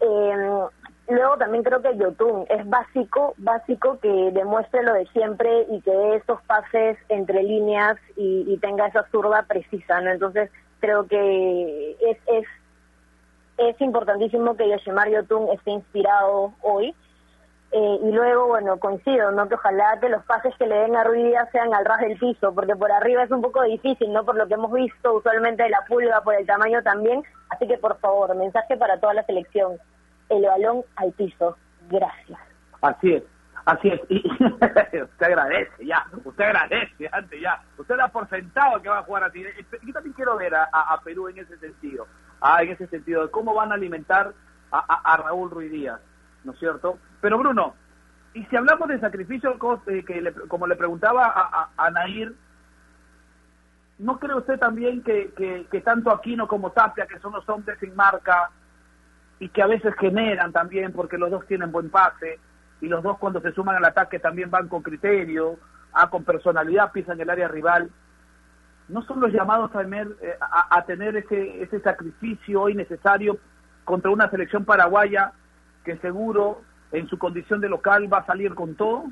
Eh, 0.00 0.60
luego 1.08 1.36
también 1.38 1.64
creo 1.64 1.80
que 1.80 1.96
Yotun 1.96 2.46
es 2.48 2.68
básico, 2.68 3.34
básico 3.38 3.98
que 4.00 4.30
demuestre 4.32 4.82
lo 4.82 4.94
de 4.94 5.06
siempre 5.08 5.66
y 5.70 5.80
que 5.80 5.90
dé 5.90 6.16
esos 6.16 6.42
pases 6.42 6.98
entre 7.08 7.42
líneas 7.42 7.96
y, 8.16 8.44
y 8.46 8.58
tenga 8.58 8.86
esa 8.86 9.06
zurda 9.10 9.44
precisa, 9.44 10.00
¿no? 10.00 10.10
Entonces 10.10 10.50
creo 10.80 11.06
que 11.06 11.96
es, 12.00 12.18
es, 12.26 12.44
es 13.56 13.80
importantísimo 13.80 14.56
que 14.56 14.68
Yoshimar 14.68 15.08
Yotun 15.08 15.48
esté 15.52 15.70
inspirado 15.70 16.52
hoy. 16.60 16.94
Eh, 17.74 17.98
y 18.02 18.12
luego, 18.12 18.48
bueno, 18.48 18.78
coincido, 18.78 19.30
¿no? 19.32 19.48
Que 19.48 19.54
ojalá 19.54 19.98
que 19.98 20.10
los 20.10 20.22
pases 20.26 20.54
que 20.58 20.66
le 20.66 20.74
den 20.76 20.94
a 20.94 21.04
Ruiz 21.04 21.24
Díaz 21.24 21.48
sean 21.52 21.72
al 21.72 21.84
ras 21.86 22.00
del 22.00 22.18
piso, 22.18 22.54
porque 22.54 22.76
por 22.76 22.92
arriba 22.92 23.22
es 23.22 23.30
un 23.30 23.40
poco 23.40 23.62
difícil, 23.62 24.12
¿no? 24.12 24.24
Por 24.26 24.36
lo 24.36 24.46
que 24.46 24.54
hemos 24.54 24.70
visto 24.72 25.14
usualmente 25.14 25.62
de 25.62 25.70
la 25.70 25.80
pulga, 25.88 26.20
por 26.20 26.34
el 26.34 26.46
tamaño 26.46 26.82
también. 26.82 27.22
Así 27.48 27.66
que, 27.66 27.78
por 27.78 27.98
favor, 27.98 28.34
mensaje 28.36 28.76
para 28.76 29.00
toda 29.00 29.14
la 29.14 29.24
selección. 29.24 29.78
el 30.28 30.42
balón 30.44 30.82
al 30.96 31.12
piso. 31.12 31.56
Gracias. 31.88 32.38
Así 32.82 33.14
es, 33.14 33.22
así 33.64 33.88
es. 33.88 34.00
Y 34.10 34.22
usted 35.02 35.26
agradece, 35.26 35.86
ya. 35.86 36.04
Usted 36.24 36.44
agradece, 36.44 37.08
antes 37.10 37.40
ya. 37.40 37.62
Usted 37.78 37.96
da 37.96 38.08
por 38.08 38.28
sentado 38.28 38.80
que 38.82 38.88
va 38.90 38.98
a 38.98 39.02
jugar 39.04 39.24
así. 39.24 39.42
Yo 39.82 39.92
también 39.92 40.12
quiero 40.14 40.36
ver 40.36 40.54
a, 40.54 40.64
a- 40.72 41.00
Perú 41.02 41.28
en 41.28 41.38
ese 41.38 41.56
sentido. 41.58 42.06
Ah, 42.40 42.62
en 42.62 42.70
ese 42.72 42.86
sentido, 42.88 43.22
de 43.22 43.30
cómo 43.30 43.54
van 43.54 43.72
a 43.72 43.74
alimentar 43.76 44.32
a, 44.70 44.78
a- 44.78 45.12
a 45.14 45.16
Raúl 45.18 45.50
Ruiz 45.50 45.70
Díaz, 45.70 46.00
¿no 46.44 46.52
es 46.52 46.58
cierto? 46.58 46.98
Pero 47.20 47.38
Bruno, 47.38 47.74
y 48.34 48.44
si 48.46 48.56
hablamos 48.56 48.88
de 48.88 48.98
sacrificio, 49.00 49.56
eh, 49.86 50.04
que 50.04 50.20
le- 50.20 50.32
como 50.32 50.66
le 50.66 50.76
preguntaba 50.76 51.26
a, 51.26 51.70
a, 51.76 51.86
a 51.86 51.90
Nair, 51.90 52.34
¿no 53.98 54.18
cree 54.18 54.34
usted 54.36 54.58
también 54.58 55.02
que, 55.02 55.32
que, 55.70 55.80
tanto 55.80 56.10
Aquino 56.10 56.48
como 56.48 56.72
Tapia, 56.72 57.06
que 57.06 57.18
son 57.20 57.32
los 57.32 57.48
hombres 57.48 57.78
sin 57.78 57.94
marca, 57.94 58.50
y 59.38 59.48
que 59.48 59.62
a 59.62 59.66
veces 59.66 59.94
generan 59.98 60.52
también, 60.52 60.92
porque 60.92 61.18
los 61.18 61.30
dos 61.30 61.46
tienen 61.46 61.72
buen 61.72 61.90
pase, 61.90 62.38
y 62.80 62.88
los 62.88 63.02
dos 63.02 63.18
cuando 63.18 63.40
se 63.40 63.52
suman 63.52 63.76
al 63.76 63.84
ataque 63.84 64.18
también 64.18 64.50
van 64.50 64.68
con 64.68 64.82
criterio, 64.82 65.58
ah, 65.92 66.08
con 66.10 66.24
personalidad, 66.24 66.90
pisan 66.92 67.20
el 67.20 67.30
área 67.30 67.48
rival, 67.48 67.90
no 68.88 69.02
son 69.02 69.20
los 69.20 69.32
llamados 69.32 69.74
a 69.74 69.80
tener, 69.80 70.08
eh, 70.20 70.36
a, 70.40 70.76
a 70.78 70.84
tener 70.84 71.16
ese, 71.16 71.62
ese 71.62 71.80
sacrificio 71.80 72.62
hoy 72.62 72.74
necesario 72.74 73.38
contra 73.84 74.10
una 74.10 74.28
selección 74.30 74.64
paraguaya 74.64 75.32
que 75.84 75.96
seguro 75.98 76.62
en 76.92 77.08
su 77.08 77.18
condición 77.18 77.60
de 77.60 77.68
local 77.68 78.12
va 78.12 78.18
a 78.18 78.26
salir 78.26 78.54
con 78.54 78.74
todo? 78.76 79.04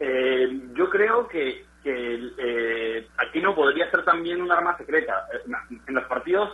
Eh, 0.00 0.60
yo 0.74 0.88
creo 0.90 1.28
que, 1.28 1.64
que 1.82 2.30
eh, 2.38 3.08
Aquino 3.18 3.54
podría 3.54 3.90
ser 3.90 4.04
también 4.04 4.40
un 4.40 4.50
arma 4.52 4.76
secreta. 4.76 5.26
Eh, 5.34 5.50
En 5.88 5.94
los 5.94 6.04
partidos, 6.04 6.50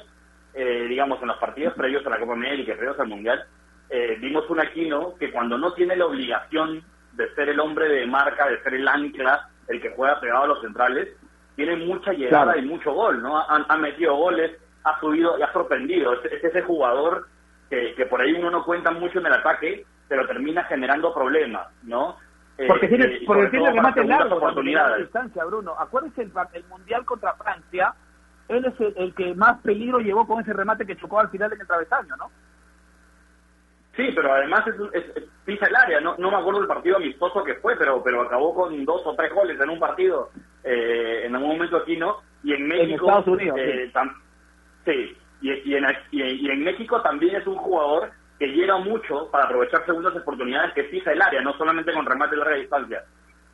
eh, 0.55 0.87
digamos, 0.89 1.21
en 1.21 1.29
los 1.29 1.39
partidos 1.39 1.75
previos 1.75 2.07
a 2.07 2.11
la 2.11 2.19
Copa 2.19 2.33
América 2.33 2.75
previos 2.75 2.99
al 2.99 3.09
Mundial, 3.09 3.45
eh, 3.91 4.17
vimos 4.21 4.49
un 4.49 4.61
Aquino 4.61 5.15
que 5.17 5.31
cuando 5.31 5.59
no 5.59 5.73
tiene 5.75 5.97
la 5.97 6.07
obligación 6.07 6.83
de 7.13 7.35
ser 7.35 7.49
el 7.51 7.61
hombre 7.61 7.89
de 7.89 8.07
marca, 8.07 8.49
de 8.49 8.63
ser 8.63 8.75
el 8.75 8.89
ancla, 8.89 9.49
el 9.69 9.81
que 9.81 9.91
juega 9.91 10.21
pegado 10.21 10.45
a 10.45 10.49
los 10.49 10.61
centrales, 10.63 11.09
tiene 11.55 11.77
mucha 11.77 12.13
llegada 12.13 12.53
Claro. 12.55 12.59
y 12.61 12.69
mucho 12.69 12.93
gol, 12.93 13.23
¿no? 13.23 13.39
Ha, 13.39 13.65
ha 13.69 13.77
metido 13.77 14.17
goles, 14.17 14.51
ha 14.85 14.99
subido 15.01 15.39
y 15.39 15.43
ha 15.43 15.53
sorprendido. 15.53 16.13
Es, 16.15 16.33
es 16.33 16.43
ese 16.45 16.63
jugador 16.63 17.29
que, 17.71 17.95
que 17.95 18.07
por 18.07 18.21
ahí 18.21 18.33
uno 18.35 18.51
no 18.51 18.65
cuenta 18.65 18.91
mucho 18.91 19.19
en 19.21 19.27
el 19.27 19.33
ataque, 19.33 19.85
pero 20.09 20.27
termina 20.27 20.65
generando 20.65 21.13
problemas, 21.15 21.69
¿no? 21.83 22.17
Eh, 22.59 22.67
Porque 22.69 22.87
tiene, 22.89 23.21
porque 23.27 23.49
tiene 23.49 23.73
remate 23.73 24.05
largo 24.05 24.25
a 24.27 24.29
la 24.29 24.35
oportunidades. 24.37 24.99
distancia, 25.05 25.45
Bruno. 25.45 25.75
Acuérdense 25.79 26.23
el, 26.23 26.33
el 26.53 26.65
Mundial 26.65 27.05
contra 27.05 27.35
Francia, 27.35 27.95
él 28.49 28.65
es 28.65 28.79
el, 28.81 28.95
el 28.97 29.15
que 29.15 29.35
más 29.35 29.61
peligro 29.63 29.99
llevó 29.99 30.27
con 30.27 30.41
ese 30.41 30.53
remate 30.53 30.87
que 30.87 30.97
chocó 30.97 31.19
al 31.19 31.31
final 31.31 31.53
en 31.53 31.61
el 31.61 31.67
travesaño, 31.67 32.15
¿no? 32.17 32.31
Sí, 33.97 34.11
pero 34.15 34.33
además 34.33 34.67
es, 34.67 34.75
es- 34.93 35.17
es- 35.17 35.25
pisa 35.45 35.67
el 35.67 35.77
área. 35.77 36.01
No, 36.01 36.17
no 36.19 36.31
me 36.31 36.37
acuerdo 36.37 36.61
el 36.61 36.67
partido 36.67 36.97
amistoso 36.97 37.45
que 37.45 37.55
fue, 37.57 37.77
pero 37.77 38.03
pero 38.03 38.23
acabó 38.23 38.55
con 38.55 38.85
dos 38.85 39.03
o 39.05 39.15
tres 39.15 39.33
goles 39.33 39.61
en 39.61 39.71
un 39.71 39.79
partido 39.79 40.31
eh, 40.65 41.23
en 41.25 41.35
algún 41.35 41.51
momento 41.53 41.77
aquí, 41.77 41.97
¿no? 41.97 42.19
Y 42.43 42.55
en 42.55 42.67
México. 42.67 43.07
Estados 43.07 43.27
Unidos, 43.29 43.57
eh, 43.61 43.91
tam- 43.93 44.15
sí, 44.85 45.17
y, 45.45 45.53
y 45.71 45.77
en, 45.77 45.85
y, 46.11 46.51
en 46.51 46.65
México 46.65 47.03
también 47.03 47.37
es 47.37 47.47
un 47.47 47.57
jugador 47.57 48.11
que 48.39 48.47
llega 48.47 48.79
mucho 48.79 49.31
para 49.31 49.45
aprovechar 49.45 49.85
segundas 49.85 50.17
oportunidades 50.17 50.73
que 50.73 50.85
pisa 50.85 51.13
el 51.13 51.21
área, 51.21 51.43
no 51.43 51.53
solamente 51.59 51.93
con 51.93 52.07
remate 52.07 52.31
de 52.31 52.39
larga 52.39 52.57
distancia. 52.57 53.05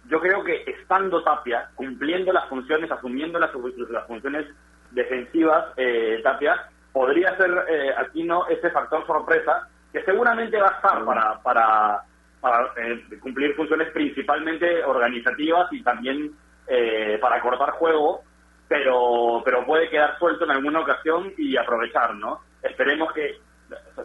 Yo 0.09 0.21
creo 0.21 0.45
que 0.45 0.63
estando 0.67 1.23
Tapia, 1.25 1.69
cumpliendo 1.75 2.33
las 2.33 2.49
funciones, 2.49 2.91
asumiendo 2.93 3.41
las, 3.41 3.51
las 3.91 4.07
funciones 4.07 4.47
defensivas, 4.93 5.73
eh, 5.77 6.21
Tapia, 6.23 6.69
podría 6.93 7.37
ser 7.37 7.51
eh, 7.69 7.91
aquí 7.99 8.23
no 8.23 8.47
ese 8.47 8.71
factor 8.71 9.05
sorpresa 9.05 9.69
que 9.93 10.05
seguramente 10.05 10.61
va 10.61 10.69
a 10.69 10.77
estar 10.77 11.05
para, 11.05 11.43
para, 11.43 12.03
para 12.41 12.73
eh, 12.77 13.19
cumplir 13.21 13.57
funciones 13.57 13.91
principalmente 13.91 14.85
organizativas 14.85 15.73
y 15.73 15.83
también 15.83 16.31
eh, 16.69 17.19
para 17.21 17.41
cortar 17.41 17.71
juego, 17.71 18.23
pero, 18.71 19.43
pero 19.45 19.67
puede 19.67 19.91
quedar 19.91 20.17
suelto 20.17 20.45
en 20.45 20.53
alguna 20.53 20.79
ocasión 20.79 21.33
y 21.37 21.57
aprovechar, 21.57 22.15
¿no? 22.15 22.39
Esperemos 22.63 23.13
que, 23.13 23.41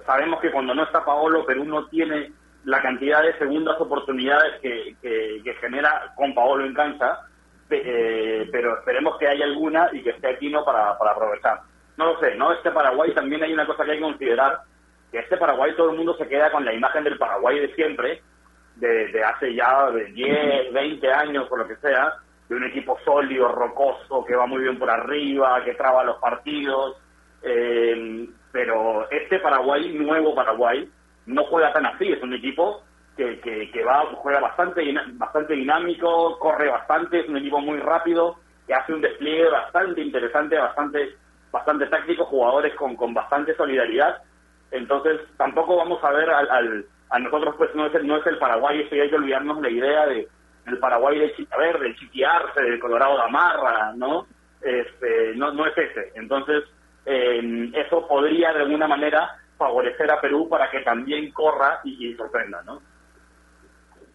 sabemos 0.08 0.42
que 0.42 0.50
cuando 0.50 0.74
no 0.74 0.86
está 0.86 1.06
Paolo, 1.06 1.46
Perú 1.46 1.66
no 1.66 1.86
tiene 1.86 2.32
la 2.64 2.82
cantidad 2.82 3.22
de 3.22 3.38
segundas 3.38 3.80
oportunidades 3.80 4.60
que, 4.62 4.96
que, 5.04 5.54
genera 5.62 6.12
con 6.16 6.34
Paolo 6.34 6.66
en 6.66 6.74
cancha, 6.74 7.20
eh, 7.70 8.50
pero 8.52 8.80
esperemos 8.80 9.20
que 9.20 9.28
haya 9.28 9.46
alguna 9.46 9.88
y 9.94 10.02
que 10.02 10.10
esté 10.10 10.30
Aquino 10.30 10.66
para, 10.66 10.98
para 10.98 11.12
aprovechar. 11.12 11.60
No 11.98 12.14
lo 12.14 12.20
sé, 12.20 12.34
¿no? 12.34 12.52
Este 12.52 12.72
Paraguay 12.72 13.14
también 13.14 13.44
hay 13.44 13.54
una 13.54 13.68
cosa 13.68 13.86
que 13.86 13.92
hay 13.92 13.98
que 13.98 14.04
considerar, 14.04 14.62
que 15.12 15.20
este 15.20 15.38
Paraguay 15.38 15.76
todo 15.76 15.92
el 15.92 15.98
mundo 15.98 16.18
se 16.18 16.28
queda 16.28 16.50
con 16.50 16.66
la 16.66 16.74
imagen 16.74 17.04
del 17.04 17.20
Paraguay 17.20 17.60
de 17.60 17.76
siempre, 17.76 18.24
de, 18.78 19.10
de 19.10 19.24
hace 19.24 19.54
ya 19.54 19.92
de 19.92 20.06
10, 20.06 20.74
20 20.74 21.14
años 21.14 21.48
o 21.52 21.56
lo 21.56 21.68
que 21.68 21.76
sea, 21.76 22.16
de 22.50 22.56
un 22.56 22.64
equipo 22.66 22.98
sólido, 23.04 23.50
rocoso, 23.50 24.24
que 24.26 24.36
va 24.36 24.46
muy 24.46 24.62
bien 24.64 24.78
por 24.78 24.90
arriba, 24.90 25.64
que 25.64 25.74
traba 25.76 26.04
los 26.04 26.18
partidos, 26.18 26.98
eh, 27.42 28.28
pero 28.52 29.10
este 29.12 29.40
Paraguay, 29.40 29.94
nuevo 29.94 30.34
Paraguay, 30.36 30.88
no 31.26 31.44
juega 31.46 31.74
tan 31.74 31.86
así, 31.86 32.12
es 32.12 32.22
un 32.22 32.34
equipo 32.34 32.84
que, 33.18 33.40
que, 33.40 33.72
que 33.72 33.84
va 33.84 34.06
juega 34.16 34.40
bastante 34.40 34.84
bastante 35.14 35.54
dinámico, 35.54 36.38
corre 36.40 36.70
bastante, 36.70 37.20
es 37.22 37.30
un 37.30 37.38
equipo 37.38 37.60
muy 37.60 37.80
rápido, 37.80 38.38
que 38.68 38.74
hace 38.74 38.94
un 38.94 39.02
despliegue 39.02 39.50
bastante 39.50 40.02
interesante, 40.02 40.58
bastante 40.58 41.16
bastante 41.52 41.88
táctico, 41.88 42.26
jugadores 42.26 42.76
con, 42.76 42.96
con 42.96 43.14
bastante 43.14 43.56
solidaridad, 43.56 44.22
entonces 44.72 45.22
tampoco 45.38 45.78
vamos 45.78 46.04
a 46.04 46.12
ver 46.12 46.30
al, 46.30 46.50
al- 46.50 46.86
a 47.10 47.20
nosotros 47.20 47.56
pues 47.58 47.74
no 47.76 47.86
es 47.86 47.96
el, 47.96 48.06
no 48.08 48.18
es 48.18 48.26
el 48.28 48.38
Paraguay, 48.40 48.82
eso 48.82 48.96
y 48.96 49.00
hay 49.00 49.10
que 49.10 49.16
olvidarnos 49.16 49.62
la 49.62 49.70
idea 49.70 50.06
de 50.08 50.28
el 50.66 50.80
Paraguay 50.80 51.20
de 51.20 51.36
Chica 51.36 51.58
Verde, 51.58 51.88
el 51.88 51.96
Chiquiarse, 51.98 52.62
del 52.62 52.80
Colorado 52.80 53.18
de 53.18 53.24
Amarra, 53.24 53.94
¿no? 53.96 54.28
Este, 54.62 55.36
no, 55.36 55.52
no 55.54 55.66
es 55.68 55.78
ese. 55.78 56.12
Entonces, 56.16 56.64
eh, 57.06 57.72
eso 57.76 58.08
podría 58.08 58.52
de 58.54 58.62
alguna 58.62 58.88
manera 58.88 59.38
favorecer 59.58 60.10
a 60.12 60.20
Perú 60.20 60.50
para 60.50 60.70
que 60.72 60.82
también 60.82 61.32
corra 61.32 61.80
y, 61.84 62.08
y 62.08 62.16
sorprenda, 62.16 62.62
¿no? 62.64 62.82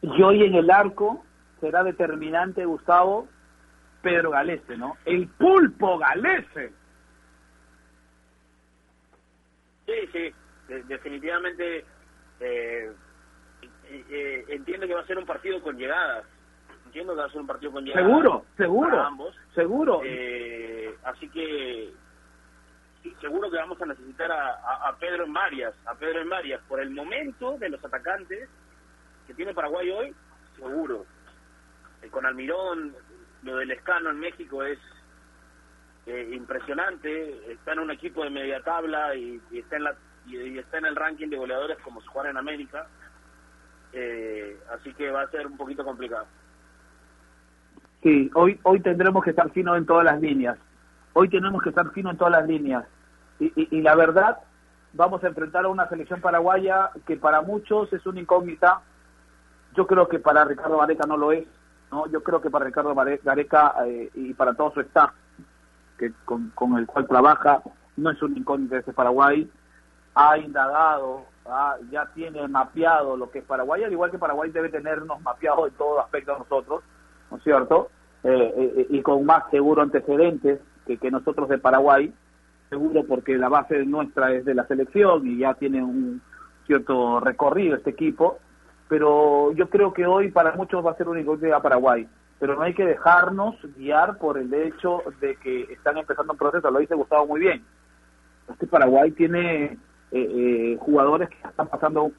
Y 0.03 0.23
hoy 0.23 0.45
en 0.45 0.55
el 0.55 0.71
arco 0.71 1.25
será 1.61 1.83
determinante, 1.85 2.65
Gustavo, 2.65 3.29
Pedro 4.03 4.31
Galese, 4.31 4.77
¿no? 4.77 4.97
El 5.05 5.29
pulpo 5.29 5.99
Galese. 5.99 6.73
Sí, 9.87 9.93
sí, 10.13 10.35
de- 10.69 10.83
definitivamente 10.85 11.85
eh, 12.41 12.91
eh, 13.85 14.05
eh, 14.11 14.45
entiendo 14.49 14.87
que 14.87 14.95
va 14.95 15.01
a 15.01 15.07
ser 15.07 15.19
un 15.19 15.27
partido 15.27 15.61
con 15.63 15.77
llegadas. 15.77 16.25
Entiendo 16.91 17.15
que 17.15 17.21
va 17.21 17.27
a 17.27 17.31
ser 17.31 17.41
un 17.41 17.47
partido 17.47 17.71
con. 17.71 17.87
Seguro, 17.87 18.45
seguro, 18.57 18.91
para 18.91 19.07
ambos. 19.07 19.37
seguro. 19.55 20.01
Eh, 20.05 20.93
así 21.05 21.29
que 21.29 21.93
sí, 23.05 23.15
seguro 23.21 23.49
que 23.49 23.59
vamos 23.59 23.81
a 23.81 23.87
necesitar 23.87 24.33
a, 24.33 24.55
a- 24.57 24.89
a 24.89 24.97
Pedro 24.97 25.23
en 25.25 25.33
varias, 25.33 25.73
a 25.87 25.95
Pedro 25.95 26.21
en 26.21 26.29
varias. 26.29 26.61
Por 26.63 26.81
el 26.81 26.91
momento 26.91 27.57
de 27.59 27.69
los 27.69 27.85
atacantes 27.85 28.49
que 29.29 29.35
tiene 29.35 29.55
Paraguay 29.55 29.89
hoy, 29.93 30.15
seguro. 30.57 31.07
Eh, 32.03 32.09
con 32.09 32.27
Almirón, 32.27 32.97
lo 33.45 33.57
del 33.59 33.71
Escano 33.71 34.11
en 34.11 34.19
México 34.19 34.65
es 34.65 34.81
eh, 36.07 36.31
impresionante. 36.33 37.53
Está 37.53 37.75
en 37.75 37.79
un 37.79 37.93
equipo 37.93 38.25
de 38.25 38.31
media 38.31 38.61
tabla 38.65 39.15
y, 39.15 39.41
y 39.53 39.61
está 39.61 39.77
en 39.77 39.85
la 39.85 39.95
y, 40.27 40.37
y 40.37 40.59
está 40.59 40.79
en 40.79 40.87
el 40.87 40.97
ranking 40.97 41.29
de 41.29 41.37
goleadores 41.37 41.79
como 41.85 42.01
si 42.01 42.09
jugara 42.09 42.31
en 42.31 42.37
América. 42.37 42.89
Eh, 43.93 44.59
así 44.73 44.93
que 44.95 45.09
va 45.13 45.23
a 45.23 45.31
ser 45.31 45.47
un 45.47 45.57
poquito 45.57 45.85
complicado. 45.85 46.27
Sí, 48.03 48.31
hoy, 48.35 48.59
hoy 48.63 48.81
tendremos 48.81 49.23
que 49.23 49.31
estar 49.31 49.51
fino 49.51 49.77
en 49.77 49.85
todas 49.87 50.05
las 50.05 50.21
líneas. 50.21 50.57
Hoy 51.13 51.29
tenemos 51.29 51.63
que 51.63 51.69
estar 51.71 51.91
fino 51.91 52.11
en 52.11 52.17
todas 52.17 52.33
las 52.33 52.47
líneas. 52.47 52.85
Y, 53.39 53.53
y, 53.77 53.81
la 53.83 53.95
verdad, 53.95 54.39
vamos 54.93 55.23
a 55.25 55.29
enfrentar 55.29 55.65
a 55.65 55.69
una 55.69 55.89
selección 55.89 56.21
paraguaya 56.21 56.91
que 57.07 57.17
para 57.17 57.43
muchos 57.43 57.93
es 57.93 58.05
una 58.07 58.21
incógnita. 58.21 58.81
Yo 59.75 59.87
creo 59.87 60.09
que 60.09 60.19
para 60.19 60.45
Ricardo 60.45 60.79
Gareca 60.79 61.07
no 61.07 61.17
lo 61.17 61.33
es. 61.33 61.47
¿no? 61.91 62.07
Yo 62.09 62.23
creo 62.23 62.41
que 62.41 62.51
para 62.51 62.65
Ricardo 62.67 62.95
Gareca 62.95 63.75
eh, 63.87 64.11
y 64.15 64.35
para 64.35 64.55
todo 64.55 64.73
su 64.73 64.81
staff 64.81 65.11
que 65.99 66.13
con, 66.25 66.51
con 66.55 66.79
el 66.79 66.87
cual 66.87 67.07
trabaja, 67.07 67.61
no 67.99 68.11
es 68.11 68.23
una 68.23 68.39
incógnita 68.39 68.79
ese 68.79 68.93
Paraguay. 68.95 69.51
Ha 70.15 70.39
indagado, 70.39 71.27
ha- 71.47 71.77
ya 71.91 72.07
tiene 72.15 72.47
mapeado 72.49 73.17
lo 73.19 73.31
que 73.31 73.41
es 73.41 73.45
Paraguay, 73.45 73.85
al 73.85 73.93
igual 73.93 74.11
que 74.11 74.19
Paraguay 74.19 74.51
debe 74.51 74.71
tenernos 74.71 75.21
mapeado 75.21 75.67
en 75.67 75.75
todo 75.75 76.01
aspecto 76.01 76.35
a 76.35 76.39
nosotros. 76.39 76.83
¿No 77.31 77.37
es 77.37 77.43
cierto? 77.43 77.91
Eh, 78.23 78.55
eh, 78.57 78.87
y 78.91 79.03
con 79.03 79.25
más 79.25 79.45
seguro 79.51 79.83
antecedentes 79.83 80.61
que, 80.99 81.11
nosotros 81.11 81.49
de 81.49 81.59
Paraguay, 81.59 82.13
seguro 82.69 83.05
porque 83.05 83.39
la 83.39 83.49
base 83.49 83.85
nuestra 83.85 84.33
es 84.33 84.45
de 84.45 84.55
la 84.55 84.67
selección 84.67 85.27
y 85.27 85.39
ya 85.39 85.55
tiene 85.55 85.83
un 85.83 86.21
cierto 86.67 87.21
recorrido 87.21 87.77
este 87.77 87.91
equipo, 87.91 88.39
pero 88.89 89.53
yo 89.53 89.69
creo 89.71 89.93
que 89.93 90.07
hoy 90.07 90.31
para 90.31 90.53
muchos 90.53 90.85
va 90.85 90.93
a 90.93 90.97
ser 90.97 91.09
una 91.09 91.21
incógnita 91.21 91.63
Paraguay, 91.63 92.09
pero 92.39 92.57
no 92.57 92.63
hay 92.63 92.75
que 92.75 92.85
dejarnos 92.85 93.57
guiar 93.77 94.19
por 94.19 94.39
el 94.39 94.53
hecho 94.53 95.03
de 95.21 95.37
que 95.37 95.63
están 95.73 95.99
empezando 95.99 96.33
un 96.33 96.39
proceso, 96.39 96.71
lo 96.71 96.79
dice 96.79 96.95
Gustavo 96.95 97.27
muy 97.27 97.41
bien. 97.41 97.65
Este 98.49 98.67
Paraguay 98.67 99.13
tiene 99.13 99.65
eh, 99.65 99.79
eh, 100.13 100.79
jugadores 100.81 101.29
que 101.29 101.37
están 101.49 101.69
pasando 101.69 102.11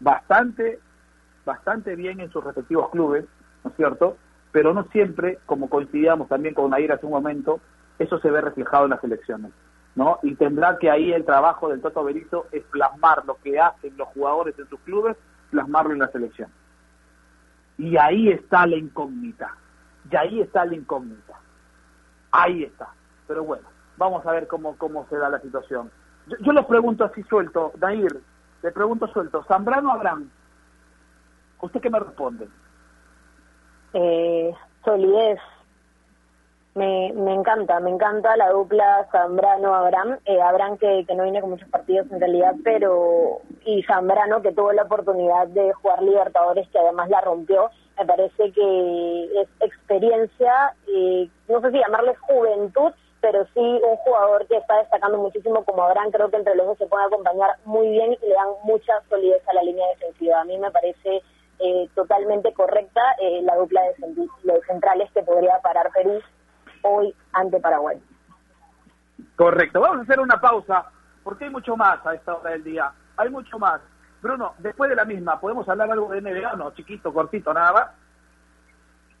bastante, 0.00 0.78
bastante 1.44 1.94
bien 1.94 2.20
en 2.20 2.30
sus 2.30 2.42
respectivos 2.42 2.88
clubes, 2.90 3.26
¿no 3.62 3.70
es 3.70 3.76
cierto? 3.76 4.16
Pero 4.54 4.72
no 4.72 4.84
siempre, 4.92 5.40
como 5.46 5.68
coincidíamos 5.68 6.28
también 6.28 6.54
con 6.54 6.70
Nair 6.70 6.92
hace 6.92 7.06
un 7.06 7.10
momento, 7.10 7.58
eso 7.98 8.20
se 8.20 8.30
ve 8.30 8.40
reflejado 8.40 8.84
en 8.84 8.90
las 8.90 9.02
elecciones, 9.02 9.50
¿no? 9.96 10.20
Y 10.22 10.36
tendrá 10.36 10.78
que 10.78 10.88
ahí 10.88 11.12
el 11.12 11.24
trabajo 11.24 11.68
del 11.68 11.80
Toto 11.80 12.04
Berizzo 12.04 12.46
es 12.52 12.62
plasmar 12.66 13.24
lo 13.26 13.34
que 13.42 13.58
hacen 13.58 13.96
los 13.96 14.06
jugadores 14.10 14.56
en 14.56 14.68
sus 14.68 14.78
clubes, 14.82 15.16
plasmarlo 15.50 15.92
en 15.92 15.98
la 15.98 16.06
selección. 16.06 16.50
Y 17.78 17.96
ahí 17.96 18.28
está 18.28 18.64
la 18.68 18.76
incógnita. 18.76 19.56
Y 20.08 20.14
ahí 20.14 20.40
está 20.40 20.64
la 20.64 20.76
incógnita. 20.76 21.34
Ahí 22.30 22.62
está. 22.62 22.90
Pero 23.26 23.42
bueno, 23.42 23.66
vamos 23.96 24.24
a 24.24 24.30
ver 24.30 24.46
cómo, 24.46 24.78
cómo 24.78 25.04
se 25.10 25.16
da 25.16 25.30
la 25.30 25.40
situación. 25.40 25.90
Yo, 26.28 26.36
yo 26.38 26.52
les 26.52 26.64
pregunto 26.66 27.02
así 27.02 27.24
suelto, 27.24 27.72
Nair, 27.80 28.20
le 28.62 28.70
pregunto 28.70 29.08
suelto, 29.08 29.42
¿Zambrano 29.48 29.90
Abraham? 29.90 30.30
¿Usted 31.60 31.80
qué 31.80 31.90
me 31.90 31.98
responde? 31.98 32.46
Eh, 33.94 34.52
solidez. 34.84 35.38
Me, 36.74 37.12
me 37.14 37.32
encanta, 37.32 37.78
me 37.78 37.90
encanta 37.90 38.36
la 38.36 38.50
dupla 38.50 39.06
Zambrano-Abraham. 39.12 40.18
Eh, 40.24 40.40
que, 41.06 41.14
no 41.14 41.22
viene 41.22 41.40
con 41.40 41.50
muchos 41.50 41.68
partidos 41.68 42.10
en 42.10 42.18
realidad, 42.18 42.54
pero 42.64 43.40
y 43.64 43.84
Zambrano 43.84 44.42
que 44.42 44.52
tuvo 44.52 44.72
la 44.72 44.82
oportunidad 44.82 45.46
de 45.48 45.72
jugar 45.72 46.02
Libertadores, 46.02 46.68
que 46.70 46.78
además 46.78 47.08
la 47.08 47.20
rompió. 47.20 47.70
Me 47.96 48.04
parece 48.04 48.50
que 48.50 49.40
es 49.40 49.48
experiencia, 49.60 50.74
eh, 50.88 51.28
no 51.48 51.60
sé 51.60 51.70
si 51.70 51.78
llamarle 51.78 52.16
juventud, 52.16 52.92
pero 53.20 53.44
sí 53.54 53.60
un 53.60 53.96
jugador 53.98 54.44
que 54.48 54.56
está 54.56 54.78
destacando 54.78 55.18
muchísimo 55.18 55.64
como 55.64 55.84
Abraham. 55.84 56.10
Creo 56.10 56.28
que 56.28 56.38
entre 56.38 56.56
los 56.56 56.66
dos 56.66 56.78
se 56.78 56.86
pueden 56.86 57.06
acompañar 57.06 57.50
muy 57.64 57.88
bien 57.88 58.16
y 58.20 58.26
le 58.26 58.34
dan 58.34 58.48
mucha 58.64 59.00
solidez 59.08 59.46
a 59.48 59.54
la 59.54 59.62
línea 59.62 59.86
defensiva. 59.90 60.40
A 60.40 60.44
mí 60.44 60.58
me 60.58 60.72
parece 60.72 61.22
eh, 61.64 61.88
totalmente 61.94 62.52
correcta 62.52 63.00
eh, 63.20 63.40
la 63.42 63.56
dupla 63.56 63.80
de, 63.82 63.94
cent- 63.96 64.30
de 64.42 64.60
centrales 64.66 65.10
que 65.12 65.22
podría 65.22 65.58
parar 65.62 65.90
Perú 65.94 66.20
hoy 66.82 67.14
ante 67.32 67.58
Paraguay. 67.60 68.00
Correcto, 69.36 69.80
vamos 69.80 69.98
a 69.98 70.02
hacer 70.02 70.20
una 70.20 70.40
pausa, 70.40 70.90
porque 71.22 71.44
hay 71.44 71.50
mucho 71.50 71.76
más 71.76 72.04
a 72.06 72.14
esta 72.14 72.34
hora 72.34 72.50
del 72.50 72.62
día. 72.64 72.92
Hay 73.16 73.30
mucho 73.30 73.58
más. 73.58 73.80
Bruno, 74.22 74.54
después 74.58 74.90
de 74.90 74.96
la 74.96 75.04
misma, 75.04 75.40
¿podemos 75.40 75.68
hablar 75.68 75.90
algo 75.90 76.08
de 76.10 76.20
NBA 76.20 76.54
no? 76.56 76.70
Chiquito, 76.72 77.12
cortito, 77.12 77.52
nada 77.52 77.72
más. 77.72 77.86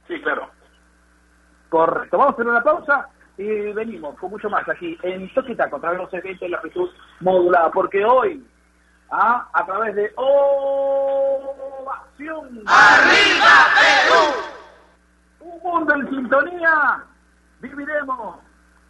Sí, 0.06 0.20
claro. 0.22 0.48
Correcto, 1.68 2.18
vamos 2.18 2.32
a 2.32 2.34
hacer 2.34 2.46
una 2.46 2.62
pausa 2.62 3.08
y 3.36 3.72
venimos 3.72 4.16
con 4.18 4.30
mucho 4.30 4.48
más 4.48 4.68
aquí 4.68 4.96
en 5.02 5.32
Toquita 5.34 5.68
contra 5.68 5.92
los 5.94 6.12
eventos 6.14 6.40
de 6.40 6.48
la 6.50 6.56
amplitud 6.58 6.88
modulada, 7.20 7.70
porque 7.70 8.04
hoy, 8.04 8.46
ah, 9.10 9.48
a 9.52 9.66
través 9.66 9.94
de 9.94 10.12
Ovación. 10.16 10.62
¡Arriba 12.66 13.66
Perú! 13.78 14.20
Un 15.40 15.62
mundo 15.62 15.94
en 15.94 16.10
sintonía, 16.10 17.04
viviremos 17.60 18.38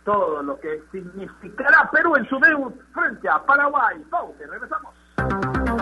todo 0.04 0.42
lo 0.42 0.58
que 0.60 0.82
significará 0.92 1.90
Perú 1.90 2.16
en 2.16 2.28
su 2.28 2.38
debut 2.38 2.74
frente 2.92 3.28
a 3.28 3.38
Paraguay. 3.44 3.98
Pausa, 4.10 4.44
regresamos. 4.48 4.94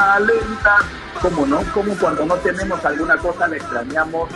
Alentar. 0.00 0.82
¿Cómo 1.22 1.46
no? 1.46 1.60
Como 1.72 1.94
cuando 1.98 2.24
no 2.26 2.36
tenemos 2.36 2.84
alguna 2.84 3.16
cosa 3.18 3.48
la 3.48 3.56
extrañamos 3.56 4.28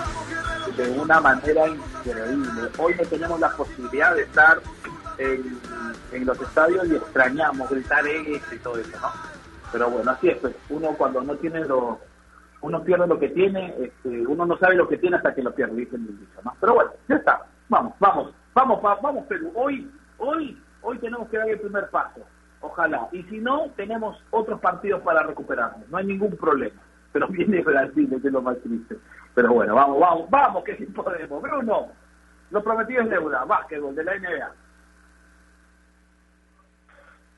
de 0.76 0.90
una 0.90 1.20
manera 1.20 1.66
increíble. 1.68 2.70
Hoy 2.78 2.94
no 2.94 3.08
tenemos 3.08 3.40
la 3.40 3.50
posibilidad 3.50 4.14
de 4.14 4.22
estar 4.22 4.60
en, 5.18 5.58
en 6.12 6.26
los 6.26 6.40
estadios 6.40 6.86
y 6.88 6.96
extrañamos 6.96 7.68
gritar 7.70 8.06
esto 8.06 8.54
y 8.54 8.58
todo 8.58 8.78
eso, 8.78 8.98
¿no? 9.00 9.08
Pero 9.72 9.90
bueno, 9.90 10.10
así 10.10 10.28
es, 10.28 10.38
pues 10.38 10.54
uno 10.70 10.94
cuando 10.96 11.20
no 11.22 11.34
tiene 11.36 11.64
lo, 11.64 11.98
uno 12.60 12.84
pierde 12.84 13.06
lo 13.06 13.18
que 13.18 13.28
tiene, 13.28 13.74
este, 13.78 14.26
uno 14.26 14.46
no 14.46 14.56
sabe 14.58 14.76
lo 14.76 14.88
que 14.88 14.98
tiene 14.98 15.16
hasta 15.16 15.34
que 15.34 15.42
lo 15.42 15.54
pierde, 15.54 15.74
dice 15.76 15.96
el 15.96 16.06
dicho. 16.06 16.40
Pero 16.60 16.74
bueno, 16.74 16.90
ya 17.08 17.16
está, 17.16 17.44
vamos, 17.68 17.94
vamos, 17.98 18.32
vamos, 18.54 18.80
vamos 18.82 19.26
Perú, 19.26 19.52
hoy, 19.54 19.90
hoy, 20.18 20.62
hoy 20.80 20.98
tenemos 20.98 21.28
que 21.28 21.38
dar 21.38 21.48
el 21.48 21.60
primer 21.60 21.90
paso, 21.90 22.20
ojalá, 22.64 23.08
y 23.12 23.22
si 23.24 23.38
no, 23.38 23.70
tenemos 23.76 24.22
otros 24.30 24.60
partidos 24.60 25.02
para 25.02 25.22
recuperarnos, 25.22 25.88
no 25.88 25.96
hay 25.96 26.06
ningún 26.06 26.36
problema, 26.36 26.80
pero 27.12 27.28
viene 27.28 27.62
Brasil, 27.62 28.08
es 28.12 28.24
lo 28.24 28.42
más 28.42 28.58
triste, 28.58 28.96
pero 29.34 29.52
bueno, 29.52 29.74
vamos, 29.74 30.00
vamos, 30.00 30.30
vamos, 30.30 30.64
que 30.64 30.76
sí 30.76 30.86
podemos, 30.86 31.42
Bruno, 31.42 31.88
lo 32.50 32.62
prometido 32.62 33.02
es 33.02 33.10
deuda, 33.10 33.44
básquetbol 33.44 33.94
de 33.94 34.04
la 34.04 34.16
NBA. 34.16 34.52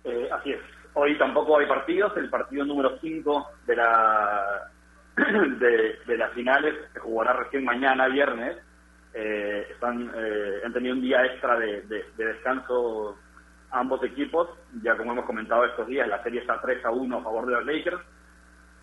Eh, 0.05 0.29
así 0.31 0.53
es. 0.53 0.61
Hoy 0.95 1.17
tampoco 1.19 1.59
hay 1.59 1.67
partidos. 1.67 2.17
El 2.17 2.31
partido 2.31 2.65
número 2.65 2.99
5 3.01 3.51
de 3.67 3.77
la 3.77 4.71
de, 5.17 6.17
las 6.19 6.33
finales 6.33 6.75
se 6.93 7.01
jugará 7.01 7.33
recién 7.33 7.65
mañana, 7.65 8.09
viernes. 8.09 8.59
Eh, 9.15 9.69
están 9.71 10.13
eh, 10.15 10.61
han 10.65 10.73
tenido 10.73 10.95
un 10.95 11.01
día 11.01 11.25
extra 11.25 11.59
de 11.59 11.83
descanso 12.17 13.17
ambos 13.79 14.03
equipos. 14.05 14.49
Ya 14.83 14.97
como 14.97 15.13
hemos 15.13 15.25
comentado 15.25 15.65
estos 15.65 15.87
días, 15.87 16.09
la 16.09 16.23
serie 16.23 16.41
está 16.41 16.61
3 16.61 16.85
a 16.85 16.91
1 16.91 17.19
a 17.19 17.23
favor 17.23 17.47
de 17.47 17.53
los 17.53 17.67
Lakers. 17.67 18.01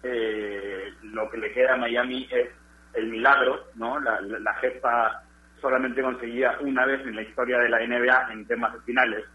Eh, 0.03 0.93
lo 1.03 1.29
que 1.29 1.37
le 1.37 1.51
queda 1.53 1.73
a 1.73 1.77
Miami 1.77 2.27
es 2.31 2.49
el 2.93 3.07
milagro, 3.07 3.67
¿no? 3.75 3.99
La, 3.99 4.21
la, 4.21 4.39
la 4.39 4.53
gesta 4.55 5.23
solamente 5.61 6.01
conseguida 6.01 6.57
una 6.59 6.85
vez 6.85 7.01
en 7.07 7.15
la 7.15 7.21
historia 7.21 7.57
de 7.57 7.69
la 7.69 7.79
NBA 7.79 8.33
en 8.33 8.45
temas 8.45 8.73
finales, 8.85 9.25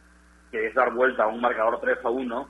que 0.50 0.66
es 0.66 0.74
dar 0.74 0.92
vuelta 0.92 1.24
a 1.24 1.28
un 1.28 1.40
marcador 1.40 1.80
3 1.80 1.98
a 2.04 2.10
1. 2.10 2.48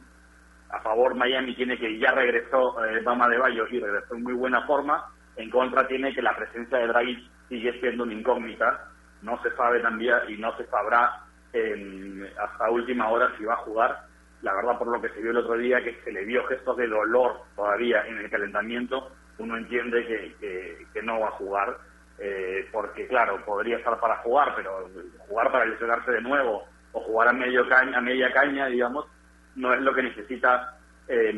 A 0.71 0.81
favor 0.81 1.15
Miami 1.15 1.55
tiene 1.55 1.79
que 1.79 1.99
ya 1.99 2.11
regresó 2.11 2.85
eh, 2.85 3.01
Bama 3.03 3.29
de 3.29 3.39
Bayo 3.39 3.67
y 3.71 3.81
regresó 3.81 4.15
en 4.15 4.25
muy 4.25 4.35
buena 4.35 4.67
forma. 4.67 5.07
En 5.37 5.49
contra 5.51 5.87
tiene 5.87 6.13
que 6.13 6.21
la 6.21 6.37
presencia 6.37 6.79
de 6.79 6.89
Dragic 6.89 7.31
sigue 7.49 7.79
siendo 7.81 8.03
una 8.03 8.15
incógnita. 8.15 8.89
No 9.23 9.41
se 9.43 9.55
sabe 9.55 9.81
también 9.81 10.17
y 10.29 10.37
no 10.37 10.57
se 10.57 10.67
sabrá 10.67 11.28
en- 11.53 12.29
hasta 12.39 12.71
última 12.71 13.09
hora 13.11 13.33
si 13.39 13.45
va 13.45 13.55
a 13.55 13.59
jugar. 13.59 13.99
La 14.43 14.55
verdad, 14.55 14.79
por 14.79 14.89
lo 14.89 15.01
que 15.03 15.09
se 15.11 15.21
vio 15.21 15.31
el 15.33 15.39
otro 15.39 15.57
día, 15.59 15.83
que 15.83 16.01
se 16.05 16.13
le 16.13 16.25
vio 16.25 16.45
gestos 16.47 16.77
de 16.77 16.87
dolor 16.89 17.43
todavía 17.57 18.03
en 18.07 18.19
el 18.19 18.31
calentamiento, 18.31 19.17
uno 19.39 19.57
entiende 19.57 20.07
que, 20.07 20.37
que- 20.39 20.89
que 20.93 21.03
no 21.03 21.21
va 21.21 21.29
a 21.29 21.33
jugar. 21.33 21.77
eh, 22.21 22.69
porque, 22.73 23.07
claro, 23.09 23.45
podría 23.45 23.79
estar 23.79 23.99
para 24.01 24.17
jugar, 24.19 24.55
pero 24.57 24.91
jugar 25.19 25.53
para 25.53 25.67
lesionarse 25.67 26.11
de 26.13 26.21
nuevo 26.21 26.69
o 26.93 27.01
jugar 27.03 27.29
a, 27.29 27.33
medio 27.33 27.69
caña, 27.69 27.99
a 27.99 28.01
media 28.01 28.33
caña, 28.33 28.67
digamos, 28.67 29.07
no 29.55 29.73
es 29.75 29.81
lo 29.83 29.95
que 29.95 30.03
necesita 30.03 30.69
eh, 31.07 31.33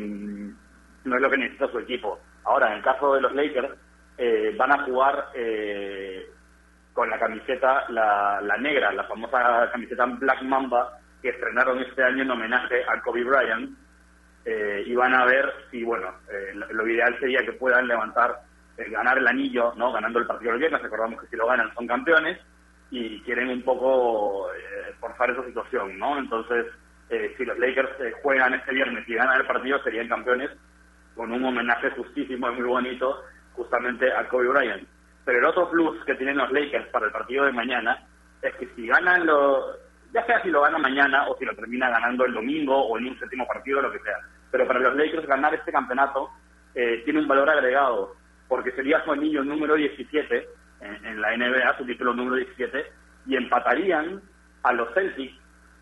no 1.03 1.15
es 1.15 1.21
lo 1.21 1.29
que 1.29 1.37
necesita 1.37 1.67
su 1.71 1.79
equipo. 1.79 2.25
Ahora, 2.43 2.67
en 2.71 2.77
el 2.77 2.83
caso 2.83 3.13
de 3.13 3.21
los 3.21 3.33
Lakers, 3.33 3.77
eh, 4.17 4.55
van 4.57 4.71
a 4.71 4.83
jugar 4.85 5.29
eh, 5.35 6.25
con 6.93 7.09
la 7.09 7.19
camiseta, 7.19 7.85
la, 7.89 8.41
la 8.41 8.57
negra, 8.57 8.91
la 8.91 9.05
famosa 9.05 9.69
camiseta 9.71 10.05
Black 10.05 10.41
Mamba, 10.43 10.99
que 11.21 11.29
estrenaron 11.29 11.79
este 11.79 12.03
año 12.03 12.23
en 12.23 12.31
homenaje 12.31 12.83
a 12.87 13.01
Kobe 13.01 13.23
Bryant, 13.23 13.77
eh, 14.43 14.83
y 14.85 14.95
van 14.95 15.13
a 15.13 15.25
ver 15.25 15.53
si, 15.69 15.83
bueno, 15.83 16.09
eh, 16.29 16.53
lo, 16.53 16.87
ideal 16.87 17.15
sería 17.19 17.45
que 17.45 17.53
puedan 17.53 17.87
levantar, 17.87 18.41
eh, 18.77 18.89
ganar 18.89 19.17
el 19.17 19.27
anillo, 19.27 19.73
¿no? 19.75 19.91
Ganando 19.91 20.19
el 20.19 20.25
partido 20.25 20.51
del 20.51 20.59
viernes, 20.59 20.81
recordamos 20.81 21.21
que 21.21 21.27
si 21.27 21.35
lo 21.35 21.47
ganan 21.47 21.73
son 21.75 21.85
campeones, 21.85 22.39
y 22.91 23.21
quieren 23.21 23.49
un 23.49 23.61
poco 23.63 24.53
eh, 24.53 24.93
forzar 24.99 25.31
esa 25.31 25.45
situación, 25.45 25.97
¿no? 25.97 26.19
Entonces, 26.19 26.65
eh, 27.09 27.33
si 27.37 27.45
los 27.45 27.57
Lakers 27.57 27.89
eh, 28.01 28.13
juegan 28.21 28.53
este 28.53 28.73
viernes 28.73 29.07
y 29.07 29.15
ganan 29.15 29.39
el 29.39 29.47
partido, 29.47 29.81
serían 29.81 30.09
campeones 30.09 30.51
con 31.15 31.31
un 31.31 31.43
homenaje 31.43 31.89
justísimo 31.91 32.49
y 32.51 32.55
muy 32.55 32.67
bonito 32.67 33.23
justamente 33.53 34.11
a 34.11 34.27
Kobe 34.27 34.49
Bryant. 34.49 34.87
Pero 35.25 35.39
el 35.39 35.45
otro 35.45 35.69
plus 35.69 36.03
que 36.05 36.15
tienen 36.15 36.37
los 36.37 36.51
Lakers 36.51 36.87
para 36.87 37.05
el 37.05 37.11
partido 37.11 37.45
de 37.45 37.51
mañana 37.51 38.07
es 38.41 38.55
que 38.55 38.67
si 38.75 38.87
ganan 38.87 39.25
lo, 39.25 39.75
ya 40.13 40.25
sea 40.25 40.41
si 40.41 40.49
lo 40.49 40.61
ganan 40.61 40.81
mañana 40.81 41.27
o 41.27 41.37
si 41.37 41.45
lo 41.45 41.55
termina 41.55 41.89
ganando 41.89 42.25
el 42.25 42.33
domingo 42.33 42.75
o 42.75 42.97
en 42.97 43.07
un 43.07 43.19
séptimo 43.19 43.47
partido, 43.47 43.81
lo 43.81 43.91
que 43.91 43.99
sea. 43.99 44.17
Pero 44.49 44.67
para 44.67 44.79
los 44.79 44.95
Lakers 44.95 45.27
ganar 45.27 45.53
este 45.53 45.71
campeonato 45.71 46.29
eh, 46.75 47.01
tiene 47.05 47.19
un 47.19 47.27
valor 47.27 47.49
agregado, 47.49 48.15
porque 48.47 48.71
sería 48.71 49.03
su 49.03 49.11
anillo 49.11 49.43
número 49.43 49.75
17 49.75 50.47
en, 50.81 51.21
la 51.21 51.37
NBA, 51.37 51.77
su 51.77 51.85
título 51.85 52.13
número 52.13 52.37
17, 52.37 52.85
y 53.27 53.35
empatarían 53.35 54.21
a 54.63 54.73
los 54.73 54.93
Celtics, 54.93 55.39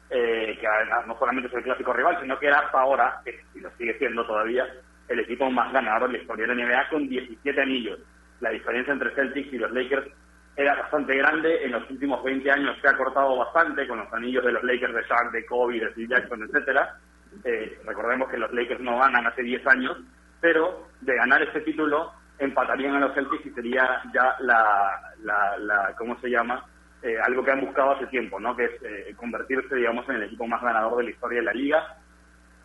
eh, 0.10 0.58
que 0.60 0.68
no 1.08 1.18
solamente 1.18 1.48
es 1.48 1.54
el 1.56 1.64
clásico 1.64 1.94
rival, 1.94 2.18
sino 2.22 2.38
que 2.38 2.48
era 2.48 2.60
hasta 2.60 2.80
ahora, 2.80 3.22
que, 3.24 3.40
y 3.56 3.60
lo 3.60 3.72
sigue 3.78 3.98
siendo 3.98 4.26
todavía, 4.26 4.68
el 5.08 5.20
equipo 5.20 5.50
más 5.50 5.72
ganador 5.72 6.10
de 6.10 6.18
la 6.18 6.22
historia 6.22 6.48
de 6.48 6.56
la 6.56 6.66
NBA 6.66 6.90
con 6.90 7.08
17 7.08 7.62
anillos. 7.62 8.00
La 8.42 8.50
diferencia 8.52 8.94
entre 8.94 9.14
Celtics 9.16 9.54
y 9.54 9.58
los 9.58 9.72
Lakers 9.72 10.08
era 10.56 10.76
bastante 10.76 11.16
grande. 11.16 11.64
En 11.64 11.72
los 11.72 11.90
últimos 11.90 12.24
20 12.24 12.52
años 12.52 12.78
se 12.82 12.88
ha 12.88 12.98
cortado 12.98 13.38
bastante 13.38 13.88
con 13.88 14.00
los 14.00 14.14
anillos 14.14 14.44
de 14.46 14.52
los 14.52 14.64
Lakers 14.64 14.94
de 14.94 15.04
Shaq, 15.04 15.32
de 15.32 15.46
Kobe, 15.46 15.80
de 15.80 15.92
Steve 15.92 16.08
Jackson, 16.10 16.44
etcétera. 16.44 16.98
Eh, 17.44 17.80
recordemos 17.86 18.30
que 18.30 18.38
los 18.38 18.52
Lakers 18.54 18.82
no 18.82 18.98
ganan 19.00 19.28
hace 19.28 19.44
10 19.44 19.66
años, 19.68 19.98
pero 20.42 20.88
de 21.02 21.16
ganar 21.16 21.42
este 21.44 21.62
título 21.62 22.12
empatarían 22.40 22.96
a 22.96 23.00
los 23.00 23.14
Celtics 23.14 23.46
y 23.46 23.50
sería 23.52 24.02
ya 24.14 24.36
la, 24.40 25.14
la, 25.24 25.58
la 25.58 25.96
¿cómo 25.98 26.20
se 26.20 26.30
llama? 26.30 26.66
Eh, 27.02 27.18
algo 27.18 27.44
que 27.44 27.52
han 27.52 27.62
buscado 27.62 27.92
hace 27.92 28.08
tiempo, 28.08 28.40
¿no? 28.40 28.56
Que 28.56 28.66
es 28.66 28.72
eh, 28.84 29.14
convertirse, 29.16 29.76
digamos, 29.76 30.08
en 30.10 30.16
el 30.16 30.24
equipo 30.24 30.48
más 30.48 30.62
ganador 30.62 30.98
de 30.98 31.04
la 31.06 31.10
historia 31.12 31.40
de 31.40 31.46
la 31.46 31.54
liga. 31.54 31.98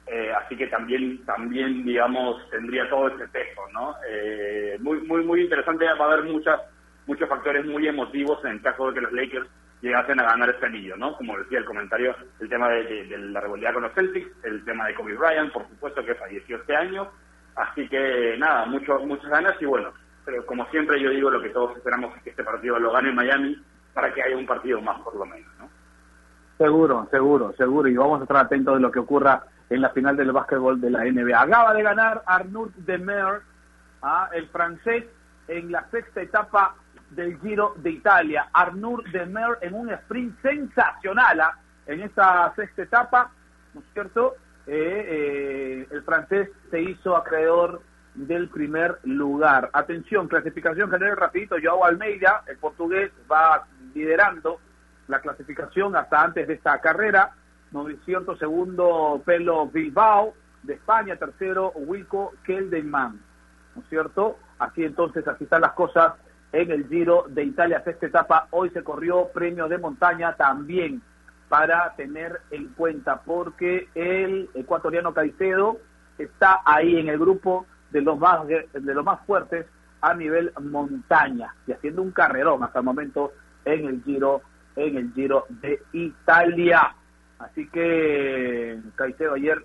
Eh, 0.07 0.33
así 0.33 0.57
que 0.57 0.67
también, 0.67 1.25
también, 1.25 1.85
digamos, 1.85 2.49
tendría 2.51 2.89
todo 2.91 3.09
ese 3.09 3.27
peso, 3.29 3.63
¿no? 3.73 3.97
Eh, 4.09 4.77
muy, 4.81 5.01
muy, 5.01 5.25
muy 5.25 5.43
interesante. 5.43 5.87
Va 5.87 6.07
a 6.07 6.13
haber 6.13 6.25
muchas, 6.25 6.61
muchos 7.07 7.29
factores 7.29 7.65
muy 7.65 7.89
emotivos 7.89 8.45
en 8.45 8.53
el 8.53 8.63
caso 8.63 8.89
de 8.89 8.95
que 8.95 9.01
los 9.01 9.13
Lakers 9.13 9.49
llegasen 9.81 10.21
a 10.21 10.25
ganar 10.25 10.51
este 10.51 10.67
anillo, 10.67 10.97
¿no? 10.97 11.17
Como 11.17 11.39
decía 11.39 11.59
el 11.59 11.65
comentario, 11.65 12.15
el 12.41 12.49
tema 12.49 12.69
de, 12.69 13.17
la 13.19 13.41
rivalidad 13.41 13.75
con 13.75 13.83
los 13.83 13.95
Celtics, 13.95 14.31
el 14.45 14.65
tema 14.65 14.87
de 14.87 14.95
Kobe 14.95 15.17
Bryant, 15.17 15.53
por 15.53 15.69
supuesto, 15.69 16.05
que 16.05 16.15
falleció 16.15 16.57
este 16.57 16.77
año. 16.77 17.09
Así 17.57 17.89
que, 17.89 18.37
nada, 18.39 18.67
mucho, 18.67 18.99
muchas 19.01 19.31
ganas 19.31 19.55
y 19.61 19.65
bueno, 19.65 19.93
pero 20.25 20.45
como 20.47 20.67
siempre 20.67 21.01
yo 21.01 21.11
digo, 21.11 21.31
lo 21.31 21.41
que 21.41 21.51
todos 21.51 21.77
esperamos 21.77 22.17
es 22.17 22.23
que 22.23 22.31
este 22.31 22.45
partido 22.45 22.79
lo 22.79 22.93
gane 22.93 23.13
Miami 23.13 23.63
para 23.93 24.13
que 24.13 24.23
haya 24.23 24.37
un 24.37 24.47
partido 24.47 24.81
más, 24.81 25.01
por 25.03 25.15
lo 25.17 25.25
menos, 25.25 25.51
¿no? 25.59 25.69
Seguro, 26.59 27.07
seguro, 27.11 27.53
seguro. 27.57 27.89
Y 27.89 27.97
vamos 27.97 28.21
a 28.21 28.25
estar 28.25 28.39
atentos 28.39 28.75
de 28.75 28.81
lo 28.81 28.91
que 28.91 29.01
ocurra 29.01 29.43
en 29.75 29.81
la 29.81 29.91
final 29.91 30.17
del 30.17 30.31
básquetbol 30.31 30.81
de 30.81 30.91
la 30.91 31.05
NBA. 31.05 31.41
Acaba 31.41 31.75
de 31.75 31.83
ganar 31.83 32.23
Arnaud 32.27 32.71
Demer, 32.77 33.43
ah, 34.03 34.31
el 34.33 34.49
francés, 34.49 35.05
en 35.49 35.73
la 35.73 35.85
sexta 35.91 36.23
etapa 36.23 36.77
del 37.11 37.39
Giro 37.41 37.75
de 37.79 37.91
Italia. 37.91 38.49
Arnaud 38.53 39.05
Demer 39.13 39.59
en 39.63 39.75
un 39.75 39.91
sprint 39.91 40.41
sensacional 40.43 41.41
ah, 41.41 41.59
en 41.87 42.01
esta 42.01 42.53
sexta 42.55 42.83
etapa, 42.83 43.31
¿no 43.75 43.81
es 43.81 43.87
cierto? 43.93 44.37
Eh, 44.67 45.87
eh, 45.87 45.89
el 45.91 46.03
francés 46.05 46.51
se 46.71 46.81
hizo 46.81 47.17
acreedor 47.17 47.83
del 48.15 48.49
primer 48.49 49.01
lugar. 49.03 49.71
Atención, 49.73 50.29
clasificación 50.29 50.89
general 50.89 51.17
rapidito. 51.17 51.57
Joao 51.61 51.85
Almeida, 51.85 52.45
el 52.47 52.59
portugués, 52.59 53.11
va 53.31 53.67
liderando 53.93 54.61
la 55.09 55.21
clasificación 55.21 55.97
hasta 55.97 56.23
antes 56.23 56.47
de 56.47 56.55
esta 56.55 56.81
carrera. 56.81 57.33
900 57.75 58.39
segundo 58.39 59.21
Pelo 59.27 59.67
Bilbao 59.67 60.33
de 60.63 60.75
España, 60.75 61.17
tercero 61.17 61.73
Wilco 61.75 62.33
Kelderman, 62.45 63.21
¿no 63.75 63.83
es 63.83 63.89
cierto? 63.89 64.39
Así 64.59 64.85
entonces, 64.85 65.27
así 65.27 65.45
están 65.45 65.61
las 65.61 65.73
cosas 65.73 66.15
en 66.53 66.71
el 66.71 66.89
Giro 66.89 67.27
de 67.29 67.43
Italia, 67.43 67.83
sexta 67.85 68.07
etapa. 68.07 68.47
Hoy 68.53 68.71
se 68.71 68.85
corrió 68.85 69.29
premio 69.35 69.69
de 69.69 69.79
montaña 69.79 70.37
también 70.37 71.03
para 71.49 71.95
tener 71.97 72.41
en 72.53 72.69
cuenta, 72.69 73.21
porque 73.23 73.89
el 73.95 74.49
ecuatoriano 74.55 75.13
Caicedo 75.13 75.79
está 76.17 76.61
ahí 76.65 76.97
en 76.97 77.09
el 77.09 77.19
grupo 77.19 77.67
de 77.91 78.03
los 78.03 78.19
más 78.19 78.47
de 78.47 78.69
los 78.73 79.05
más 79.05 79.21
fuertes 79.27 79.67
a 80.01 80.15
nivel 80.15 80.53
montaña 80.61 81.55
y 81.67 81.73
haciendo 81.73 82.03
un 82.03 82.13
carrerón 82.13 82.63
hasta 82.63 82.79
el 82.79 82.85
momento 82.85 83.33
en 83.65 83.87
el 83.87 84.03
Giro 84.05 84.43
en 84.77 84.97
el 84.97 85.13
Giro 85.13 85.47
de 85.49 85.83
Italia. 85.93 86.95
Así 87.39 87.69
que 87.69 88.79
Caicedo 88.97 89.35
ayer 89.35 89.65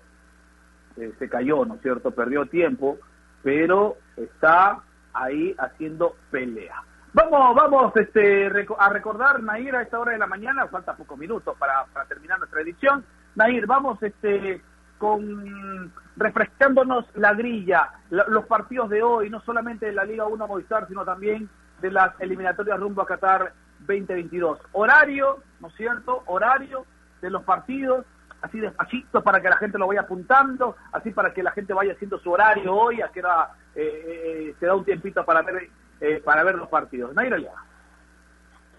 eh, 0.96 1.12
se 1.18 1.28
cayó, 1.28 1.64
¿no 1.64 1.74
es 1.74 1.82
cierto? 1.82 2.10
Perdió 2.10 2.46
tiempo, 2.46 2.98
pero 3.42 3.96
está 4.16 4.80
ahí 5.12 5.54
haciendo 5.58 6.16
pelea. 6.30 6.82
Vamos, 7.12 7.54
vamos 7.56 7.96
este, 7.96 8.46
a 8.78 8.88
recordar, 8.88 9.42
Nair, 9.42 9.74
a 9.74 9.82
esta 9.82 9.98
hora 9.98 10.12
de 10.12 10.18
la 10.18 10.26
mañana, 10.28 10.66
falta 10.68 10.96
pocos 10.96 11.18
minutos 11.18 11.56
para, 11.58 11.84
para 11.92 12.06
terminar 12.06 12.38
nuestra 12.38 12.60
edición. 12.60 13.04
Nair, 13.34 13.66
vamos 13.66 14.00
este, 14.02 14.62
con 14.98 15.92
refrescándonos 16.16 17.06
la 17.16 17.32
grilla, 17.34 17.90
la- 18.10 18.26
los 18.28 18.46
partidos 18.46 18.90
de 18.90 19.02
hoy, 19.02 19.30
no 19.30 19.40
solamente 19.40 19.86
de 19.86 19.92
la 19.92 20.04
Liga 20.04 20.26
1 20.26 20.46
Movistar, 20.46 20.86
sino 20.86 21.04
también 21.04 21.48
de 21.80 21.90
las 21.90 22.12
eliminatorias 22.20 22.78
rumbo 22.78 23.02
a 23.02 23.06
Qatar 23.06 23.52
2022. 23.80 24.60
Horario, 24.72 25.38
¿no 25.60 25.68
es 25.68 25.74
cierto? 25.74 26.22
Horario 26.26 26.84
de 27.20 27.30
los 27.30 27.42
partidos, 27.42 28.04
así 28.42 28.60
despacito 28.60 29.22
para 29.22 29.40
que 29.40 29.48
la 29.48 29.56
gente 29.56 29.78
lo 29.78 29.86
vaya 29.86 30.02
apuntando, 30.02 30.76
así 30.92 31.10
para 31.10 31.32
que 31.32 31.42
la 31.42 31.52
gente 31.52 31.74
vaya 31.74 31.92
haciendo 31.92 32.18
su 32.18 32.30
horario 32.30 32.74
hoy, 32.74 33.02
a 33.02 33.08
que 33.08 33.20
hora 33.20 33.50
eh, 33.74 33.82
eh, 33.84 34.54
se 34.58 34.66
da 34.66 34.74
un 34.74 34.84
tiempito 34.84 35.24
para 35.24 35.42
ver 35.42 35.68
eh, 36.00 36.22
para 36.24 36.44
ver 36.44 36.54
los 36.54 36.68
partidos. 36.68 37.14
Nairo 37.14 37.36
ya. 37.36 37.52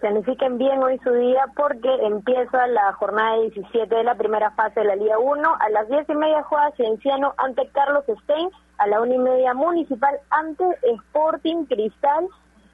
Planifiquen 0.00 0.58
bien 0.58 0.82
hoy 0.82 0.98
su 1.04 1.12
día 1.12 1.44
porque 1.54 1.88
empieza 2.02 2.66
la 2.66 2.92
jornada 2.94 3.36
17 3.36 3.94
de 3.94 4.02
la 4.02 4.16
primera 4.16 4.50
fase 4.50 4.80
de 4.80 4.86
la 4.86 4.96
Liga 4.96 5.18
1. 5.20 5.56
A 5.60 5.68
las 5.70 5.88
10 5.88 6.08
y 6.08 6.14
media 6.16 6.42
juega 6.42 6.72
Cienciano 6.72 7.34
ante 7.38 7.68
Carlos 7.68 8.04
Stein. 8.24 8.50
A 8.78 8.88
la 8.88 9.00
1 9.00 9.14
y 9.14 9.18
media 9.18 9.54
Municipal 9.54 10.18
ante 10.30 10.64
Sporting 10.82 11.66
Cristal. 11.66 12.26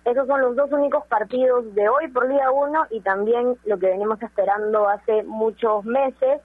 Esos 0.09 0.27
son 0.27 0.41
los 0.41 0.57
dos 0.57 0.73
únicos 0.73 1.05
partidos 1.07 1.75
de 1.75 1.87
hoy 1.87 2.09
por 2.09 2.27
Liga 2.27 2.51
1 2.51 2.87
y 2.93 3.01
también 3.03 3.59
lo 3.67 3.79
que 3.79 3.89
venimos 3.89 4.23
esperando 4.23 4.89
hace 4.89 5.23
muchos 5.25 5.85
meses, 5.85 6.41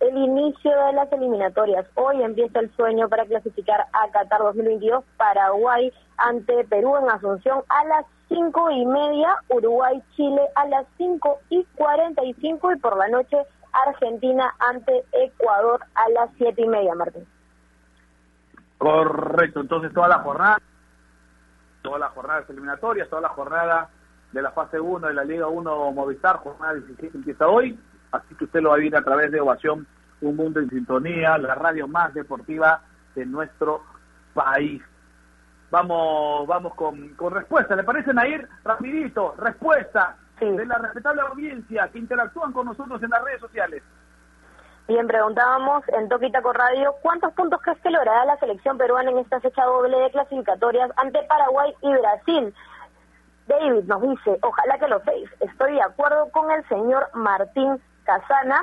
el 0.00 0.18
inicio 0.18 0.70
de 0.70 0.92
las 0.92 1.10
eliminatorias. 1.10 1.86
Hoy 1.94 2.22
empieza 2.22 2.60
el 2.60 2.70
sueño 2.76 3.08
para 3.08 3.24
clasificar 3.24 3.86
a 3.90 4.10
Qatar 4.10 4.40
2022, 4.40 5.02
Paraguay 5.16 5.90
ante 6.18 6.64
Perú 6.64 6.94
en 6.98 7.08
Asunción 7.08 7.62
a 7.70 7.84
las 7.86 8.04
cinco 8.28 8.70
y 8.70 8.84
media, 8.84 9.36
Uruguay-Chile 9.48 10.42
a 10.54 10.66
las 10.66 10.86
cinco 10.98 11.38
y 11.48 11.64
cuarenta 11.74 12.22
y 12.22 12.34
cinco 12.34 12.70
y 12.70 12.76
por 12.76 12.98
la 12.98 13.08
noche 13.08 13.38
Argentina 13.86 14.54
ante 14.58 15.04
Ecuador 15.12 15.80
a 15.94 16.10
las 16.10 16.28
siete 16.36 16.60
y 16.60 16.68
media, 16.68 16.94
Martín. 16.94 17.26
Correcto, 18.76 19.60
entonces 19.60 19.94
toda 19.94 20.08
la 20.08 20.18
jornada, 20.18 20.58
toda 21.86 21.98
la 22.00 22.08
jornada 22.08 22.40
de 22.40 22.52
eliminatorias, 22.52 23.08
toda 23.08 23.22
la 23.22 23.28
jornada 23.28 23.88
de 24.32 24.42
la 24.42 24.50
fase 24.50 24.80
1 24.80 25.06
de 25.06 25.14
la 25.14 25.22
Liga 25.22 25.46
1 25.46 25.92
Movistar, 25.92 26.38
jornada 26.38 26.74
17 26.74 27.16
empieza 27.16 27.46
hoy, 27.46 27.78
así 28.10 28.34
que 28.34 28.44
usted 28.44 28.60
lo 28.60 28.70
va 28.70 28.74
a 28.74 28.78
vivir 28.78 28.96
a 28.96 29.02
través 29.02 29.30
de 29.30 29.40
Ovación, 29.40 29.86
Un 30.20 30.34
Mundo 30.34 30.58
en 30.58 30.68
Sintonía, 30.68 31.38
la 31.38 31.54
radio 31.54 31.86
más 31.86 32.12
deportiva 32.12 32.82
de 33.14 33.24
nuestro 33.24 33.82
país. 34.34 34.82
Vamos, 35.70 36.46
vamos 36.48 36.74
con, 36.74 37.10
con 37.10 37.32
respuesta. 37.32 37.76
¿Le 37.76 37.84
parece, 37.84 38.12
Nair? 38.12 38.48
Rapidito, 38.64 39.34
respuesta 39.38 40.16
de 40.40 40.66
la 40.66 40.78
respetable 40.78 41.22
audiencia 41.22 41.88
que 41.88 41.98
interactúan 42.00 42.52
con 42.52 42.66
nosotros 42.66 43.00
en 43.02 43.10
las 43.10 43.22
redes 43.22 43.40
sociales. 43.40 43.82
Bien, 44.88 45.06
preguntábamos 45.08 45.82
en 45.88 46.08
Toquitaco 46.08 46.52
Radio, 46.52 46.94
¿cuántos 47.02 47.32
puntos 47.34 47.60
crees 47.60 47.80
que 47.80 47.90
logrará 47.90 48.24
la 48.24 48.36
selección 48.38 48.78
peruana 48.78 49.10
en 49.10 49.18
esta 49.18 49.40
fecha 49.40 49.64
doble 49.64 49.98
de 49.98 50.10
clasificatorias 50.12 50.90
ante 50.96 51.24
Paraguay 51.24 51.74
y 51.82 51.92
Brasil? 51.92 52.54
David 53.48 53.84
nos 53.84 54.02
dice, 54.02 54.38
ojalá 54.42 54.78
que 54.78 54.86
lo 54.86 55.00
seis. 55.04 55.28
Estoy 55.40 55.74
de 55.74 55.82
acuerdo 55.82 56.30
con 56.30 56.50
el 56.52 56.66
señor 56.68 57.08
Martín 57.14 57.80
Casana. 58.04 58.62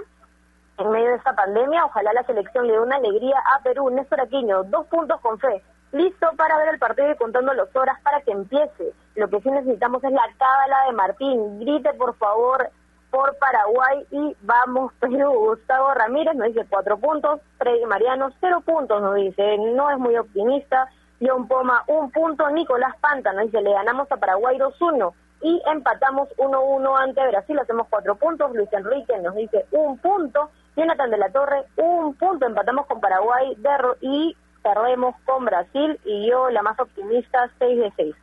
en 0.78 0.92
medio 0.92 1.10
de 1.10 1.16
esta 1.16 1.36
pandemia. 1.36 1.86
Ojalá 1.86 2.14
la 2.14 2.24
selección 2.24 2.68
le 2.68 2.74
dé 2.74 2.80
una 2.80 2.96
alegría 2.96 3.38
a 3.56 3.62
Perú. 3.62 3.90
Néstor 3.90 4.22
Aquino, 4.22 4.64
dos 4.64 4.86
puntos 4.88 5.20
con 5.22 5.40
fe. 5.40 5.62
Listo 5.92 6.28
para 6.38 6.58
ver 6.58 6.70
el 6.70 6.80
partido 6.80 7.12
y 7.12 7.18
contando 7.18 7.54
las 7.54 7.74
horas 7.76 8.00
para 8.02 8.22
que 8.22 8.32
empiece. 8.32 8.94
Lo 9.16 9.30
que 9.30 9.42
sí 9.42 9.52
necesitamos 9.52 10.04
es 10.04 10.12
la 10.12 10.28
cábala 10.38 10.86
de 10.88 10.94
Martín. 10.94 11.60
Grite, 11.60 11.94
por 11.94 12.16
favor, 12.16 12.70
por 13.14 13.38
Paraguay 13.38 14.06
y 14.12 14.36
vamos 14.42 14.92
Perú. 15.00 15.32
Gustavo 15.50 15.94
Ramírez 15.94 16.36
nos 16.36 16.48
dice 16.48 16.66
cuatro 16.68 16.98
puntos. 16.98 17.40
Freddy 17.60 17.86
Mariano, 17.86 18.32
cero 18.42 18.62
puntos, 18.66 19.00
nos 19.02 19.16
dice. 19.16 19.58
No 19.60 19.92
es 19.92 20.00
muy 20.00 20.18
optimista. 20.18 20.90
John 21.22 21.48
Poma, 21.48 21.84
un 21.88 22.10
punto. 22.12 22.50
Nicolás 22.50 22.96
Panta 23.00 23.32
nos 23.34 23.46
dice, 23.46 23.62
le 23.62 23.72
ganamos 23.72 24.12
a 24.12 24.18
Paraguay 24.18 24.58
2-1 24.58 25.14
y 25.42 25.62
empatamos 25.68 26.28
1-1 26.38 27.00
ante 27.00 27.28
Brasil, 27.28 27.60
hacemos 27.60 27.88
cuatro 27.90 28.16
puntos. 28.16 28.52
Luis 28.56 28.72
Enrique 28.74 29.18
nos 29.20 29.36
dice 29.36 29.66
un 29.72 29.98
punto. 30.00 30.50
Jonathan 30.76 31.12
de 31.12 31.18
la 31.20 31.30
Torre, 31.30 31.64
un 31.78 32.16
punto. 32.16 32.46
Empatamos 32.48 32.88
con 32.88 33.00
Paraguay 33.00 33.56
derro- 33.58 33.96
y 34.02 34.36
perdemos 34.64 35.16
con 35.26 35.46
Brasil. 35.46 36.00
Y 36.04 36.30
yo, 36.30 36.50
la 36.50 36.64
más 36.64 36.80
optimista, 36.80 37.50
6 37.60 37.80
de 37.80 37.92
6. 37.96 38.16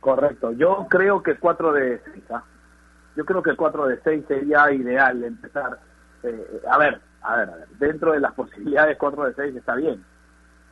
Correcto. 0.00 0.52
Yo 0.52 0.86
creo 0.90 1.22
que 1.22 1.36
4 1.36 1.72
de 1.72 2.00
6. 2.12 2.24
Yo 3.16 3.24
creo 3.24 3.42
que 3.42 3.56
4 3.56 3.86
de 3.88 4.00
6 4.02 4.24
sería 4.28 4.70
ideal 4.72 5.24
empezar. 5.24 5.78
eh, 6.22 6.62
a 6.70 6.78
ver, 6.78 7.00
a 7.22 7.36
ver, 7.36 7.50
a 7.50 7.56
ver. 7.56 7.68
Dentro 7.78 8.12
de 8.12 8.20
las 8.20 8.34
posibilidades, 8.34 8.96
4 8.98 9.24
de 9.24 9.34
6 9.34 9.56
está 9.56 9.74
bien. 9.74 10.04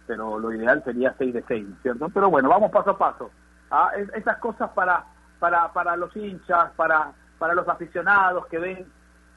Pero 0.07 0.38
lo 0.38 0.53
ideal 0.53 0.82
sería 0.84 1.14
6 1.18 1.32
de 1.34 1.45
6, 1.49 1.66
¿no 1.68 1.74
es 1.76 1.82
¿cierto? 1.82 2.09
Pero 2.11 2.30
bueno, 2.30 2.49
vamos 2.49 2.70
paso 2.70 2.90
a 2.90 2.99
paso. 2.99 3.30
Ah, 3.70 3.90
es- 3.97 4.12
esas 4.14 4.38
cosas 4.38 4.70
para, 4.72 5.05
para, 5.38 5.72
para 5.72 5.97
los 5.97 6.14
hinchas, 6.16 6.72
para, 6.76 7.12
para 7.38 7.55
los 7.55 7.66
aficionados 7.68 8.47
que 8.47 8.59
ven 8.59 8.86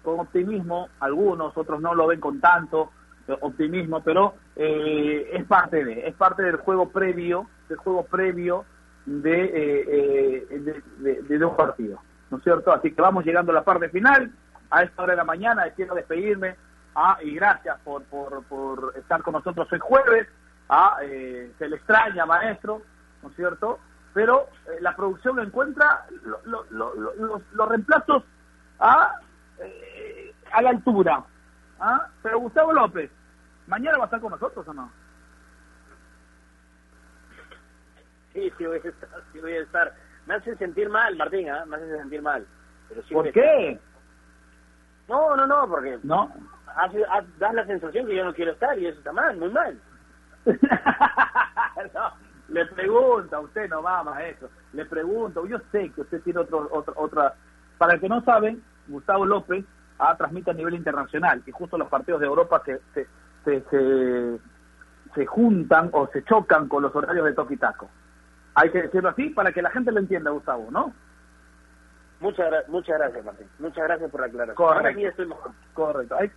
con 0.04 0.20
optimismo, 0.20 0.90
algunos, 1.00 1.56
otros 1.58 1.82
no 1.82 1.96
lo 1.96 2.08
ven 2.08 2.20
con 2.20 2.40
tanto 2.42 2.92
eh, 3.28 3.38
optimismo, 3.42 4.02
pero 4.04 4.36
eh, 4.56 5.30
es 5.34 5.46
parte 5.46 5.84
de, 5.84 6.08
es 6.08 6.16
parte 6.16 6.44
del 6.44 6.58
juego 6.58 6.90
previo, 6.90 7.48
del 7.70 7.78
juego 7.78 8.06
previo 8.06 8.66
de, 9.06 9.44
eh, 9.46 10.48
eh, 10.52 10.60
de, 10.60 10.84
de- 10.98 11.22
dos 11.40 11.56
partidos, 11.56 12.00
¿no 12.30 12.38
es 12.38 12.44
cierto? 12.44 12.72
Así 12.72 12.92
que 12.94 13.02
vamos 13.02 13.26
llegando 13.26 13.52
a 13.52 13.56
la 13.56 13.64
parte 13.64 13.90
final, 13.90 14.32
a 14.70 14.84
esta 14.84 15.04
hora 15.04 15.14
de 15.14 15.18
la 15.18 15.24
mañana, 15.24 15.64
quiero 15.76 15.96
despedirme, 15.96 16.56
ah, 16.96 17.18
y 17.22 17.36
gracias 17.36 17.80
por, 17.82 18.04
por, 18.06 18.44
por 18.46 18.94
estar 18.98 19.22
con 19.24 19.34
nosotros 19.34 19.68
hoy 19.72 19.80
jueves, 19.80 20.28
ah, 20.70 20.98
eh, 21.04 21.54
se 21.58 21.70
le 21.70 21.78
extraña, 21.78 22.26
maestro, 22.26 22.82
¿no 23.24 23.30
es 23.30 23.36
cierto? 23.36 23.80
Pero 24.14 24.48
eh, 24.68 24.78
la 24.82 24.96
producción 24.96 25.40
encuentra 25.40 26.06
lo- 26.24 26.42
lo- 26.46 26.66
lo- 26.72 26.94
lo- 26.96 27.14
los, 27.16 27.42
los 27.54 27.70
reemplazos 27.70 28.24
a, 28.80 29.14
eh, 29.60 30.34
a 30.52 30.62
la 30.62 30.70
altura. 30.72 31.24
¿ah? 31.80 32.08
Pero 32.24 32.40
Gustavo 32.40 32.74
López, 32.74 33.12
¿mañana 33.68 33.98
va 33.98 34.06
a 34.06 34.08
estar 34.08 34.20
con 34.20 34.32
nosotros 34.32 34.68
o 34.68 34.74
no? 34.74 34.92
Sí, 38.34 38.52
sí 38.58 38.66
voy 38.66 38.78
a 38.84 38.90
estar. 38.90 39.10
Sí 39.34 39.40
voy 39.40 39.54
a 39.54 39.62
estar. 39.62 39.94
Me 40.28 40.36
hace 40.36 40.56
sentir 40.58 40.90
mal, 40.90 41.16
Martín, 41.16 41.50
¿ah? 41.50 41.66
Me 41.66 41.78
hace 41.78 41.98
sentir 41.98 42.22
mal. 42.22 42.46
Pero 42.90 43.02
¿Por 43.12 43.32
qué? 43.32 43.80
No, 45.08 45.36
no, 45.38 45.48
no, 45.48 45.68
porque 45.70 45.98
No. 46.04 46.32
hace, 46.76 47.04
ha- 47.06 47.24
das 47.40 47.54
la 47.54 47.66
sensación 47.66 48.06
que 48.06 48.16
yo 48.16 48.26
no 48.26 48.34
quiero 48.34 48.52
estar 48.52 48.78
y 48.78 48.88
eso 48.88 48.98
está 49.00 49.14
mal, 49.14 49.38
muy 49.38 49.50
mal. 49.50 49.80
No, 51.94 52.12
le 52.50 52.66
pregunto 52.66 53.36
a 53.36 53.40
usted 53.40 53.70
nomás, 53.70 54.04
maestro. 54.04 54.50
Le 54.74 54.86
pregunto, 54.86 55.46
yo 55.46 55.60
sé 55.72 55.92
que 55.92 56.02
usted 56.02 56.22
tiene 56.24 56.40
otro, 56.40 56.68
otro, 56.72 56.94
otra... 56.98 57.36
Para 57.78 57.94
el 57.94 58.00
que 58.02 58.10
no 58.10 58.22
saben, 58.24 58.64
Gustavo 58.88 59.26
López 59.26 59.64
ah, 60.00 60.16
transmite 60.18 60.52
a 60.52 60.54
nivel 60.56 60.74
internacional 60.74 61.44
y 61.46 61.52
justo 61.52 61.78
los 61.78 61.88
partidos 61.88 62.20
de 62.20 62.26
Europa 62.28 62.62
se, 62.66 62.82
se, 62.94 63.08
se, 63.46 63.62
se, 63.70 64.40
se 65.14 65.26
juntan 65.28 65.90
o 65.94 66.08
se 66.08 66.24
chocan 66.24 66.68
con 66.68 66.82
los 66.84 66.96
horarios 66.96 67.26
de 67.26 67.34
Toki 67.34 67.58
Taco. 67.58 67.90
Hay 68.60 68.72
que 68.72 68.82
decirlo 68.82 69.10
así 69.10 69.30
para 69.30 69.52
que 69.52 69.62
la 69.62 69.70
gente 69.70 69.92
lo 69.92 70.00
entienda, 70.00 70.32
Gustavo, 70.32 70.68
¿no? 70.72 70.92
Muchas, 72.20 72.68
muchas 72.70 72.98
gracias, 72.98 73.24
Martín. 73.24 73.48
Muchas 73.60 73.84
gracias 73.84 74.10
por 74.10 74.22
la 74.22 74.26
aclaración. 74.28 74.56
Correcto. 74.56 74.98
Ahora 74.98 75.10
estoy 75.10 75.26
mejor. 75.28 75.52
Correcto. 75.76 76.16
Hay- 76.20 76.32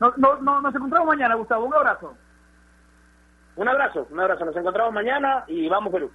No, 0.00 0.12
no, 0.16 0.36
no, 0.40 0.60
nos 0.60 0.74
encontramos 0.74 1.06
mañana, 1.06 1.36
Gustavo. 1.36 1.66
Un 1.66 1.74
abrazo. 1.74 2.16
Un 3.54 3.68
abrazo, 3.68 4.08
un 4.10 4.18
abrazo. 4.20 4.44
Nos 4.44 4.56
encontramos 4.56 4.92
mañana 4.92 5.44
y 5.46 5.68
vamos 5.68 5.92
Perú. 5.92 6.10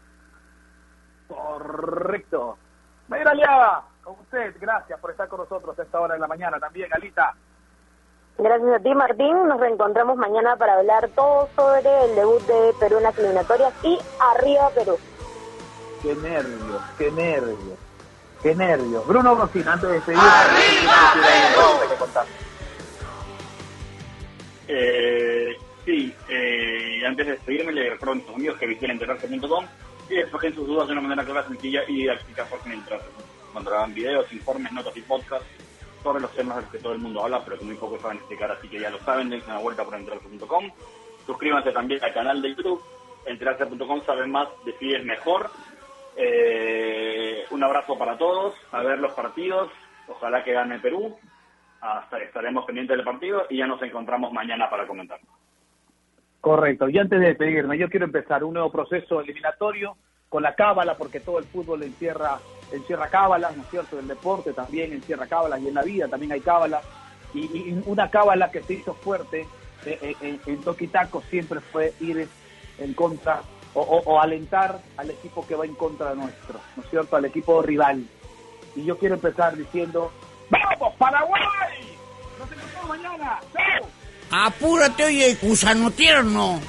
Correcto. 1.29 2.57
Mayra 3.07 3.31
Aliaga, 3.31 3.83
con 4.03 4.19
usted, 4.19 4.55
gracias 4.59 4.99
por 4.99 5.11
estar 5.11 5.27
con 5.29 5.39
nosotros 5.39 5.77
a 5.79 5.83
esta 5.83 5.99
hora 6.01 6.15
de 6.15 6.19
la 6.19 6.27
mañana 6.27 6.59
también, 6.59 6.89
Alita. 6.93 7.33
Gracias 8.37 8.69
a 8.69 8.79
ti, 8.79 8.93
Martín. 8.93 9.47
Nos 9.47 9.59
reencontramos 9.59 10.17
mañana 10.17 10.57
para 10.57 10.75
hablar 10.75 11.09
todo 11.15 11.47
sobre 11.55 11.89
el 12.05 12.15
debut 12.15 12.41
de 12.41 12.73
Perú 12.79 12.97
en 12.97 13.03
las 13.03 13.17
eliminatorias 13.17 13.73
y 13.83 13.97
arriba 14.19 14.69
Perú. 14.71 14.97
Qué 16.01 16.15
nervios, 16.15 16.81
qué 16.97 17.11
nervios, 17.11 17.79
qué 18.43 18.55
nervios. 18.55 19.07
Bruno 19.07 19.35
Brocina, 19.35 19.73
antes 19.73 19.89
de 19.89 20.01
seguir. 20.01 20.21
Eh, 24.67 25.57
sí, 25.85 26.13
eh, 26.27 27.05
antes 27.07 27.25
de 27.25 27.31
despedirme 27.33 27.71
le 27.71 27.91
recuerdo 27.91 28.13
a 28.13 28.15
mis 28.15 28.29
amigos 28.29 28.57
que 28.57 28.67
visiten 28.67 28.91
enterarse.com 28.91 29.65
y 30.09 30.15
despejen 30.15 30.55
sus 30.55 30.67
dudas 30.67 30.87
de 30.87 30.93
una 30.93 31.01
manera 31.01 31.23
clara, 31.23 31.47
sencilla 31.47 31.83
y 31.87 32.01
didáctica 32.01 32.43
por 32.45 32.59
enterarse. 32.69 33.07
Encontrarán 33.49 33.93
videos, 33.93 34.31
informes, 34.33 34.73
notas 34.73 34.97
y 34.97 35.01
podcasts 35.01 35.47
sobre 36.05 36.21
los 36.21 36.31
temas 36.33 36.57
de 36.57 36.61
los 36.61 36.71
que 36.71 36.77
todo 36.77 36.93
el 36.93 36.99
mundo 36.99 37.23
habla, 37.23 37.43
pero 37.43 37.57
que 37.57 37.65
muy 37.65 37.75
pocos 37.75 37.99
saben 37.99 38.17
explicar, 38.17 38.51
así 38.51 38.69
que 38.69 38.79
ya 38.79 38.91
lo 38.91 38.99
saben, 38.99 39.27
dense 39.27 39.49
una 39.49 39.57
vuelta 39.57 39.83
por 39.83 39.95
enterarse.com. 39.95 40.71
Suscríbanse 41.25 41.71
también 41.71 42.03
al 42.03 42.13
canal 42.13 42.43
de 42.43 42.49
YouTube, 42.49 42.79
enterarse.com 43.25 44.01
saben 44.05 44.29
más, 44.29 44.47
decides 44.63 45.03
mejor. 45.03 45.49
Eh, 46.15 47.45
un 47.49 47.63
abrazo 47.63 47.97
para 47.97 48.19
todos, 48.19 48.53
a 48.71 48.83
ver 48.83 48.99
los 48.99 49.13
partidos, 49.13 49.71
ojalá 50.07 50.43
que 50.43 50.53
gane 50.53 50.77
Perú, 50.77 51.17
hasta 51.81 52.19
estaremos 52.19 52.65
pendientes 52.65 52.95
del 52.95 53.03
partido 53.03 53.47
y 53.49 53.57
ya 53.57 53.65
nos 53.65 53.81
encontramos 53.81 54.31
mañana 54.31 54.69
para 54.69 54.85
comentar. 54.85 55.19
Correcto. 56.39 56.87
Y 56.87 56.99
antes 56.99 57.19
de 57.19 57.29
despedirme, 57.29 57.79
yo 57.79 57.89
quiero 57.89 58.05
empezar 58.05 58.43
un 58.43 58.53
nuevo 58.53 58.71
proceso 58.71 59.21
eliminatorio 59.21 59.97
con 60.35 60.43
la 60.43 60.53
cábala, 60.53 60.97
porque 60.97 61.21
todo 61.21 61.39
el 61.39 61.45
fútbol 61.45 61.81
encierra, 61.83 62.37
encierra 62.69 63.07
cábalas, 63.07 63.55
¿no 63.55 63.63
es 63.63 63.69
cierto? 63.69 63.97
El 63.97 64.05
deporte 64.05 64.51
también 64.51 64.91
encierra 64.91 65.27
cábalas 65.27 65.61
y 65.61 65.69
en 65.69 65.75
la 65.75 65.81
vida 65.81 66.09
también 66.09 66.33
hay 66.33 66.41
cábalas. 66.41 66.83
Y, 67.33 67.71
una 67.85 68.09
cábala 68.09 68.51
que 68.51 68.61
se 68.61 68.73
hizo 68.73 68.93
fuerte 68.95 69.47
eh, 69.85 69.97
eh, 70.01 70.15
en, 70.19 70.41
en 70.45 70.61
Toquitaco 70.61 71.23
siempre 71.29 71.61
fue 71.61 71.93
ir 72.01 72.27
en 72.79 72.93
contra 72.93 73.43
o 73.75 74.19
alentar 74.19 74.77
al 74.97 75.09
equipo 75.09 75.47
que 75.47 75.55
va 75.55 75.63
en 75.63 75.75
contra 75.75 76.13
nuestro, 76.13 76.59
¿no 76.75 76.83
es 76.83 76.89
cierto? 76.89 77.15
Al 77.15 77.23
equipo 77.23 77.61
rival. 77.61 78.05
Y 78.75 78.83
yo 78.83 78.97
quiero 78.97 79.15
empezar 79.15 79.55
diciendo, 79.55 80.11
¡Vamos, 80.49 80.95
Paraguay! 80.97 81.97
Nos 82.37 82.51
encontramos 82.51 82.89
mañana. 82.89 83.39
¡Chao! 83.53 83.89
Apúrate, 84.31 85.05
oye, 85.05 85.37
gusano 85.41 85.91
tierno. 85.91 86.59